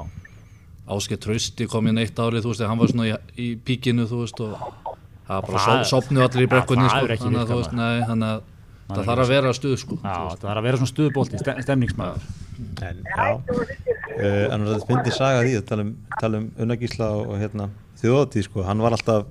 Ásker 0.94 1.20
Trausti 1.24 1.68
kom 1.70 1.88
inn 1.88 2.02
eitt 2.02 2.18
árið, 2.20 2.44
þú 2.44 2.52
veist, 2.52 2.64
hann 2.68 2.80
var 2.82 2.90
svona 2.92 3.06
í, 3.08 3.14
í 3.40 3.46
píkinu, 3.56 4.04
þú 4.10 4.18
veist, 4.20 4.42
og 4.44 4.98
það 5.24 5.38
var 5.38 5.46
bara 5.48 5.78
sopnu 5.88 6.26
allir 6.26 6.44
í 6.44 6.50
brekkunni, 6.52 6.90
það 6.90 7.54
sko, 7.64 7.86
þannig 8.10 8.28
að 8.34 8.42
það 8.88 9.06
þarf 9.08 9.22
að 9.24 9.32
vera 9.32 9.54
stuð, 9.56 9.76
sko. 9.80 9.98
já 10.02 10.16
það 10.40 10.50
er 10.50 10.60
að 10.60 10.66
vera 10.68 10.80
svona 10.80 10.92
stuðbólti, 10.92 11.40
stemningsmaður. 11.64 12.26
En 12.84 13.00
já. 13.04 13.24
Uh, 14.14 14.44
en 14.54 14.66
þetta 14.68 14.90
finnir 14.90 15.16
saga 15.16 15.40
því 15.46 15.56
að 15.58 15.64
tala 15.70 15.86
um, 15.86 15.96
um 16.36 16.50
unnagísla 16.64 17.08
og, 17.16 17.32
og 17.32 17.40
hérna 17.40 17.70
þjóðatíð 18.02 18.46
sko, 18.48 18.64
hann 18.68 18.84
var 18.84 18.96
alltaf 18.96 19.26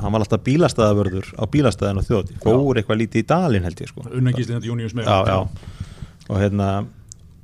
hann 0.00 0.12
var 0.14 0.24
alltaf 0.24 0.42
bílastæðavörður 0.46 1.32
á 1.36 1.44
bílastæðan 1.52 2.00
og 2.00 2.06
þjóðatíð, 2.08 2.42
fór 2.42 2.80
eitthvað 2.80 3.00
lítið 3.02 3.22
í 3.22 3.26
dalinn 3.28 3.66
held 3.68 3.82
ég 3.82 3.92
sko. 3.92 4.06
Június 4.10 4.92
já, 4.92 4.96
Meivand 4.96 5.30
já. 5.30 5.38
og 6.26 6.40
hérna 6.40 6.70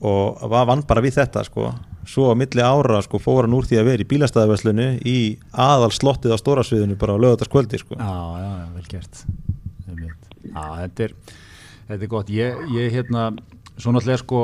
og 0.02 0.42
var 0.50 0.66
vann 0.70 0.84
bara 0.88 1.04
við 1.04 1.20
þetta 1.20 1.44
sko. 1.46 1.70
Svo 2.08 2.32
á 2.32 2.34
milli 2.34 2.64
ára 2.64 2.98
sko 3.04 3.20
fór 3.22 3.46
hann 3.46 3.54
úr 3.54 3.68
því 3.68 3.78
að 3.78 3.90
vera 3.92 4.02
í 4.02 4.08
bílastæðaverslunu 4.10 4.88
í 5.06 5.18
aðal 5.52 5.92
slottið 5.94 6.34
á 6.34 6.38
stóra 6.40 6.66
sviðinu 6.66 6.98
bara 6.98 7.14
á 7.14 7.22
lögataskvöldi 7.22 7.78
sko. 7.84 8.00
Já, 8.00 8.16
já, 8.42 8.52
já, 10.44 10.62
þetta 10.82 11.08
er 11.08 11.16
þetta 11.88 12.02
er 12.02 12.10
gott, 12.10 12.32
ég, 12.32 12.62
ég 12.74 12.92
hérna 12.96 13.30
svo 13.76 13.92
náttúrulega 13.94 14.20
sko 14.22 14.42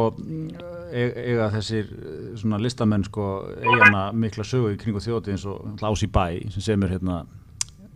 e- 0.93 1.13
eiga 1.25 1.51
þessir 1.53 1.91
eh, 1.93 2.23
svona 2.41 2.61
listamenn 2.63 3.05
sko 3.07 3.27
eigana 3.61 4.09
mikla 4.13 4.47
sögu 4.47 4.73
í 4.75 4.81
kringu 4.81 5.03
þjóti 5.05 5.35
eins 5.35 5.45
og 5.49 5.83
Lási 5.83 6.09
Bæ 6.11 6.25
sem 6.55 6.65
semur 6.71 6.93
hérna 6.93 7.23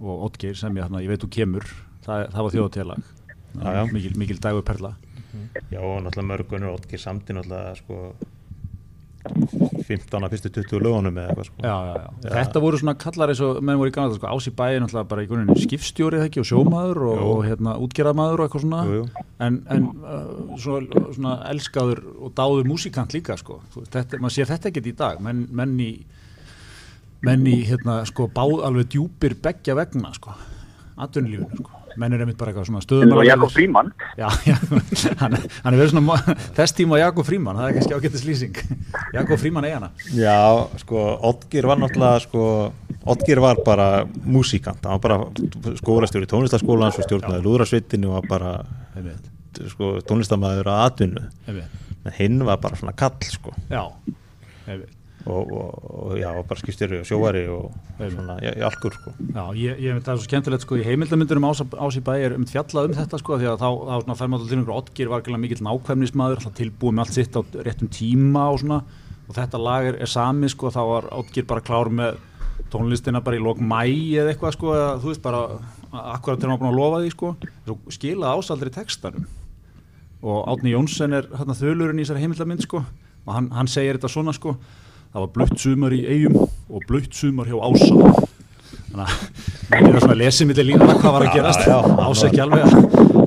og 0.03 0.29
Oddgeir 0.29 0.59
sem 0.59 0.75
ég, 0.77 0.83
hérna, 0.85 1.03
ég 1.03 1.13
veit 1.13 1.23
þú 1.23 1.31
kemur. 1.31 1.67
Það, 2.03 2.25
það 2.33 2.45
var 2.45 2.55
þjóðutélag 2.57 3.11
mikil, 3.93 4.13
mikil 4.19 4.39
dagur 4.43 4.65
perla. 4.67 4.95
Já, 5.71 5.81
og 5.81 6.03
náttúrulega 6.05 6.29
mörgunur 6.29 6.75
Otgir 6.75 7.01
samti 7.01 7.37
náttúrulega 7.37 7.77
sko 7.79 7.99
15 9.23 10.25
að 10.27 10.33
fyrstu 10.35 10.51
20 10.57 10.83
lögunum 10.83 11.19
eða 11.21 11.31
eitthvað 11.31 11.49
sko. 11.49 11.61
já, 11.63 11.75
já, 11.87 11.93
já. 12.03 12.31
Þetta 12.35 12.63
voru 12.65 12.81
svona 12.81 12.95
kallar 12.99 13.33
eins 13.33 13.43
og 13.47 13.61
menn 13.63 13.79
voru 13.79 13.93
í 13.93 13.95
ganlega 13.95 14.19
sko, 14.19 14.31
ás 14.33 14.49
í 14.51 14.55
bæin 14.59 14.87
alltaf 14.87 15.11
bara 15.11 15.25
í 15.25 15.29
grunninn 15.31 15.61
skipstjórið 15.63 16.27
ekki 16.27 16.43
og 16.43 16.49
sjómaður 16.49 17.03
og, 17.11 17.23
og 17.29 17.45
hérna 17.47 17.77
útgerðamaður 17.85 18.43
og 18.43 18.49
eitthvað 18.49 18.65
svona. 18.67 18.83
Jú, 18.89 19.03
jú. 19.03 19.27
en, 19.47 19.61
en 19.77 19.87
uh, 20.03 20.57
svona, 20.63 21.05
svona 21.15 21.37
elskaður 21.53 22.03
og 22.19 22.35
dáður 22.39 22.73
músikant 22.73 23.15
líka 23.15 23.39
sko. 23.41 23.61
Þetta, 23.79 24.19
maður 24.19 24.39
sér 24.39 24.51
þetta 24.55 24.73
ekkert 24.73 24.91
í 24.91 24.97
dag. 25.05 25.23
Menn, 25.23 25.47
menn 25.55 25.79
í 25.83 25.93
menn 27.23 27.47
í 27.47 27.61
hérna 27.69 28.01
sko 28.09 28.27
báð 28.35 28.65
alveg 28.67 28.91
djúpir 28.97 29.39
begja 29.43 29.79
vegna 29.79 30.11
sko 30.17 30.35
atvinnulífunu 31.03 31.63
sko 31.63 31.82
menn 32.01 32.15
er 32.17 32.23
einmitt 32.25 32.39
bara 32.41 32.53
eitthvað 32.53 32.69
svona 32.69 32.83
stöðum 32.85 33.15
og 33.17 33.27
Jakob 33.27 33.53
Fríman 33.53 33.91
já, 34.19 34.29
já, 34.47 34.55
hann, 35.21 35.37
hann 35.37 35.75
er 35.75 35.79
verið 35.81 35.93
svona 35.95 36.37
þess 36.57 36.77
tíma 36.79 37.01
Jakob 37.01 37.29
Fríman, 37.29 37.59
það 37.59 37.69
er 37.69 37.77
kannski 37.79 37.97
ágættist 37.99 38.29
lýsing. 38.29 38.63
Jakob 39.17 39.43
Fríman 39.43 39.67
eigana 39.69 39.91
já, 40.15 40.39
sko, 40.85 41.05
Oddgir 41.33 41.69
var 41.71 41.83
náttúrulega 41.83 42.23
sko, 42.27 42.47
Oddgir 43.13 43.43
var 43.43 43.61
bara 43.67 43.91
músíkant, 44.07 44.87
hann 44.87 45.01
var 45.01 45.05
bara 45.05 45.77
skólastjóri 45.83 46.29
í 46.29 46.33
tónlistaskólan, 46.33 46.95
svo 46.95 47.07
stjórnaði 47.09 47.45
lúðrasvittinu 47.49 48.13
og 48.13 48.21
var 48.21 48.31
bara 48.31 48.55
sko, 49.75 49.95
tónlistamæður 50.07 50.73
að 50.73 50.83
atvinnu. 50.87 51.29
En 52.03 52.17
hinn 52.17 52.43
var 52.47 52.59
bara 52.63 52.79
svona 52.79 52.95
kall 52.99 53.19
sko. 53.27 53.55
Já, 53.71 53.85
einmitt 54.67 55.02
Og, 55.23 55.51
og, 55.55 56.15
já, 56.19 56.29
bara 56.35 56.59
skipstjóri 56.59 56.99
og 56.99 57.07
sjóari 57.07 57.43
og 57.53 57.75
svona, 58.01 58.35
í 58.43 58.65
algur 58.67 58.97
sko. 58.97 59.13
Já, 59.21 59.45
ég, 59.55 59.79
ég 59.79 59.95
veit 59.95 60.07
það 60.07 60.15
er 60.15 60.19
svo 60.19 60.27
skemmtilegt 60.27 60.65
sko, 60.65 60.79
í 60.81 60.87
heimildamöndurum 60.87 61.47
ás, 61.47 61.61
ás 61.63 61.99
í 61.99 62.03
bæ 62.03 62.13
er 62.17 62.35
um 62.35 62.47
fjallað 62.49 62.89
um 62.91 62.97
þetta 62.97 63.21
sko, 63.23 63.39
því 63.39 63.51
að 63.53 63.63
þá, 63.63 63.69
þá 64.09 64.15
fær 64.19 64.33
maður 64.33 64.51
til 64.51 64.59
einhverju 64.59 64.79
Oddgir 64.81 65.13
var 65.13 65.39
mikill 65.45 65.63
nákvæmnismæður, 65.63 66.41
alltaf 66.43 66.57
tilbúið 66.59 66.97
með 66.97 67.05
allt 67.05 67.19
sitt 67.21 67.39
á 67.39 67.41
réttum 67.69 67.93
tíma 67.95 68.49
og 68.51 68.59
svona 68.65 68.81
og 69.29 69.37
þetta 69.37 69.61
lag 69.63 69.87
er, 69.93 70.01
er 70.03 70.11
sami 70.11 70.51
sko, 70.51 70.73
þá 70.75 70.83
var 70.89 71.09
Oddgir 71.21 71.47
bara 71.49 71.63
klár 71.65 71.93
með 71.95 72.19
tónlistina 72.73 73.23
bara 73.23 73.39
í 73.39 73.43
lók 73.43 73.61
mæ 73.63 73.85
eða 73.87 74.33
eitthvað 74.33 74.57
sko, 74.57 74.75
eða, 74.75 74.91
þú 75.03 75.13
veist 75.13 75.23
bara, 75.23 75.45
akkurat 76.17 76.41
þegar 76.41 76.51
maður 76.51 76.65
búin 76.65 76.73
að 76.73 76.81
lofa 76.81 77.01
því 77.05 77.15
sko, 77.15 77.33
skila 77.95 78.35
ásaldri 78.35 78.73
textanum. 78.75 79.29
Og 80.23 80.45
Átni 80.51 80.71
Jónsson 80.71 81.17
er 81.17 81.27
þölurinn 81.31 81.99
í 81.99 82.05
þessari 82.05 82.23
heimildamönd 82.23 82.63
sko 82.63 82.83
og 82.83 83.35
hann, 83.35 83.49
hann 83.55 83.71
segir 83.71 83.99
þetta 83.99 84.11
svona 84.11 84.35
sko 84.37 84.55
það 85.13 85.25
var 85.25 85.33
blött 85.37 85.59
sumar 85.61 85.95
í 85.95 86.03
eigum 86.09 86.39
og 86.43 86.87
blött 86.89 87.17
sumar 87.17 87.51
hjá 87.51 87.59
Ása. 87.61 88.31
Þannig 88.93 89.09
að 89.09 89.87
það 89.89 89.95
er 89.97 90.03
svona 90.05 90.17
lesið 90.21 90.49
millir 90.51 90.69
lína 90.69 90.89
hvað 91.01 91.15
var 91.17 91.25
að 91.27 91.37
gerast. 91.37 91.69
Ása 91.69 92.29
ekki 92.29 92.43
alveg 92.45 92.75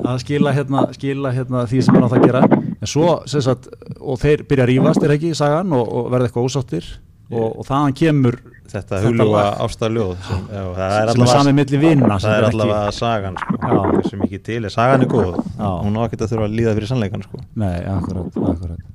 að 0.06 0.20
skila, 0.22 0.52
hérna, 0.54 0.82
skila 0.94 1.32
hérna, 1.34 1.62
því 1.70 1.80
sem 1.82 1.96
hann 1.96 2.06
átt 2.06 2.18
að 2.18 2.26
gera. 2.28 2.42
En 2.76 2.90
svo, 2.90 3.08
sagt, 3.30 3.70
og 3.98 4.20
þeir 4.22 4.44
byrja 4.46 4.66
að 4.66 4.70
rýfast 4.72 5.06
er 5.06 5.14
ekki 5.16 5.32
í 5.32 5.38
sagan 5.38 5.74
og, 5.74 5.86
og 5.86 6.12
verða 6.12 6.28
eitthvað 6.28 6.50
ósáttir? 6.50 6.90
Og, 7.32 7.48
og 7.48 7.66
þaðan 7.66 7.96
kemur 7.98 8.38
þetta 8.70 9.00
huluga 9.02 9.42
ástæðljóð 9.64 10.12
sem, 10.26 10.42
já, 10.50 10.62
er 10.86 11.10
sem 11.10 11.24
er 11.24 11.30
samið 11.30 11.56
millir 11.58 11.80
vinna 11.82 12.18
það 12.22 12.34
er 12.36 12.46
allavega 12.48 12.80
ekki... 12.86 12.98
sagan 13.00 13.38
sko, 13.42 14.02
sem 14.06 14.24
ekki 14.26 14.40
til. 14.46 14.60
Er 14.66 14.74
sagan 14.74 15.06
er 15.06 15.10
góð. 15.10 15.38
Já. 15.42 15.70
hún 15.82 15.98
á 15.98 16.00
ekki 16.06 16.20
að 16.20 16.34
þurfa 16.34 16.46
að 16.46 16.58
líða 16.60 16.76
fyrir 16.78 16.92
sannleikan 16.92 17.26
sko. 17.26 17.42
nei, 17.58 17.78
akkurat, 17.90 18.42
akkurat. 18.52 18.92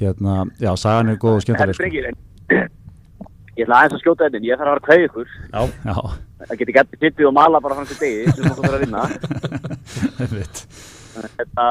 Hérna, 0.00 0.42
já, 0.60 0.72
sagan 0.80 1.14
er 1.14 1.20
góð 1.20 1.38
og 1.38 1.46
skemmtileg 1.46 1.80
sko 1.80 2.28
ég 2.50 3.64
ætla 3.64 3.80
aðeins 3.80 3.96
að 3.96 4.02
skjóta 4.04 4.26
þetta 4.26 4.46
ég 4.46 4.60
þarf 4.60 4.70
að 4.70 4.74
vera 4.74 4.86
kvæð 4.86 5.06
ykkur. 5.08 5.28
Já. 5.50 5.62
það 6.40 6.60
getur 6.62 6.76
gætið 6.78 7.04
sittið 7.04 7.28
og 7.30 7.36
mala 7.36 7.60
bara 7.64 7.76
fram 7.78 7.90
til 7.90 8.00
degi 8.00 8.20
sem 8.30 8.44
þú 8.46 8.54
þarf 8.60 8.76
að 8.76 8.82
vinna. 8.86 9.02
Þetta, 11.10 11.64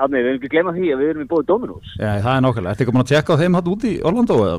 átnið, 0.00 0.22
við 0.22 0.26
hefum 0.26 0.38
ekki 0.38 0.50
gleymað 0.54 0.78
því 0.78 0.86
að 0.94 1.00
við 1.02 1.10
erum 1.12 1.24
í 1.24 1.28
bóði 1.28 1.44
Dominós 1.50 1.90
Já, 2.00 2.08
það 2.24 2.30
er 2.32 2.40
nákvæmlega, 2.46 2.72
ertu 2.72 2.84
ekki 2.84 2.94
búin 2.94 3.02
að 3.02 3.10
tjekka 3.10 3.36
á 3.36 3.40
þeim 3.42 3.58
hatt 3.58 3.68
úti 3.68 3.90
í 3.92 3.98
Orlando 4.08 4.38
eða? 4.46 4.56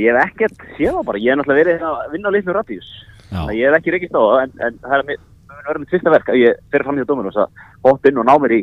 Ég 0.00 0.08
hef 0.08 0.20
ekkert 0.22 0.64
séð 0.78 0.96
á 0.96 1.02
bara, 1.04 1.20
ég 1.20 1.28
hef 1.28 1.38
náttúrulega 1.42 1.60
verið 1.60 1.84
að 1.90 2.14
vinna 2.14 2.32
á 2.32 2.34
litnum 2.34 2.56
Radíus 2.56 2.88
ég 3.52 3.68
hef 3.68 3.76
ekki 3.78 3.94
reykist 3.94 4.16
á 4.16 4.22
það 4.22 4.40
en, 4.46 4.54
en 4.64 4.80
það 4.80 4.96
er 4.96 5.06
mér 5.10 5.20
verið 5.68 5.82
mitt 5.82 5.92
fyrsta 5.94 6.14
verk 6.14 6.32
að 6.32 6.40
ég 6.40 6.64
fyrir 6.72 6.86
fram 6.88 7.00
í 7.00 7.06
Dominós 7.08 7.38
að 7.44 7.62
hótt 7.84 8.08
inn 8.08 8.20
og 8.22 8.28
ná 8.28 8.34
mér 8.40 8.56
í 8.56 8.62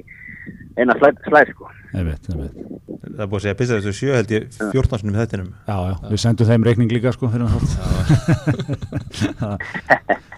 eina 0.79 0.95
slæð 0.97 1.51
sko. 1.51 1.69
Einmitt, 1.91 2.29
einmitt. 2.31 2.55
Það 3.01 3.23
er 3.25 3.27
búin 3.31 3.39
að 3.39 3.43
segja 3.43 3.55
að 3.55 3.59
pissa 3.59 3.77
þessu 3.79 3.93
sjö 3.97 4.11
held 4.15 4.29
ég 4.31 4.45
14 4.59 5.01
sinum 5.01 5.17
þettinum 5.17 5.49
Já, 5.67 5.75
já, 5.89 5.95
við 6.07 6.21
sendum 6.23 6.47
þeim 6.47 6.67
reikning 6.67 6.93
líka 6.93 7.11
sko 7.11 7.27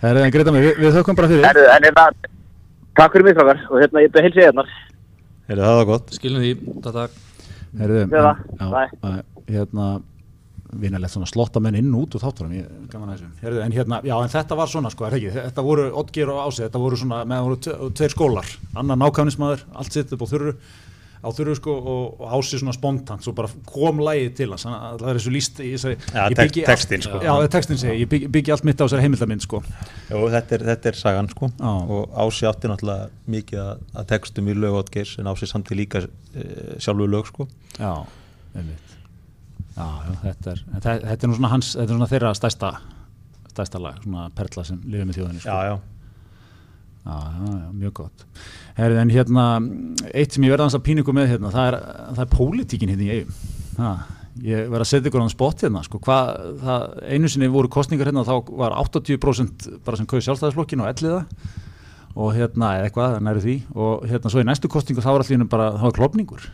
Það 0.02 0.08
er 0.10 0.20
einn 0.24 0.34
greita 0.34 0.54
með, 0.56 0.66
við, 0.66 0.74
við 0.82 0.98
þökkum 0.98 1.20
bara 1.20 1.30
fyrir. 1.30 1.46
Heru, 1.46 1.68
En 1.76 1.86
hérna, 1.86 2.06
takk 2.98 3.13
fyrir 3.13 3.28
mig 3.28 3.38
frákar 3.38 3.62
og 3.70 3.84
hérna, 3.84 4.04
ég 4.04 4.16
byrði 4.16 4.32
hilsið 4.32 4.48
hérna 4.48 4.66
það 5.54 5.78
var 5.78 5.88
gott. 5.92 6.12
Skilum 6.16 6.44
því, 6.44 6.54
takk 6.84 6.96
takk. 6.98 7.13
Herðu, 7.80 8.02
hérna 9.50 9.88
vinalegt 10.80 11.14
svona 11.14 11.30
slotta 11.30 11.62
menn 11.64 11.78
inn 11.80 11.92
út 11.98 12.16
og 12.18 12.24
þátturum 12.24 12.56
ég 12.58 12.70
gaman 12.92 13.14
að 13.14 13.26
þessu. 13.26 13.60
En 13.66 13.76
hérna, 13.76 14.00
já 14.06 14.16
en 14.20 14.34
þetta 14.34 14.58
var 14.60 14.72
svona 14.72 14.94
sko, 14.94 15.08
er 15.08 15.18
ekki? 15.20 15.34
Þetta 15.36 15.66
voru 15.66 15.90
Oddgeir 16.02 16.32
og 16.34 16.42
Ási, 16.48 16.64
þetta 16.66 16.82
voru 16.84 17.00
svona 17.00 17.22
með 17.30 17.46
voru 17.50 17.92
tveir 18.00 18.16
skólar, 18.16 18.56
annar 18.80 19.00
nákvæmnismæður 19.04 19.68
allt 19.74 19.96
sitt 19.96 20.16
upp 20.16 20.26
á 20.26 20.28
þurru 20.34 20.58
á 21.24 21.30
þurru 21.32 21.56
sko 21.56 21.74
og, 21.74 22.20
og 22.20 22.32
Ási 22.36 22.60
svona 22.60 22.74
spontant 22.76 23.24
svo 23.24 23.34
bara 23.36 23.50
kom 23.70 24.02
lægið 24.04 24.34
til 24.40 24.50
hans. 24.52 24.66
Það 24.68 25.06
er 25.08 25.20
þessu 25.20 25.34
líst 25.34 25.62
ja, 25.64 26.26
tek, 26.36 26.58
textin 26.68 27.06
sko. 27.06 27.22
Já, 27.24 27.32
textin 27.54 27.80
segi, 27.80 28.04
ég. 28.04 28.10
Byggi, 28.12 28.32
byggi 28.34 28.56
allt 28.56 28.68
mitt 28.68 28.82
á 28.82 28.84
þessari 28.84 29.06
heimildamind 29.06 29.46
sko. 29.46 29.62
Jú, 30.10 30.26
þetta 30.34 30.58
er, 30.58 30.66
þetta 30.74 30.92
er 30.92 31.00
sagan 31.00 31.32
sko. 31.32 31.50
Já. 31.56 31.72
og 31.72 32.18
Ási 32.26 32.50
átti 32.50 32.72
náttúrulega 32.72 33.08
mikið 33.38 33.64
að 33.64 34.10
textum 34.12 34.52
í 34.52 34.58
lög 34.58 34.82
Oddgeirs 34.82 35.16
en 35.22 35.32
Ási 35.32 35.48
samtíð 35.50 35.80
líka 35.80 36.04
e, 36.04 36.50
sjálfu 36.84 37.08
lög 37.08 37.32
sko. 37.32 37.48
Já, 37.80 37.94
einmitt 38.52 39.00
Já, 39.74 39.86
já, 40.06 40.12
þetta 40.22 40.52
er, 40.52 40.60
þetta, 40.76 40.94
þetta 41.08 41.26
er 41.26 41.32
nú 41.32 41.38
svona 41.40 41.50
hans, 41.54 41.72
þetta 41.74 41.88
er 41.88 41.96
svona 41.98 42.10
þeirra 42.12 42.34
stærsta, 42.38 42.70
stærsta 43.50 43.82
lag, 43.82 44.02
svona 44.04 44.28
perla 44.38 44.66
sem 44.68 44.82
lifið 44.86 45.08
með 45.10 45.20
þjóðinni. 45.20 45.42
Sko. 45.42 45.56
Já, 45.56 45.72
já. 45.72 45.94
Já, 47.04 47.16
já, 47.20 47.48
já, 47.60 47.72
mjög 47.76 47.94
gott. 47.98 48.26
Herrið, 48.78 49.00
en 49.02 49.10
hérna, 49.12 49.46
eitt 50.14 50.36
sem 50.36 50.46
ég 50.46 50.54
verða 50.54 50.70
að 50.70 50.86
píningu 50.86 51.16
með 51.16 51.34
hérna, 51.34 51.52
það 51.52 51.72
er, 51.72 51.80
það 52.14 52.22
er 52.24 52.30
pólitíkin 52.32 52.94
hérna 52.94 53.08
í 53.08 53.18
eigum. 53.18 53.42
Ég 54.44 54.70
verða 54.72 54.86
að 54.86 54.90
setja 54.90 55.10
ykkur 55.12 55.22
á 55.22 55.24
þann 55.26 55.34
spott 55.34 55.66
hérna, 55.66 55.84
sko, 55.86 56.00
hvað, 56.06 56.32
það, 56.64 56.86
einu 57.18 57.30
sinni 57.34 57.50
voru 57.54 57.70
kostningar 57.74 58.10
hérna, 58.10 58.24
þá 58.26 58.54
var 58.62 58.78
80% 58.80 59.68
bara 59.84 60.00
sem 60.00 60.08
kauði 60.10 60.26
sjálfstæðisflokkinu 60.30 60.86
og 60.86 60.94
elliða 60.94 61.20
og 62.14 62.34
hérna, 62.38 62.72
eða 62.78 62.88
eitthvað, 62.88 63.20
næru 63.26 63.44
því, 63.44 63.58
og 63.76 64.08
hérna, 64.10 64.32
svo 64.32 64.42
í 64.42 64.48
næstu 64.48 64.72
kostningu 64.72 65.04
þá 65.04 65.12
var 65.12 65.26
allir 65.26 65.46
bara, 65.50 65.70
þá 65.76 65.86
var 65.90 65.98
klopningur 65.98 66.48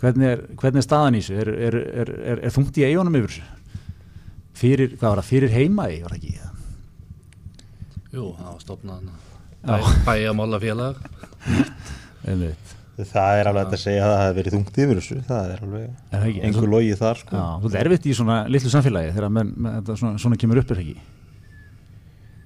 hvernig 0.00 0.28
er, 0.30 0.44
hvernig 0.60 0.80
er 0.80 0.86
staðan 0.86 1.16
í 1.16 1.22
þessu? 1.22 1.40
Er, 1.40 1.50
er, 1.68 1.78
er, 2.02 2.44
er 2.46 2.54
þungt 2.54 2.78
í 2.80 2.86
eigunum 2.88 3.18
yfir 3.20 3.34
þessu? 3.34 3.44
Fyrir, 4.60 4.94
hvað 4.96 5.08
var 5.08 5.20
það, 5.22 5.28
fyrir 5.30 5.54
heima 5.54 5.88
í, 5.88 6.00
var 6.04 6.14
það 6.14 6.20
ekki? 6.20 6.34
Jú, 8.10 8.26
það 8.36 8.48
var 8.50 8.62
stopnað 8.64 9.10
bæjamála 10.06 10.60
félag 10.62 11.00
Það 13.00 13.38
er 13.40 13.48
alveg 13.48 13.70
að 13.70 13.80
segja 13.80 14.04
að 14.04 14.10
það 14.10 14.18
hefur 14.20 14.36
verið 14.36 14.54
þungt 14.56 14.78
yfir 14.82 14.98
þessu. 14.98 15.14
Það 15.24 15.52
er 15.54 15.62
alveg 15.64 16.40
einhver 16.44 16.66
logið 16.68 16.98
þar 17.00 17.20
sko. 17.22 17.38
Já, 17.38 17.46
þú 17.62 17.70
er 17.70 17.78
erfitt 17.80 18.08
í 18.10 18.16
svona 18.18 18.36
litlu 18.52 18.72
samfélagi 18.74 19.14
þegar 19.16 19.32
menn, 19.38 19.54
menn, 19.56 19.88
svona, 19.88 20.20
svona 20.20 20.40
kemur 20.42 20.60
upp 20.60 20.74
er 20.74 20.82
ekki? 20.84 20.96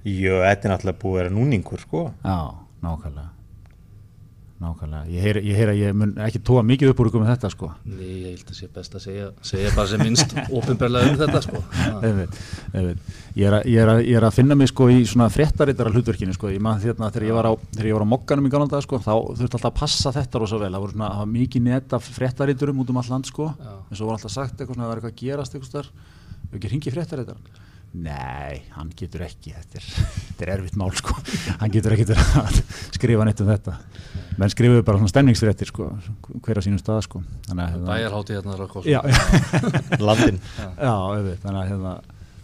Jú, 0.05 0.37
þetta 0.45 0.69
er 0.69 0.71
náttúrulega 0.71 1.01
búið 1.01 1.17
að 1.17 1.19
vera 1.19 1.35
núningur 1.35 1.83
sko. 1.83 2.05
Já, 2.23 2.37
nákvæmlega 2.85 3.34
Nákvæmlega, 4.55 5.09
ég 5.11 5.19
heyr, 5.25 5.37
ég 5.43 5.57
heyr 5.59 5.69
að 5.73 5.79
ég 5.81 5.95
mun 5.99 6.11
ekki 6.23 6.39
tóa 6.47 6.61
mikið 6.63 6.93
upp 6.93 6.99
úr 7.03 7.09
ykkur 7.09 7.23
með 7.25 7.31
þetta 7.33 7.49
sko. 7.51 7.67
Nei, 7.91 8.05
ég 8.07 8.37
held 8.37 8.51
að 8.53 8.55
sé 8.55 8.69
best 8.71 8.93
að 8.95 9.01
segja, 9.03 9.25
segja 9.43 9.73
bara 9.75 9.89
sem 9.91 9.99
minnst 9.99 10.35
ofinbarlega 10.61 11.09
um 11.11 11.17
þetta 11.19 11.41
sko. 11.43 11.59
Eðveit, 12.07 12.37
eðveit 12.71 13.09
Ég 13.35 13.49
er, 13.49 13.57
að, 13.57 13.67
ég, 13.67 13.81
er 13.81 13.91
að, 13.91 13.99
ég 14.07 14.19
er 14.21 14.27
að 14.29 14.37
finna 14.37 14.55
mig 14.55 14.71
sko 14.71 14.87
í 14.93 15.01
svona 15.11 15.27
fréttarittara 15.33 15.91
hlutverkinu 15.91 16.37
sko, 16.37 16.53
ég 16.55 16.63
maður 16.63 16.85
þérna 16.87 17.11
þegar 17.11 17.27
ég 17.27 17.37
var 17.41 17.49
á 17.51 17.53
þegar 17.75 17.89
ég 17.91 17.97
var 17.97 18.07
á 18.07 18.13
mokkanum 18.13 18.47
í 18.47 18.53
gananda 18.55 18.81
sko, 18.87 19.01
þá 19.03 19.11
þurfti 19.11 19.59
alltaf 19.59 19.69
að 19.73 19.77
passa 19.81 20.15
þetta 20.15 20.43
rosa 20.45 20.61
vel, 20.63 20.71
það 20.71 20.85
voru 20.85 20.95
svona 20.95 21.11
það 21.19 21.35
mikið 21.35 21.67
netta 21.67 22.01
fréttaritturum 22.07 22.79
út 22.79 22.95
um 22.95 23.03
all 23.03 23.07
land 23.11 23.27
sko. 23.27 23.51
En 23.59 23.99
svo 23.99 24.07
var 24.07 24.15
alltaf 24.15 24.37
sagt 24.37 24.55
eitthvað 24.55 24.79
svona 24.79 24.87
að 24.87 24.93
það 24.93 24.95
er 24.95 25.03
eitthvað 25.03 25.17
að 25.17 25.21
gerast 25.25 25.59
eitthvað, 25.59 25.93
ekki 26.55 26.71
hringi 26.71 26.95
fréttarittar 26.95 27.63
Nei, 27.95 28.65
hann 28.75 28.89
getur 28.97 29.23
ekki, 29.23 29.53
þetta 29.55 29.79
er, 29.79 29.85
þetta 30.27 30.45
er 30.45 30.51
erfitt 30.57 30.75
mál 30.79 30.91
sko, 30.95 31.15
hann 31.61 31.71
getur 31.71 31.95
ekki 31.95 32.07
að 32.11 32.57
skrifa 32.95 33.27
neitt 33.27 33.43
um 33.43 33.47
þetta, 33.47 33.75
menn 34.39 34.51
skrifuðu 34.51 34.83
bara 34.87 34.99
svona 34.99 35.11
stemningsfréttir 35.13 35.69
sko, 35.71 35.89
hver 36.45 36.59
á 36.59 36.61
sínum 36.65 36.81
stað 36.81 37.01
sko. 37.07 37.21
Bæjarhátti 37.51 38.35
hérna 38.37 38.55
er 38.55 38.63
okkur. 38.65 38.87
Já, 38.89 38.99
landin. 40.07 40.39
Já, 40.59 40.91
auðvitað, 40.91 41.41
þannig 41.43 41.59
að 41.61 41.69
hérna, 41.71 41.95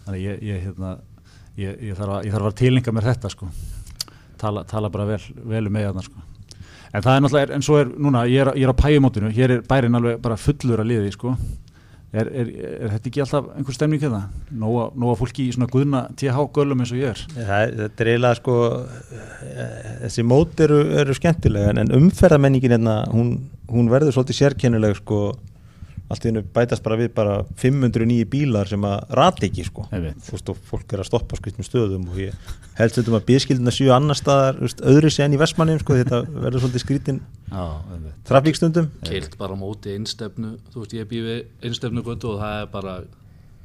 þannig 0.06 0.26
ég, 0.26 0.42
ég, 0.48 0.60
hérna, 0.66 0.92
ég, 1.60 1.80
ég 1.90 1.98
þarf 1.98 2.18
að, 2.20 2.50
að 2.50 2.58
tilenga 2.62 2.94
mér 2.96 3.08
þetta 3.12 3.32
sko, 3.32 3.48
tala, 4.40 4.64
tala 4.68 4.92
bara 4.92 5.08
vel, 5.14 5.20
vel 5.54 5.66
um 5.68 5.76
meðan 5.78 6.06
sko. 6.06 6.28
En 6.92 7.00
það 7.00 7.14
er 7.14 7.22
náttúrulega, 7.24 7.56
en 7.56 7.64
svo 7.64 7.78
er 7.80 7.92
núna, 8.04 8.26
ég 8.28 8.44
er, 8.44 8.52
er 8.52 8.72
á 8.72 8.76
pæjumótinu, 8.76 9.30
hér 9.32 9.56
er 9.56 9.62
bærin 9.68 9.96
alveg 9.96 10.18
bara 10.24 10.36
fullur 10.36 10.82
að 10.82 10.90
liði 10.90 11.12
sko, 11.14 11.32
Er, 12.12 12.28
er, 12.28 12.48
er 12.76 12.90
þetta 12.92 13.08
ekki 13.08 13.20
alltaf 13.24 13.46
einhver 13.56 13.72
stemning 13.72 14.02
hérna? 14.02 14.26
Nóa, 14.60 14.90
nóa 15.00 15.14
fólki 15.16 15.46
í 15.48 15.52
svona 15.54 15.70
guðna 15.72 16.02
TH 16.20 16.42
gölum 16.52 16.82
eins 16.84 16.92
og 16.92 17.00
ég 17.00 17.14
er? 17.14 17.22
Það, 17.38 17.72
þetta 17.78 18.04
er 18.04 18.10
eiginlega 18.10 18.36
sko, 18.36 18.56
þessi 20.02 20.24
mót 20.28 20.60
eru, 20.66 20.80
eru 21.00 21.16
skemmtilega 21.16 21.72
en 21.80 21.94
umferðamenningin 21.96 22.76
hérna, 22.76 22.98
hún, 23.14 23.30
hún 23.72 23.88
verður 23.88 24.18
svolítið 24.18 24.42
sérkennileg 24.42 25.00
sko, 25.00 25.22
allt 26.12 26.24
í 26.26 26.28
hennu 26.30 26.42
bætast 26.54 26.84
bara 26.84 26.98
við 27.00 27.12
bara 27.16 27.36
509 27.60 28.26
bílar 28.32 28.68
sem 28.70 28.84
að 28.86 29.14
rati 29.18 29.48
ekki 29.48 29.64
sko, 29.66 29.86
þú 29.90 30.34
veist 30.34 30.50
og 30.52 30.58
fólk 30.68 30.92
er 30.92 31.02
að 31.02 31.08
stoppa 31.08 31.38
skvistnum 31.38 31.66
stöðum 31.66 32.08
og 32.12 32.18
ég 32.20 32.50
helst 32.78 32.98
þetta 32.98 33.12
um 33.12 33.18
að 33.18 33.28
bískildina 33.30 33.74
séu 33.74 33.92
annar 33.94 34.18
staðar, 34.18 34.58
öðru 34.92 35.12
sé 35.12 35.24
enn 35.26 35.36
í 35.36 35.40
Vestmannum 35.40 35.80
sko, 35.82 35.96
þetta 36.00 36.22
verður 36.28 36.66
svolítið 36.66 36.84
skrítin 36.84 37.22
trafíkstundum 38.28 38.90
Kilt 39.08 39.38
bara 39.40 39.56
móti 39.58 39.96
einnstefnu, 39.96 40.56
þú 40.72 40.84
veist 40.84 40.98
ég 40.98 41.08
býði 41.10 41.38
einnstefnu 41.64 42.04
guttu 42.06 42.34
og 42.34 42.42
það 42.44 42.58
er 42.60 42.68
bara 42.72 42.98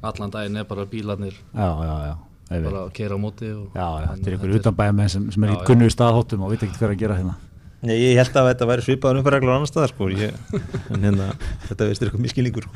allan 0.08 0.32
daginn 0.32 0.60
er 0.60 0.68
bara 0.68 0.88
bílarnir 0.88 1.36
já, 1.36 1.68
já, 1.68 1.94
já 2.08 2.16
bara 2.48 2.86
að 2.86 2.92
kera 2.96 3.18
móti 3.20 3.48
Já, 3.48 3.86
já 4.00 4.06
þetta 4.14 4.30
er 4.30 4.36
einhver 4.36 4.54
utanbæðamenn 4.60 5.12
sem, 5.12 5.26
sem 5.34 5.44
er 5.44 5.52
í 5.52 5.58
gunnu 5.68 5.90
staðhóttum 5.92 6.46
og 6.46 6.54
veit 6.54 6.64
ekki 6.64 6.78
hvað 6.80 6.94
að 6.94 7.02
gera 7.02 7.18
hérna 7.18 7.34
Nei, 7.86 7.94
ég 7.94 8.18
held 8.18 8.34
að 8.34 8.48
þetta 8.50 8.66
væri 8.66 8.82
svipaður 8.82 9.22
á 9.22 9.54
annar 9.54 9.70
staðar 9.70 9.92
sko, 9.92 10.08
ég, 10.10 10.34
en 10.90 11.04
hérna, 11.04 11.28
þetta 11.68 11.86
veist 11.86 12.02
er 12.02 12.08
eitthvað 12.08 12.24
miskilningur 12.24 12.64
sko. 12.66 12.74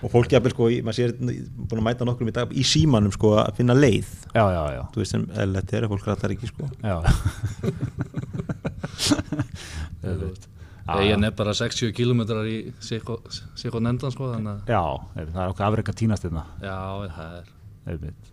og 0.00 0.08
fólk 0.12 0.30
jafnvel 0.30 0.52
sko, 0.54 0.64
maður 0.86 0.98
sér 1.00 1.10
búin 1.18 1.80
að 1.80 1.86
mæta 1.88 2.06
nokkur 2.06 2.24
um 2.24 2.30
í 2.30 2.36
dag 2.36 2.48
í 2.54 2.62
símanum 2.64 3.12
sko 3.14 3.28
að 3.42 3.56
finna 3.58 3.74
leið. 3.74 4.08
Já, 4.30 4.44
já, 4.54 4.62
já. 4.76 4.82
Þú 4.94 4.98
veist 5.02 5.12
sem 5.16 5.24
LT 5.48 5.70
er 5.74 5.82
að 5.88 5.92
fólk 5.96 6.06
rættar 6.06 6.34
ekki 6.36 6.46
sko. 6.52 6.64
Já. 6.86 6.96
Egin 10.90 11.26
er 11.26 11.34
bara 11.36 11.52
60 11.54 11.92
km 11.94 12.22
í 12.50 12.56
sikon 12.82 13.90
endan 13.90 14.14
sko 14.14 14.30
Já, 14.32 14.82
það 15.14 15.40
er 15.44 15.52
okkar 15.52 15.68
afreika 15.68 15.94
tínast 15.94 16.26
hérna. 16.26 16.46
Já, 16.62 16.78
það 17.14 17.36
er. 17.40 17.50
Einmitt. 17.90 18.30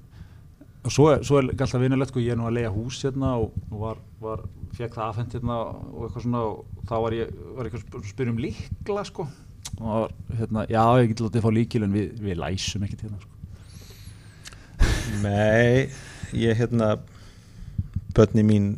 Og 0.87 0.93
svo, 0.93 1.09
svo 1.25 1.41
er 1.41 1.49
alltaf 1.51 1.81
vinulegt 1.81 2.13
sko, 2.13 2.23
ég 2.23 2.33
er 2.33 2.39
nú 2.39 2.47
að 2.47 2.59
leia 2.59 2.71
hús 2.71 3.01
hérna 3.03 3.35
og, 3.41 3.55
og 3.67 3.81
var, 3.81 4.01
var, 4.23 4.43
fekk 4.76 4.97
það 4.97 5.07
afhengt 5.07 5.36
hérna 5.38 5.57
og 5.63 6.05
eitthvað 6.07 6.26
svona 6.26 6.43
og 6.47 6.86
þá 6.89 6.95
var 7.03 7.15
ég, 7.18 7.34
var 7.57 7.70
eitthvað 7.70 7.99
að 7.99 8.09
spyrja 8.11 8.34
um 8.34 8.41
líkla 8.43 9.05
sko. 9.07 9.28
Og 9.78 9.88
var, 9.88 10.15
hérna, 10.39 10.65
já 10.72 10.84
ég 11.01 11.11
get 11.11 11.24
látið 11.26 11.41
að 11.41 11.47
fá 11.47 11.55
líkil 11.57 11.84
en 11.88 11.97
við, 11.97 12.22
við 12.24 12.39
læsum 12.41 12.88
ekkert 12.88 13.05
hérna 13.07 13.22
sko. 13.24 13.34
Nei, 15.26 15.89
ég 16.38 16.61
hérna 16.61 16.93
börni 18.18 18.45
mín 18.45 18.72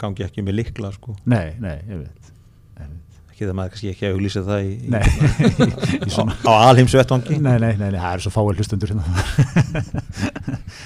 gangi 0.00 0.26
ekki 0.26 0.44
með 0.46 0.60
líkla 0.60 0.92
sko. 0.96 1.16
Nei, 1.28 1.56
nei, 1.62 1.78
ég 1.88 2.04
veit 2.04 2.33
ekki 3.44 3.50
það 3.50 3.58
maður 3.58 3.72
kannski 3.74 3.90
ekki 3.92 4.06
að 4.08 4.14
auglýsa 4.16 4.42
það 4.44 4.64
í, 4.64 4.72
nei, 4.94 5.04
í, 6.08 6.10
á, 6.10 6.22
á 6.48 6.52
alheimsu 6.70 6.98
vettvangi 6.98 7.38
nei, 7.38 7.56
nei, 7.60 7.72
nei, 7.80 7.88
það 7.92 8.10
er 8.10 8.24
svo 8.24 8.32
fáið 8.34 8.60
hlustundur 8.60 8.92
hérna. 8.94 9.04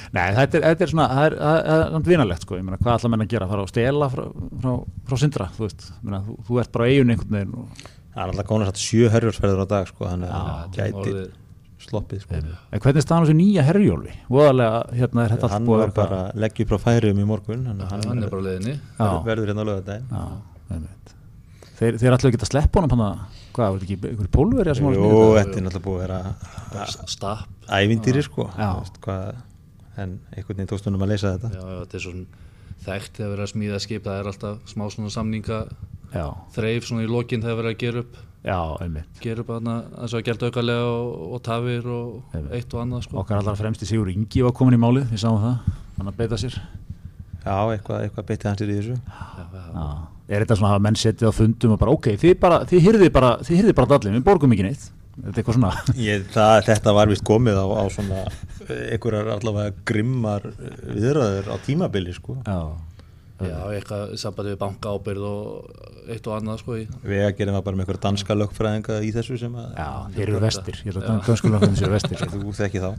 Nei, 0.08 0.24
þetta 0.36 0.58
er, 0.58 0.62
þetta 0.64 0.84
er 0.84 0.90
svona 0.92 1.06
það 1.12 1.26
er, 1.26 1.34
er, 1.48 1.82
er 1.98 2.06
vinalegt 2.06 2.44
sko, 2.44 2.56
ég 2.58 2.64
meina 2.64 2.78
hvað 2.80 2.94
ætla 2.94 3.10
menn 3.12 3.24
að 3.24 3.32
gera, 3.32 3.48
fara 3.50 3.64
á 3.64 3.68
stela 3.68 4.08
frá, 4.12 4.22
frá, 4.62 4.70
frá 5.08 5.20
syndra, 5.20 5.48
þú 5.56 5.66
veist, 5.66 5.88
meina, 6.04 6.20
þú, 6.24 6.36
þú 6.46 6.60
ert 6.62 6.72
bara 6.74 6.88
á 6.88 6.90
eigun 6.92 7.12
einhvern 7.14 7.36
veginn 7.36 7.58
og... 7.58 7.82
Það 8.14 8.22
er 8.22 8.32
alltaf 8.32 8.48
góðan 8.48 8.70
að 8.70 8.80
sjö 8.82 9.10
herjólsferður 9.12 9.62
á 9.62 9.66
dag 9.68 9.90
sko, 9.92 10.08
þannig 10.08 10.32
að 10.32 10.48
það 10.48 10.78
gæti 10.78 11.26
sloppið 11.84 12.24
sko. 12.24 12.40
En 12.72 12.82
hvernig 12.82 13.04
staðan 13.04 13.28
þessu 13.28 13.36
nýja 13.38 13.66
herjólfi? 13.68 14.16
Voðalega, 14.32 14.80
hérna 14.98 15.24
er 15.24 15.34
þetta 15.36 15.52
Hann 15.52 15.68
var 15.68 15.92
bara 15.94 16.22
að 16.24 16.40
leggja 16.42 16.64
upp 16.64 16.72
frá 16.72 16.88
færiðum 16.88 17.22
í 17.22 17.28
morgun, 17.28 17.68
hann 17.68 17.84
er 17.84 18.32
bara 18.32 18.46
leðinni 18.48 18.74
verður 19.28 19.52
hérna 19.52 19.62
á 19.62 19.68
lögadaginn 19.70 20.88
Þeir, 21.78 21.98
þeir 22.00 22.14
ekki 22.18 22.40
að 22.42 22.48
sleppa 22.50 22.80
honum 22.80 22.94
hann 22.96 23.04
að, 23.06 23.18
hvað, 23.54 23.68
var 23.74 23.82
þetta 23.82 23.86
ekki 23.86 24.08
einhverju 24.08 24.32
pólverja 24.34 24.72
sem 24.74 24.86
var 24.88 24.96
Jú, 24.96 25.10
þetta? 25.36 25.52
er 25.60 25.66
náttúrulega 25.66 25.84
búið 25.84 26.00
að 26.00 26.08
vera 26.08 26.86
Stapp. 27.14 27.52
Ævindýri 27.68 28.24
sko. 28.26 28.48
Veist, 28.56 28.98
hvað, 29.04 29.36
En 29.98 30.14
einhvern 30.30 30.54
veginn 30.60 30.70
tókstunum 30.70 31.02
að 31.02 31.12
leysa 31.14 31.34
þetta. 31.34 31.48
Já, 31.56 31.62
já 31.66 31.78
þetta 31.82 31.98
er 31.98 32.02
svona 32.04 32.46
þekkt 32.86 33.18
þegar 33.18 33.30
verið 33.32 33.44
að 33.44 33.52
smíða 33.52 33.80
skip. 33.82 34.04
Það 34.06 34.20
er 34.20 34.30
alltaf 34.30 34.70
smá 34.70 34.84
svona 34.94 35.12
samninga 35.14 35.58
já. 36.14 36.26
þreif 36.54 36.86
svona 36.86 37.06
í 37.06 37.10
lokin 37.10 37.42
þegar 37.42 37.58
verið 37.62 37.74
að 37.74 37.80
gera 37.82 38.02
upp. 38.04 38.20
Já, 38.46 38.58
einmitt. 38.84 39.22
Gera 39.24 39.42
upp 39.42 39.50
að 39.56 40.20
gera 40.28 40.50
aukarlega 40.52 40.84
og, 40.92 41.16
og 41.34 41.42
tafir 41.48 41.88
og 41.90 42.36
einmitt. 42.36 42.52
eitt 42.60 42.76
og 42.76 42.84
annað 42.84 43.08
sko. 43.08 43.18
Okkar 43.24 43.42
allar 43.42 43.58
fremst 43.58 43.82
í 43.82 43.90
Sigur 43.90 44.12
Ingi 44.12 44.44
var 44.46 44.54
komin 44.54 44.78
í 44.78 44.82
málið, 44.82 45.10
við 45.10 45.24
sáum 45.24 45.42
það. 45.42 45.72
Hann 45.98 46.12
að 46.12 46.20
beita 46.22 46.38
sér 46.38 46.60
Já, 47.48 47.58
eitthvað, 47.72 48.06
eitthvað 48.06 48.30
beitið 48.30 48.48
hans 48.52 48.62
í 48.68 48.70
þessu. 48.76 49.00
Já, 49.08 49.66
já 49.72 49.88
er 50.28 50.44
þetta 50.44 50.58
svona 50.60 50.76
að 50.76 50.84
menn 50.84 50.98
setja 50.98 51.30
á 51.30 51.32
fundum 51.32 51.74
og 51.74 51.80
bara 51.80 51.94
ok, 51.96 52.12
þið, 52.20 52.34
bara, 52.42 52.60
þið 52.68 52.84
hyrðið 52.84 53.12
bara 53.16 53.30
bara 53.78 53.96
allir, 53.96 54.16
við 54.18 54.24
borgum 54.26 54.54
ekki 54.54 54.66
neitt. 54.66 54.88
Þetta 55.18 55.42
Ég, 56.08 56.26
það, 56.34 56.58
þetta 56.68 56.94
var 56.94 57.10
vist 57.10 57.24
komið 57.26 57.58
á, 57.58 57.66
á 57.66 57.84
svona 57.90 58.26
einhverjar 58.68 59.32
allavega 59.34 59.72
grimmar 59.88 60.44
viðröður 60.84 61.50
á 61.50 61.56
tímabili 61.64 62.14
sko. 62.14 62.36
Já, 62.44 62.76
Já, 63.38 63.58
eitthvað 63.70 64.14
sambandi 64.18 64.50
við 64.50 64.58
banka 64.58 64.92
ábyrð 64.96 65.26
og 65.28 66.08
eitt 66.10 66.24
og 66.26 66.34
annað 66.34 66.56
sko 66.62 66.78
Við 66.78 67.20
að 67.22 67.36
gera 67.38 67.60
bara 67.62 67.78
með 67.78 67.84
einhverja 67.84 68.02
danska 68.08 68.34
lögfræðinga 68.34 68.96
í 69.06 69.12
þessu 69.14 69.38
sem 69.38 69.54
að 69.54 69.68
Já, 69.78 69.90
þeir 70.16 70.24
eru 70.24 70.40
vestir, 70.42 70.80
ég 70.82 70.90
er 70.90 70.98
að 70.98 71.20
danska 71.28 71.52
lögfræðinga 71.52 71.78
séu 71.78 71.92
vestir. 71.92 72.24
Þú 72.34 72.54
þekki 72.58 72.82
þá. 72.82 72.90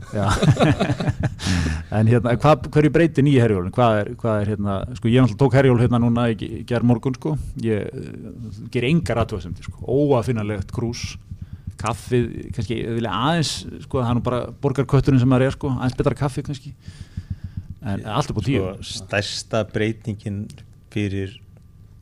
En 1.90 2.06
hérna, 2.06 2.36
hverju 2.38 2.90
breyti 2.94 3.22
nýja 3.26 3.42
herjólun? 3.42 3.72
Hvað 3.74 3.96
er, 3.98 4.10
hvað 4.20 4.36
er 4.44 4.50
hérna, 4.52 4.76
sko 4.94 5.10
ég 5.10 5.24
náttúrulega 5.24 5.40
tók 5.42 5.56
herjól 5.58 5.80
hérna 5.80 5.98
núna 5.98 6.28
í 6.30 6.50
gerð 6.68 6.86
morgun 6.86 7.16
sko. 7.18 7.32
Ég 7.64 7.88
uh, 7.90 8.60
ger 8.70 8.86
engar 8.86 9.24
aðtöðasemti 9.24 9.66
sko, 9.66 9.82
óafinnalegt 9.90 10.70
krús 10.74 11.16
kaffið, 11.80 12.28
kannski, 12.54 12.78
vilja 12.98 13.12
aðeins 13.16 13.52
sko, 13.86 14.02
það 14.02 14.10
er 14.10 14.18
nú 14.18 14.24
bara 14.26 14.40
borgarkötturinn 14.62 15.22
sem 15.22 15.30
maður 15.32 15.48
er 15.48 15.56
sko, 15.56 15.72
aðeins 15.78 15.98
betra 15.98 16.18
kaffi 16.18 16.44
kannski 16.46 16.74
en 17.80 18.04
allt 18.04 18.30
er 18.30 18.36
búin 18.36 18.46
tíu. 18.46 18.64
sko, 18.80 19.04
stærsta 19.04 19.64
breytingin 19.70 20.44
fyrir 20.92 21.36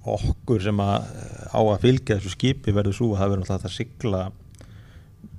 okkur 0.09 0.63
sem 0.65 0.81
að 0.83 1.09
á 1.53 1.61
að 1.61 1.83
fylgja 1.85 2.19
þessu 2.19 2.35
skipi 2.35 2.75
verður 2.75 2.97
svo 2.97 3.11
að 3.13 3.21
það 3.23 3.33
verður 3.33 3.45
alltaf 3.45 3.69
að 3.69 3.77
sigla 3.77 4.23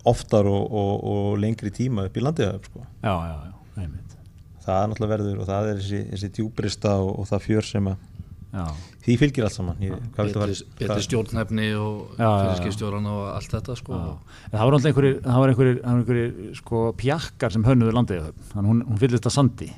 oftar 0.10 0.48
og, 0.50 0.68
og, 0.70 0.94
og 1.12 1.32
lengri 1.42 1.72
tíma 1.76 2.08
upp 2.08 2.20
í 2.20 2.24
landiðaðum 2.24 2.70
sko. 2.70 2.86
já, 3.04 3.14
já, 3.14 3.36
já, 3.50 3.82
einmitt. 3.84 4.16
Það 4.64 4.78
er 4.84 4.92
náttúrulega 4.92 5.16
verður 5.16 5.42
og 5.42 5.50
það 5.50 5.72
er 5.72 5.82
þessi, 5.82 6.04
þessi 6.14 6.32
djúbrista 6.38 6.94
og, 7.02 7.12
og 7.20 7.28
það 7.30 7.46
fjör 7.48 7.68
sem 7.68 7.90
að 7.90 8.06
já. 8.54 8.64
því 9.06 9.18
fylgir 9.24 9.48
allt 9.48 9.58
saman. 9.58 9.84
Betri 10.80 11.06
stjórnhefni 11.08 11.70
og 11.80 12.16
fyrirskipstjórn 12.20 13.10
og 13.10 13.22
allt 13.34 13.56
þetta 13.58 13.78
sko. 13.80 14.02
það 14.52 14.64
var 14.64 14.78
alltaf 14.78 14.90
einhverjir, 14.92 15.20
einhverjir, 15.26 15.82
einhverjir 15.94 16.58
sko, 16.62 16.84
pjakkar 17.00 17.56
sem 17.56 17.66
hönnuðu 17.68 17.96
landiðaðum 17.98 18.70
hún, 18.70 18.84
hún 18.88 19.02
fyllist 19.02 19.30
að 19.30 19.38
sandi 19.40 19.72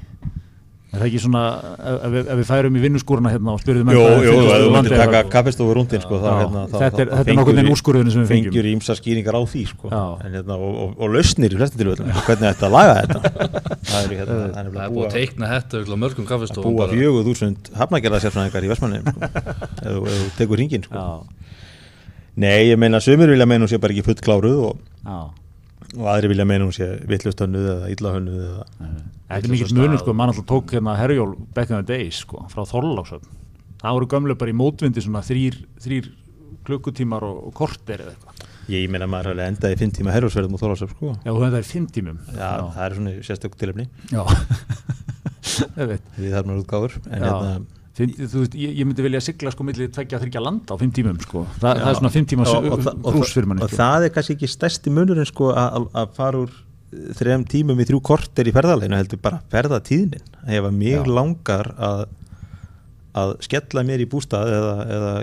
Er 0.92 1.00
það 1.00 1.06
ekki 1.08 1.20
svona, 1.24 1.42
ef 1.88 2.12
við, 2.12 2.26
ef 2.34 2.40
við 2.42 2.48
færum 2.50 2.76
í 2.76 2.80
vinnuskúruna 2.84 3.32
hérna 3.32 3.54
og 3.54 3.62
spyrðum 3.62 3.92
Jú, 3.96 4.02
jú, 4.26 4.32
þú 4.44 4.72
myndir 4.74 4.96
taka 5.00 5.22
kaffestofu 5.32 5.76
rúndin 5.78 6.02
sko, 6.04 6.18
þá, 6.20 6.28
hérna, 6.42 6.64
þá, 6.68 6.76
þetta 6.82 7.00
er, 7.06 7.12
er 7.16 7.38
nákvæmlega 7.38 7.72
úrskurðinu 7.72 8.12
sem 8.12 8.20
við 8.26 8.32
fengjum. 8.34 8.52
Fengjur 8.52 8.68
ímsa 8.74 8.96
skýringar 9.00 9.38
á 9.40 9.42
því 9.54 9.62
sko. 9.70 9.92
En, 9.96 10.36
hérna, 10.36 10.58
og, 10.60 10.76
og, 10.84 10.92
og 11.00 11.16
lausnir 11.16 11.56
í 11.56 11.60
flestum 11.62 11.80
tilvöldum 11.80 12.12
hvernig 12.12 12.44
þetta 12.44 12.68
að 12.68 12.76
laga 12.76 12.98
þetta? 13.00 13.22
Það 13.92 14.02
er, 14.02 14.18
hérna, 14.20 14.36
það 14.36 14.60
er, 14.60 14.68
er 14.68 14.92
búið 14.92 15.08
að 15.08 15.16
teikna 15.16 15.54
þetta 15.54 16.00
mörgum 16.04 16.28
kaffestofum 16.28 16.68
Að 16.68 16.76
búa 16.76 16.90
fjögur 16.92 17.26
þúsund 17.30 17.72
hafnagerðarsérfræðingar 17.80 18.68
í 18.68 18.72
Vestmannum 18.72 19.08
sko, 19.08 19.32
ef 19.88 20.12
þú 20.12 20.28
tekur 20.38 20.60
hringin 20.60 20.86
sko. 20.86 21.06
Nei, 22.42 22.68
ég 22.68 22.80
meina, 22.80 23.00
sömur 23.04 23.32
vilja 23.32 23.48
meina 23.48 23.64
hún 23.64 23.72
sé 23.72 23.80
bara 23.82 23.96
ekki 23.96 24.06
full 24.12 24.20
kláruð 24.20 24.60
og 24.70 25.32
og 25.92 26.06
aðri 26.08 26.32
vilja 26.32 26.48
meina 26.48 26.68
hún 26.68 26.76
sé 26.76 26.88
vittlust 27.10 27.42
Þetta 29.32 29.48
er 29.48 29.56
mikið 29.56 29.78
munum 29.80 30.02
sko, 30.02 30.16
mann 30.18 30.34
alltaf 30.34 30.48
tók 30.50 30.76
hérna 30.76 30.98
herjól 31.00 31.32
back 31.56 31.72
in 31.72 31.80
the 31.80 31.88
days 31.88 32.22
sko, 32.26 32.46
frá 32.52 32.66
Þorláksöfn 32.68 33.40
það 33.82 33.98
voru 33.98 34.10
gömlega 34.14 34.38
bara 34.42 34.54
í 34.54 34.58
mótvindi 34.58 35.02
svona 35.04 35.24
þrýr, 35.26 35.58
þrýr 35.82 36.06
klukkutímar 36.68 37.26
og, 37.26 37.38
og 37.50 37.54
korter 37.58 38.04
eða 38.04 38.12
eitthvað. 38.14 38.48
Ég 38.72 38.92
meina 38.94 39.08
maður 39.10 39.32
hefði 39.34 39.46
endað 39.50 39.74
í 39.74 39.78
fimm 39.82 39.94
tíma 39.98 40.14
herjólsverðum 40.16 40.56
og 40.56 40.62
Þorláksöfn 40.62 40.94
sko. 40.94 41.14
Já, 41.18 41.32
þú 41.32 41.46
endaði 41.48 41.68
fimm 41.68 41.88
tímum. 41.92 42.18
Já, 42.30 42.38
Já. 42.38 42.64
það 42.76 42.84
er 42.86 42.92
svona 42.98 43.14
sérstök 43.28 43.54
tilöfni 43.60 43.86
Já, 44.14 44.22
ég 45.82 45.88
veit. 45.96 46.06
Við 46.20 46.36
þarfum 46.36 46.54
að 46.54 46.62
útgáður 46.62 46.94
hérna 47.10 47.62
Fyndi, 47.92 48.14
veist, 48.24 48.54
ég, 48.56 48.72
ég 48.80 48.86
myndi 48.88 49.04
velja 49.04 49.20
að 49.20 49.26
sigla 49.26 49.52
sko 49.52 49.66
millir 49.68 49.90
tveggja 49.92 50.16
að 50.16 50.22
þryggja 50.24 50.42
landa 50.46 50.72
á 50.72 50.80
fimm 50.80 50.94
tímum 50.96 51.18
sko. 51.20 51.42
Þa, 51.58 51.74
það 51.82 51.90
er 51.90 51.98
svona 51.98 52.14
fimm 52.14 52.28
tíma 52.32 52.46
að 56.92 57.12
þrejum 57.20 57.44
tímum 57.52 57.80
í 57.80 57.86
þrjú 57.88 58.00
korter 58.04 58.48
í 58.50 58.54
ferðaleginu 58.56 58.98
heldur 59.00 59.22
bara 59.24 59.42
ferðatíðnin. 59.52 60.26
Ef 60.48 60.66
að 60.68 60.74
mig 60.76 60.98
Já. 60.98 61.06
langar 61.08 61.72
að 61.78 62.02
að 63.22 63.34
skella 63.44 63.84
mér 63.84 64.04
í 64.04 64.08
bústað 64.08 64.52
eða, 64.56 64.74
eða 64.96 65.14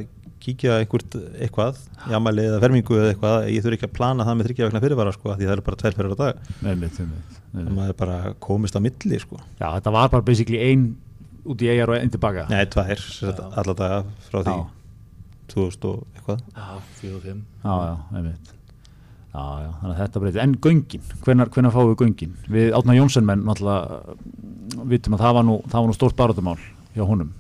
kíkja 0.45 0.75
einhvert 0.83 1.15
eitthvað 1.41 1.79
jamali 2.13 2.45
eða 2.45 2.61
fermingu 2.63 2.99
eða 2.99 3.13
eitthvað 3.15 3.37
ég 3.53 3.65
þurfi 3.65 3.79
ekki 3.79 3.89
að 3.89 3.95
plana 3.97 4.27
það 4.29 4.37
með 4.39 4.49
þryggja 4.49 4.69
vegna 4.69 4.83
fyrirvara 4.85 5.15
sko 5.17 5.33
því 5.35 5.49
það 5.49 5.55
eru 5.55 5.65
bara 5.67 5.81
tveir 5.83 5.97
fyrir 5.97 6.13
á 6.13 6.19
dag. 6.21 6.43
Og 7.49 7.71
maður 7.79 7.97
bara 8.03 8.19
komist 8.45 8.77
á 8.77 8.81
milli 8.85 9.21
sko. 9.23 9.41
Já, 9.57 9.69
þetta 9.79 9.95
var 9.97 10.13
bara 10.13 10.27
basically 10.29 10.61
ein 10.69 10.85
út 11.49 11.65
í 11.65 11.71
eigjar 11.73 11.95
og 11.95 11.97
einn 11.97 12.13
tilbaka 12.13 12.45
Nei, 12.53 12.61
tvær, 12.69 13.01
alla 13.57 13.75
daga 13.79 14.03
frá 14.29 14.43
því 14.45 14.57
2000 15.49 15.89
og 15.89 16.05
eitthvað. 16.13 16.45
Já, 16.53 16.69
4 17.01 17.17
og 17.17 17.23
5 17.25 17.43
Já, 17.65 17.73
já, 17.73 17.95
einmitt 18.19 18.58
Já, 19.29 19.43
já, 19.61 19.69
þannig 19.81 19.93
að 19.93 20.01
þetta 20.01 20.23
breytir. 20.23 20.43
En 20.43 20.55
göngin, 20.65 21.11
hvenar, 21.25 21.51
hvenar 21.53 21.75
fáum 21.75 21.91
við 21.91 22.01
göngin? 22.05 22.35
Við 22.49 22.73
átna 22.79 22.97
Jónsson 22.97 23.27
menn 23.29 23.45
náttúrulega 23.47 24.17
vitum 24.89 25.17
að 25.19 25.25
það 25.25 25.37
var 25.37 25.47
nú, 25.49 25.59
það 25.69 25.79
var 25.79 25.91
nú 25.91 25.97
stórt 25.97 26.19
barátumál 26.19 26.57
hjá 26.95 27.05
honum. 27.07 27.35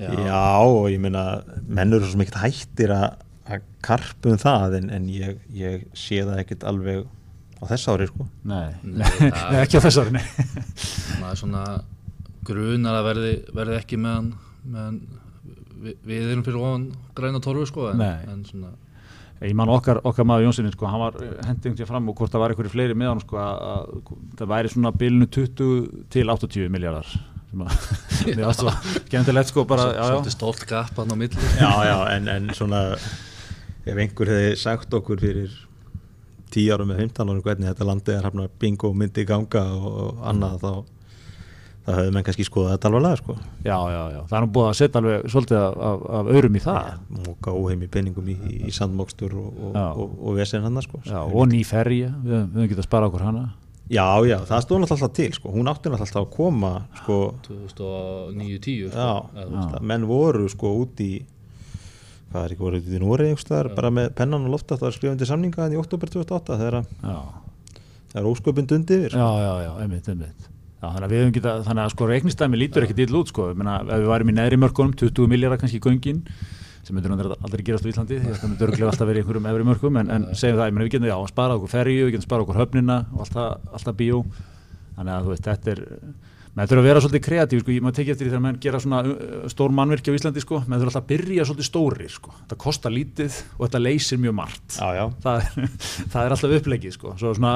Já, 0.00 0.10
já 0.12 0.42
og 0.66 0.86
ég 0.92 1.00
meina, 1.02 1.24
menn 1.68 1.96
eru 1.96 2.08
svo 2.08 2.20
mikið 2.20 2.42
hættir 2.42 2.92
að 2.96 3.58
karpum 3.82 4.38
það 4.40 4.78
en, 4.78 4.92
en 4.94 5.08
ég, 5.10 5.40
ég 5.56 5.88
sé 5.98 6.22
það 6.22 6.44
ekkit 6.44 6.66
alveg 6.68 7.02
á 7.62 7.64
þess 7.70 7.90
ári 7.92 8.08
sko. 8.10 8.28
Nei, 8.48 8.74
nei, 8.82 9.08
nei 9.52 9.58
ekki 9.62 9.80
á 9.80 9.84
þess 9.84 10.00
ári, 10.02 10.14
nei. 10.16 10.24
Það 11.22 11.26
er 11.30 11.40
svona 11.40 11.64
grunar 12.46 13.00
að 13.00 13.08
verði, 13.10 13.34
verði 13.54 13.76
ekki 13.78 13.98
meðan, 14.02 14.32
meðan 14.66 14.96
við, 15.82 15.98
við 16.06 16.30
erum 16.30 16.46
fyrir 16.46 16.62
ofan 16.62 16.86
græna 17.18 17.42
torfu 17.42 17.68
sko 17.70 17.90
en, 17.92 18.02
en 18.02 18.42
svona 18.48 18.72
ég 19.42 19.56
man 19.58 19.70
okkar, 19.72 20.00
okkar 20.06 20.26
maður 20.28 20.46
Jónssoni 20.46 20.72
sko, 20.74 20.86
hann 20.90 21.02
var 21.02 21.18
hending 21.48 21.76
til 21.78 21.88
fram 21.88 22.08
og 22.10 22.18
hvort 22.18 22.32
það 22.32 22.44
var 22.44 22.54
einhverju 22.54 22.72
fleiri 22.72 22.96
með 22.98 23.12
hann 23.12 23.22
sko 23.24 23.40
að 23.42 23.92
það 24.38 24.52
væri 24.54 24.72
svona 24.72 24.92
bilinu 25.02 25.28
20 25.34 26.06
til 26.14 26.32
80 26.34 26.70
miljardar 26.72 27.10
sem 27.50 27.64
að 27.66 27.74
það 28.22 28.46
var 28.46 28.56
svo 28.60 28.74
skemmtilegt 29.08 29.52
sko 29.52 29.66
bara 29.68 29.90
Svolítið 29.96 30.36
stólt 30.36 30.64
gap 30.70 30.96
hann 31.00 31.12
á 31.12 31.16
milli. 31.18 31.50
Já 31.58 31.72
já 31.88 31.96
en, 32.14 32.30
en 32.32 32.48
svona 32.56 32.82
ef 33.82 33.98
einhver 33.98 34.30
hefði 34.30 34.56
sagt 34.62 34.94
okkur 34.94 35.20
fyrir 35.20 35.52
10 36.52 36.72
árum 36.74 36.90
með 36.92 37.06
15 37.08 37.28
árum 37.32 37.44
hvernig 37.44 37.70
þetta 37.72 37.88
landið 37.88 38.18
er 38.18 38.26
hafna 38.28 38.48
bingo 38.62 38.92
myndi 38.94 39.24
í 39.24 39.28
ganga 39.28 39.64
og 39.74 40.22
annað 40.28 40.58
þá 40.62 40.72
það 41.86 41.98
höfðu 41.98 42.12
menn 42.14 42.26
kannski 42.26 42.46
skoðað 42.46 42.74
þetta 42.76 42.90
alveg 42.90 43.16
sko. 43.22 43.36
Já, 43.64 43.78
já, 43.90 44.02
já, 44.14 44.20
það 44.30 44.36
er 44.38 44.44
nú 44.44 44.52
búið 44.56 44.68
að 44.68 44.76
setja 44.78 45.02
alveg 45.02 45.32
svolítið 45.34 45.58
af, 45.62 45.80
af, 45.88 46.04
af 46.18 46.30
örum 46.38 46.58
í 46.58 46.62
það. 46.62 46.92
Ja, 46.92 47.22
Móka 47.26 47.56
óheim 47.56 47.82
í 47.82 47.90
penningum 47.96 48.30
í, 48.30 48.36
í 48.68 48.74
sandmókstur 48.76 49.34
og, 49.40 49.48
og, 49.70 49.80
og, 49.80 50.14
og 50.22 50.38
vesen 50.38 50.66
hann 50.66 50.84
sko. 50.84 51.02
Já, 51.08 51.18
og 51.22 51.50
ný 51.50 51.64
ferja, 51.66 52.12
við 52.22 52.38
höfum 52.38 52.70
getað 52.70 52.84
að 52.84 52.88
spara 52.88 53.10
okkur 53.10 53.26
hana. 53.26 53.48
Já, 53.92 54.06
já, 54.24 54.38
það 54.46 54.62
stóð 54.64 54.78
náttúrulega 54.80 55.04
alltaf 55.04 55.16
til 55.18 55.32
sko. 55.36 55.50
hún 55.52 55.68
átti 55.68 55.90
náttúrulega 55.90 56.06
alltaf 56.06 56.22
að 56.22 56.30
koma 56.36 56.72
sko, 57.02 57.18
2009-10 57.48 58.92
sko. 58.94 59.80
menn 59.82 60.06
voru 60.08 60.46
sko 60.48 60.70
út 60.80 61.02
í 61.02 61.10
hvað 62.32 62.46
er 62.46 62.54
ekki 62.54 62.64
voruð 62.64 62.86
út 62.86 62.94
í 62.96 63.02
Núri 63.02 63.28
bara 63.76 63.90
með 63.92 64.14
pennan 64.16 64.46
og 64.46 64.54
lofta 64.54 64.78
það 64.78 64.86
var 64.86 64.96
skrifandi 64.96 65.28
samninga 65.28 65.68
í 65.74 65.80
oktober 65.80 66.08
2008 66.14 66.58
þegar 66.62 66.78
það 67.02 68.22
er 68.22 68.30
ósköpund 68.30 68.72
undir 68.78 69.10
Já, 69.12 69.28
já, 69.42 69.52
já, 69.66 69.72
einmitt, 69.82 70.08
einmitt 70.08 70.48
Já, 70.82 70.88
þannig 70.88 71.04
að 71.06 71.12
við 71.12 71.20
hefum 71.22 71.34
getað, 71.36 71.60
þannig 71.68 71.84
að 71.84 71.92
sko 71.92 72.06
reiknistæmi 72.10 72.58
lítur 72.58 72.82
ekkert 72.82 73.02
ítl 73.04 73.18
út 73.20 73.30
sko, 73.30 73.44
ég 73.52 73.58
meina 73.60 73.76
ef 73.84 74.00
við 74.02 74.08
varum 74.10 74.32
í 74.32 74.34
neðri 74.34 74.58
mörkunum, 74.58 74.96
20 74.98 75.30
miljardar 75.30 75.60
kannski 75.60 75.78
í 75.78 75.84
göngin 75.84 76.24
sem 76.82 76.96
myndur 76.96 77.36
aldrei 77.36 77.62
gerast 77.62 77.86
á 77.86 77.90
Íslandi 77.92 78.18
það 78.24 78.48
myndur 78.48 78.72
örglega 78.72 78.90
alltaf 78.90 79.06
verið 79.06 79.20
í 79.20 79.22
einhverjum 79.22 79.46
efri 79.52 79.66
mörkum 79.68 80.00
en, 80.00 80.10
en 80.10 80.26
segjum 80.34 80.58
það, 80.58 80.66
ég 80.66 80.74
meina 80.74 80.86
við 80.88 80.94
getum 80.96 81.06
já, 81.06 81.14
að 81.14 81.30
spara 81.30 81.58
okkur 81.58 81.70
ferju, 81.70 82.08
við 82.08 82.16
getum 82.16 82.24
að 82.24 82.26
spara 82.26 82.46
okkur 82.46 82.58
höfnina 82.58 82.98
og 83.12 83.22
alltaf, 83.22 83.70
alltaf 83.78 83.98
bíó. 84.00 84.18
Þannig 84.96 85.14
að 85.14 85.28
þú 85.28 85.32
veist, 85.32 85.46
þetta 85.46 85.72
er 85.72 85.82
maður 86.52 86.72
þurfa 86.72 86.82
að 86.82 86.88
vera 86.90 87.02
svolítið 87.04 87.22
kreatív 87.24 87.62
sko, 87.62 87.76
maður 87.86 87.96
tekið 87.96 88.12
eftir 88.12 88.26
því 88.26 88.32
þegar 88.32 88.42
maður 88.44 88.58
gera 88.66 88.80
svona 88.82 88.98
uh, 89.08 89.46
stór 89.54 89.72
mannverki 89.78 90.12
á 90.12 90.16
Íslandi 90.18 90.42
sko, 90.42 90.58
maður 90.66 90.82
þurfa 90.82 90.90
alltaf 90.90 91.06
að 91.06 91.12
byrja 91.14 91.46
svolítið 91.48 91.68
stóri 91.70 92.08
sko, 92.12 92.34
þetta 92.42 92.58
kostar 92.66 92.92
lítið 92.92 93.38
og 93.54 93.62
þetta 93.62 93.80
leysir 93.86 94.20
mjög 94.20 94.36
margt. 94.42 94.76
Já, 94.76 94.98
já. 94.98 95.04
Það, 95.24 95.48
það 96.12 96.20
er 96.26 96.36
alltaf 96.36 96.56
upplegið 96.58 96.96
sko, 96.98 97.14
svo 97.22 97.32
svona 97.38 97.54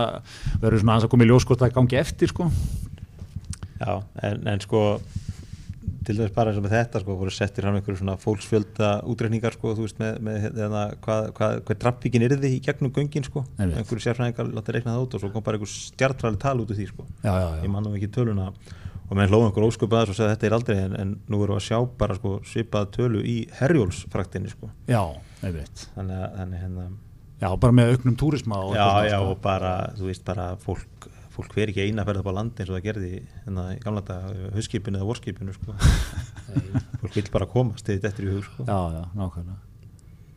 verður 0.62 0.80
svona 0.86 0.96
að 1.02 1.10
koma 1.12 1.26
í 1.26 1.28
ljós 1.28 1.48
hvort 1.50 1.66
það 1.66 1.76
gangi 1.76 2.00
eftir 2.00 2.32
sko 2.32 2.48
Já, 3.80 3.92
en, 4.26 4.46
en 4.48 4.62
sko 4.64 4.82
til 6.06 6.18
dæmis 6.18 6.34
bara 6.34 6.52
eins 6.52 6.60
og 6.60 6.64
með 6.66 6.74
þetta 6.76 7.02
sko 7.02 7.16
voru 7.18 7.32
settir 7.34 7.66
hann 7.66 7.76
einhverju 7.78 7.98
svona 8.00 8.16
fólksfjölda 8.22 8.90
útreikningar 9.10 9.56
sko, 9.56 9.74
þú 9.74 9.86
veist 9.86 10.00
með, 10.00 10.18
með 10.26 10.40
hérna, 10.44 10.82
hvað, 11.02 11.30
hvað, 11.36 11.54
hvað 11.66 11.80
trappíkin 11.82 12.26
er 12.26 12.36
þið 12.36 12.56
í 12.56 12.62
gegnum 12.62 12.92
göngin 12.94 13.26
sko, 13.26 13.42
einhverju 13.58 14.04
sérfræðingar 14.04 14.52
látið 14.54 14.78
reikna 14.78 14.94
það 14.94 15.06
út 15.06 15.16
og 15.16 15.22
svo 15.22 15.30
kom 15.34 15.46
bara 15.46 15.58
einhver 15.58 15.72
stjartfræli 15.72 16.42
tal 16.42 16.58
út 16.62 16.70
úr 16.70 16.78
því 16.78 16.90
sko, 16.92 17.06
já, 17.24 17.32
já, 17.32 17.48
já. 17.56 17.62
ég 17.64 17.72
mannum 17.74 17.96
ekki 17.98 18.12
töluna. 18.14 18.50
Og 19.06 19.14
með 19.14 19.30
hlóðum 19.30 19.52
einhver 19.52 19.66
ósköpaðar 19.68 20.10
og 20.10 20.16
segja 20.18 20.32
þetta 20.32 20.46
er 20.48 20.54
aldrei 20.56 20.78
en, 20.82 20.94
en 20.98 21.10
nú 21.30 21.38
við 21.38 21.52
að 21.54 21.60
sjá 21.62 21.76
bara 21.98 22.16
sko 22.18 22.32
svipað 22.46 22.88
tölu 22.96 23.20
í 23.22 23.36
herjólsfraktinni 23.60 24.50
sko. 24.50 24.70
Já, 24.90 25.02
einmitt. 25.46 25.84
Þannig 25.94 26.24
að, 26.26 26.56
hérna 26.58 26.88
Já, 27.36 27.50
bara 27.60 27.74
með 27.76 27.92
auknum 27.92 28.16
túrisma 28.16 28.58
og 28.64 28.74
Já, 28.74 29.04
já, 29.06 29.18
sko. 29.18 29.30
og 29.30 29.40
bara, 29.44 29.72
þú 29.98 30.08
veist, 30.08 30.24
bara 30.26 30.46
fólk 30.62 31.06
fólk 31.36 31.54
hver 31.54 31.72
ekki 31.72 31.84
eina 31.86 32.02
að 32.02 32.10
ferða 32.10 32.22
upp 32.24 32.30
á 32.32 32.38
landi 32.38 32.62
eins 32.62 32.70
og 32.72 32.76
það 32.78 32.86
gerði 32.86 33.12
hérna 33.44 33.64
í 33.74 33.78
gamla 33.82 34.02
þetta 34.02 34.50
husskipinu 34.56 35.00
eða 35.00 35.08
vorskipinu 35.10 35.54
sko. 35.56 35.76
fólk 37.02 37.18
vil 37.18 37.26
bara 37.34 37.48
komast 37.50 37.88
eða 37.92 38.08
þetta 38.08 38.22
er 38.22 38.28
í 38.28 38.34
hug 38.34 38.46
sko. 38.46 38.66
Já, 38.66 38.78
já, 38.96 39.02
nákvæmlega. 39.16 39.58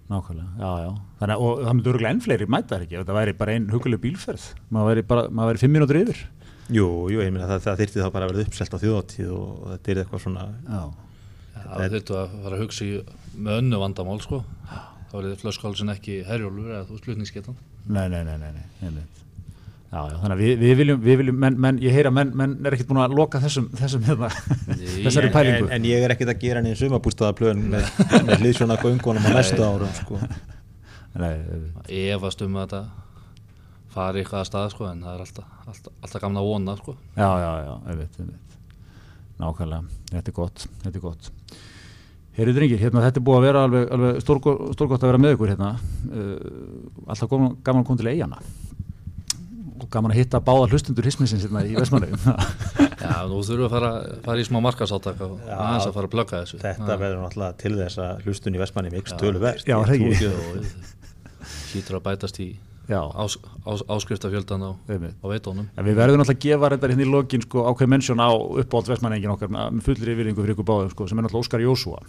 Nákvæmlega, 0.10 0.50
já, 0.58 0.72
já. 0.84 0.92
Þannig, 1.22 1.46
og 1.46 1.64
það 1.64 1.76
myndur 1.78 1.94
örgulega 1.94 2.14
enn 2.16 2.24
fleiri 2.26 2.50
mæta 2.50 2.82
ekki 2.82 3.00
það 3.04 3.20
væri 3.20 3.38
bara 3.40 3.56
einn 3.56 3.70
huguleg 3.74 4.04
bílferð. 4.04 4.48
Maður 4.74 4.92
væri, 4.92 5.06
bara, 5.12 5.26
maður 5.30 5.54
væri 5.54 5.64
fimm 5.64 5.76
mínútur 5.78 6.00
yfir. 6.02 6.24
Jú, 6.70 6.88
jú, 7.10 7.22
ég 7.22 7.32
minna 7.34 7.48
það, 7.50 7.64
það 7.66 7.80
þyrti 7.84 8.02
þá 8.04 8.10
bara 8.14 8.26
að 8.28 8.34
verða 8.34 8.46
uppselt 8.46 8.76
á 8.78 8.82
þjóðáttíð 8.84 9.30
og, 9.34 9.54
þetta 9.72 9.92
er 9.94 10.02
eitthvað 10.04 10.22
svona 10.26 10.44
Já, 10.70 10.82
það 11.64 11.96
þurftu 11.96 12.18
að 12.20 12.36
fara 12.44 12.58
að 12.58 12.62
hugsa 12.64 12.86
í 12.86 12.92
með 13.40 13.62
önnu 13.64 13.80
vandamál 13.82 14.20
sko. 14.22 14.42
Þá 15.10 15.16
er 15.18 15.26
þetta 15.32 15.42
flöskálsin 15.42 15.94
ekki 15.96 16.20
herjólfur 16.28 16.70
eða 16.76 16.84
þú 16.90 17.00
slutningsgetan 17.00 17.58
Nei, 17.90 18.06
nei, 18.12 18.22
nei, 18.28 18.36
nei, 18.38 18.52
nei. 18.54 19.06
Já, 19.90 20.04
já, 20.06 20.18
þannig 20.22 20.36
að 20.36 20.42
við, 20.44 20.52
við 20.62 20.76
viljum, 20.78 21.00
við 21.02 21.16
viljum 21.18 21.38
menn, 21.42 21.56
menn, 21.66 21.78
ég 21.82 21.96
heyra 21.96 22.12
menn, 22.14 22.30
menn 22.38 22.52
er 22.62 22.76
ekkert 22.76 22.92
búin 22.92 23.00
að 23.02 23.16
loka 23.18 23.40
þessum, 23.42 23.72
þessum 23.74 24.04
hérna, 24.06 24.28
þessari 24.70 25.32
pælingu. 25.34 25.66
En, 25.66 25.72
en 25.80 25.88
ég 25.90 26.06
er 26.06 26.14
ekkert 26.14 26.30
að 26.36 26.44
gera 26.44 26.62
nýjum 26.62 26.78
sumabústaðaplöðin 26.84 27.64
með, 27.72 27.88
með 28.28 28.44
hlýðsjóna 28.44 28.78
göngunum 28.84 29.26
á 29.26 29.30
næstu 29.34 29.66
árum, 29.66 29.96
sko. 29.98 30.20
Nei, 31.18 31.32
efast 32.14 32.46
um 32.46 32.60
að 32.62 32.68
þetta 32.68 32.84
fari 33.96 34.22
eitthvað 34.22 34.44
að 34.44 34.48
staða, 34.52 34.70
sko, 34.76 34.92
en 34.92 35.02
það 35.08 35.16
er 35.16 35.26
alltaf, 35.26 35.58
alltaf, 35.66 35.98
alltaf 36.06 36.26
gamna 36.28 36.46
að 36.46 36.52
vona, 36.52 36.78
sko. 36.84 36.98
Já, 37.18 37.30
já, 37.42 37.50
já, 37.66 37.74
ég 37.90 38.00
veit, 38.04 38.22
ég 38.22 38.30
veit. 38.30 38.56
Nákvæmlega, 39.42 40.00
þetta 40.14 40.36
er 40.36 40.38
gott, 40.38 40.70
þetta 40.86 41.02
er 41.02 41.08
gott. 41.10 41.34
Herri 42.38 42.54
drengir, 42.54 42.86
hérna, 42.86 43.08
þetta 43.10 43.18
er 43.18 43.26
búið 43.26 43.42
að 43.42 43.50
vera 43.50 43.66
alveg, 43.66 43.92
alveg 43.98 44.22
stórgótt 44.22 45.02
að 45.02 45.10
vera 45.10 45.20
með 45.26 45.34
ykkur 45.34 45.56
hérna. 45.56 45.74
Uh, 46.14 46.36
alltaf 47.10 47.34
gaman 47.34 47.82
að 47.82 47.88
koma 47.90 48.04
til 48.04 48.12
eigana 48.14 48.38
gaman 49.94 50.14
að 50.14 50.20
hitta 50.20 50.42
báða 50.44 50.70
hlustundur 50.70 51.08
hisminsins 51.08 51.46
hérna 51.46 51.64
í 51.66 51.76
Vestmannu 51.78 52.10
Já, 53.00 53.14
nú 53.30 53.40
þurfum 53.40 53.60
við 53.62 53.68
að 53.68 53.74
fara, 53.74 53.92
fara 54.26 54.44
í 54.44 54.48
smá 54.48 54.60
markasáttak 54.64 55.22
og 55.24 55.36
aðeins 55.48 55.88
að 55.88 55.94
fara 55.96 56.10
að 56.10 56.16
blöka 56.16 56.42
þessu. 56.42 56.60
Þetta 56.62 56.98
verður 57.00 57.22
náttúrulega 57.24 57.60
til 57.64 57.76
þess 57.80 58.02
að 58.04 58.26
hlustun 58.26 58.58
í 58.58 58.64
Vestmannu 58.64 58.94
mikst 58.94 59.20
tölu 59.22 59.44
verst 59.44 59.70
Já, 59.70 59.78
það 59.80 59.96
ekki 59.96 60.74
Hýtur 61.70 62.00
að 62.00 62.06
bætast 62.10 62.42
í 62.44 62.50
ás, 62.90 63.38
ás, 63.66 63.84
áskriftafjöldan 63.88 64.66
á, 64.66 64.72
á 64.74 65.26
veitónum 65.30 65.68
ja, 65.70 65.84
Við 65.86 65.98
verðum 66.00 66.22
náttúrulega 66.22 66.36
að 66.36 66.46
gefa 66.46 66.72
þetta 66.74 66.90
hérna 66.92 67.06
í 67.06 67.12
lokin 67.14 67.46
sko, 67.46 67.66
ákveð 67.70 67.92
mennsjón 67.94 68.24
á 68.24 68.30
uppáld 68.34 68.90
Vestmannengin 68.90 69.34
okkar 69.34 69.52
með 69.54 69.84
fullir 69.86 70.14
yfirringu 70.16 70.42
fyrir 70.44 70.56
ykkur 70.58 70.68
báðum 70.68 70.94
sko, 70.94 71.08
sem 71.10 71.22
er 71.22 71.28
náttúrulega 71.28 71.46
Óskar 71.46 71.64
Jósúa 71.64 72.02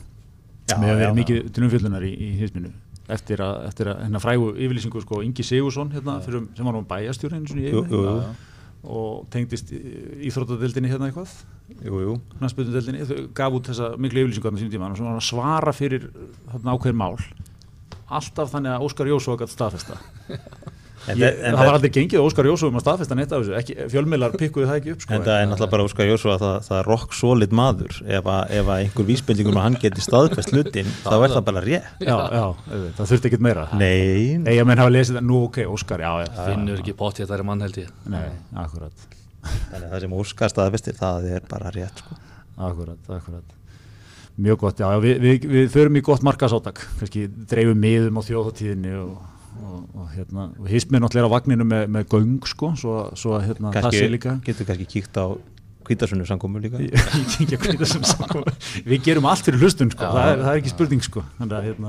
sem 0.70 0.86
hefur 0.86 1.00
verið 1.02 1.18
mikið 1.18 1.50
til 1.52 1.66
umfjöldunar 1.66 2.06
í, 2.06 2.12
í 2.14 2.30
hisminu 2.40 2.72
eftir 3.14 3.42
að, 3.44 3.64
eftir 3.70 3.90
að 3.92 4.04
hennar 4.06 4.22
frægu 4.22 4.52
yfirlýsingu 4.54 5.02
sko 5.04 5.20
Ingi 5.26 5.46
Sigursson 5.46 5.92
hérna 5.94 6.18
fyrir, 6.24 6.46
sem 6.56 6.68
var 6.68 6.76
nú 6.76 6.84
bæjastjórn 6.88 7.40
eins 7.40 8.36
og 8.80 9.26
tengdist 9.28 9.74
íþróttadeildinni 9.76 10.88
hérna 10.88 11.11
eitthvað. 11.11 11.34
Knastbyrjundeildinni, 12.38 13.26
gaf 13.36 13.56
út 13.58 13.68
þessa 13.68 13.90
miklu 14.00 14.24
yfirlýsingu 14.24 14.48
á 14.48 14.52
þessum 14.56 14.72
tíma 14.72 14.88
og 14.94 15.24
svara 15.24 15.74
fyrir 15.76 16.08
hérna, 16.48 16.72
ákveðin 16.72 17.00
mál. 17.02 17.18
Alltaf 18.11 18.54
þannig 18.54 18.72
að 18.74 18.86
Óskar 18.88 19.11
Jósó 19.11 19.36
gæti 19.38 19.54
staðfesta 19.54 20.00
En 21.09 21.16
ég, 21.16 21.38
en 21.40 21.55
það 21.57 21.64
var 21.64 21.76
aldrei 21.78 21.90
gengið 21.94 22.20
Óskar 22.20 22.46
Jósó 22.51 22.68
um 22.68 22.76
að 22.76 22.82
staðfesta 22.84 23.16
neitt 23.16 23.30
af 23.32 23.40
þessu, 23.40 23.55
ekki, 23.57 23.76
fjölmiðlar 23.88 24.34
pikkuði 24.36 24.66
það 24.68 24.78
ekki 24.80 24.92
upp 24.92 25.05
sko, 25.05 25.14
En 25.16 25.22
það 25.24 25.36
er 25.36 25.46
náttúrulega 25.48 25.72
bara 25.72 25.86
Óskar 25.88 26.09
Jósó 26.11 26.32
að 26.34 26.42
það, 26.42 26.57
það 26.66 26.80
er 26.80 26.88
rock 26.90 27.14
solid 27.16 27.55
maður. 27.57 28.01
Ef, 28.05 28.28
að, 28.34 28.53
ef 28.59 28.68
að 28.74 28.82
einhver 28.84 29.09
vísbendingum 29.09 29.57
að 29.57 29.64
hann 29.64 29.78
geti 29.80 30.05
staðfest 30.05 30.53
hlutin 30.53 30.90
þá 31.01 31.14
er 31.16 31.34
það 31.34 31.46
bara 31.48 31.62
rétt. 31.64 31.88
Já, 32.05 32.16
já, 32.36 32.44
það 32.98 33.12
þurfti 33.14 33.30
ekkit 33.30 33.46
meira. 33.48 33.64
Nei. 33.80 34.36
Eða 34.44 34.66
menn 34.68 34.82
hafa 34.84 34.92
lesið 34.92 35.18
það, 35.18 35.26
nú 35.30 35.40
ok, 35.46 35.62
Óskar, 35.72 36.05
já, 36.05 36.12
já. 36.26 36.28
Finnur 36.51 36.84
ekki 36.84 36.96
bótt 37.01 37.22
ég 37.22 37.26
að 37.28 37.32
það 37.32 37.38
er 37.38 37.48
mann 37.48 37.64
held 37.64 37.80
ég. 37.80 37.96
Nei, 38.12 38.28
akkurat. 38.66 39.09
Þannig 39.40 39.86
að 39.86 39.94
það 39.94 40.05
sem 40.05 40.18
Óskar 40.20 40.53
staðfestir, 40.53 41.01
það 41.01 41.30
er 41.38 41.48
bara 41.48 41.72
rétt 41.72 42.05
sko. 42.05 42.20
Akkurat, 42.61 43.01
akkurat. 43.09 43.57
Mjög 44.40 44.61
gott, 44.62 44.80
já, 44.80 44.88
við, 45.01 45.18
við, 45.20 45.46
við 45.51 45.66
förum 45.72 45.96
í 45.96 46.03
gott 46.05 46.22
markasáttak, 46.24 46.80
kannski 47.01 47.26
dreifum 47.51 47.80
miðum 47.80 48.20
á 48.20 48.22
þjóðháttíðinni 48.24 48.92
og 49.01 49.18
og, 49.61 49.84
og 49.94 50.06
hérna, 50.14 50.42
hismið 50.70 51.00
náttúrulega 51.04 51.28
á 51.30 51.34
vagninu 51.36 51.64
með, 51.68 51.82
með 51.96 52.02
göng 52.14 52.36
sko, 52.48 52.66
svo, 52.80 52.94
svo 53.18 53.30
hérna 53.42 53.68
það 53.76 53.90
sé 53.96 54.06
líka. 54.11 54.30
Getur 54.46 54.64
kannski 54.68 54.86
kíkt 54.90 55.14
á 55.20 55.22
kvítasunum 55.86 56.26
samkomu 56.28 56.56
líka. 56.62 56.76
Við 58.90 58.98
gerum 59.06 59.26
allt 59.30 59.44
fyrir 59.46 59.61
hlustun 59.62 59.90
sko, 59.92 60.04
það, 60.06 60.32
er, 60.32 60.38
það 60.44 60.52
er 60.52 60.58
ekki 60.62 60.74
spurning 60.74 61.02
sko. 61.04 61.20
Þannig, 61.40 61.56
hérna, 61.70 61.88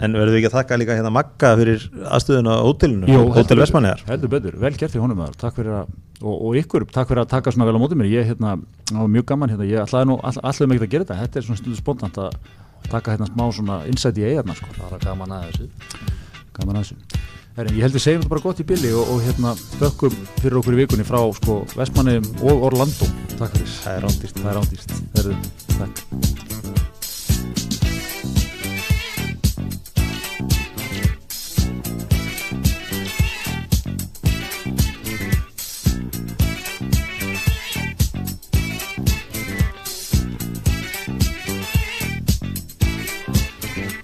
En 0.00 0.10
verður 0.16 0.32
við 0.32 0.38
ekki 0.38 0.48
að 0.48 0.54
þakka 0.54 0.76
líka 0.80 0.94
hérna 0.96 1.10
Magga 1.12 1.48
fyrir 1.60 1.82
aðstöðuna 2.08 2.52
á 2.56 2.64
hótelinu, 2.64 3.16
hótel 3.34 3.58
Vestmanniðar 3.60 4.00
Heldur 4.08 4.30
betur, 4.32 4.54
vel 4.62 4.72
gert 4.80 4.92
því 4.94 5.02
honum 5.02 5.20
takk 5.36 5.58
fyrir 5.58 5.74
að, 5.76 5.90
og, 6.22 6.36
og 6.38 6.56
ykkur, 6.56 6.82
takk 6.88 7.10
fyrir 7.10 7.22
að 7.26 7.32
taka 7.34 7.52
svona 7.52 7.66
vel 7.68 7.76
á 7.76 7.82
mótið 7.82 8.00
mér. 8.00 8.08
Ég 8.14 8.30
hérna, 8.30 8.50
á 8.96 9.02
mjög 9.04 9.26
gaman 9.28 9.52
hérna, 9.52 9.68
ég 9.68 9.84
ætlaði 9.84 10.08
nú 10.08 10.16
alltaf 10.24 10.72
mikið 10.72 10.86
að 10.86 10.92
gera 10.94 11.04
þetta. 11.04 11.20
Þetta 11.20 11.36
er 11.40 11.46
svona 11.48 11.60
stundu 11.60 11.76
spontant 11.82 12.16
að 12.24 12.30
taka 12.88 13.12
hérna 13.12 13.28
smá 13.28 13.44
svona 13.52 13.76
insight 13.92 14.20
í 14.20 14.24
eigarna 14.24 14.56
sko. 14.56 14.72
Það 14.78 14.96
er 14.96 15.04
gaman 15.04 15.36
að 15.36 15.42
þessu 15.50 15.66
gaman 16.60 16.80
að 16.80 16.90
þessu. 16.90 17.24
Herri, 17.56 17.74
ég 17.76 17.86
held 17.86 17.96
að 17.98 18.04
segjum 18.04 18.22
þetta 18.22 18.34
bara 18.34 18.44
gott 18.44 18.62
í 18.62 18.68
billi 18.68 18.92
og, 18.94 19.10
og 19.14 19.24
hérna 19.26 19.54
þökkum 19.80 20.20
fyrir 20.38 20.60
okkur 20.60 20.76
í 20.76 20.82
vikunni 20.84 21.08
frá 21.08 21.20
sko 21.40 21.58
Vestmannum 21.74 22.30
og 22.44 22.68
Orlando. 22.70 23.10
Takk 23.34 23.58
fyrir. 23.58 23.74
Það 23.80 23.96
er 23.96 24.06
rándýst 24.06 24.40
Það 24.40 24.52
er 24.54 24.60
rándýst 24.60 24.96
Takk 25.74 26.88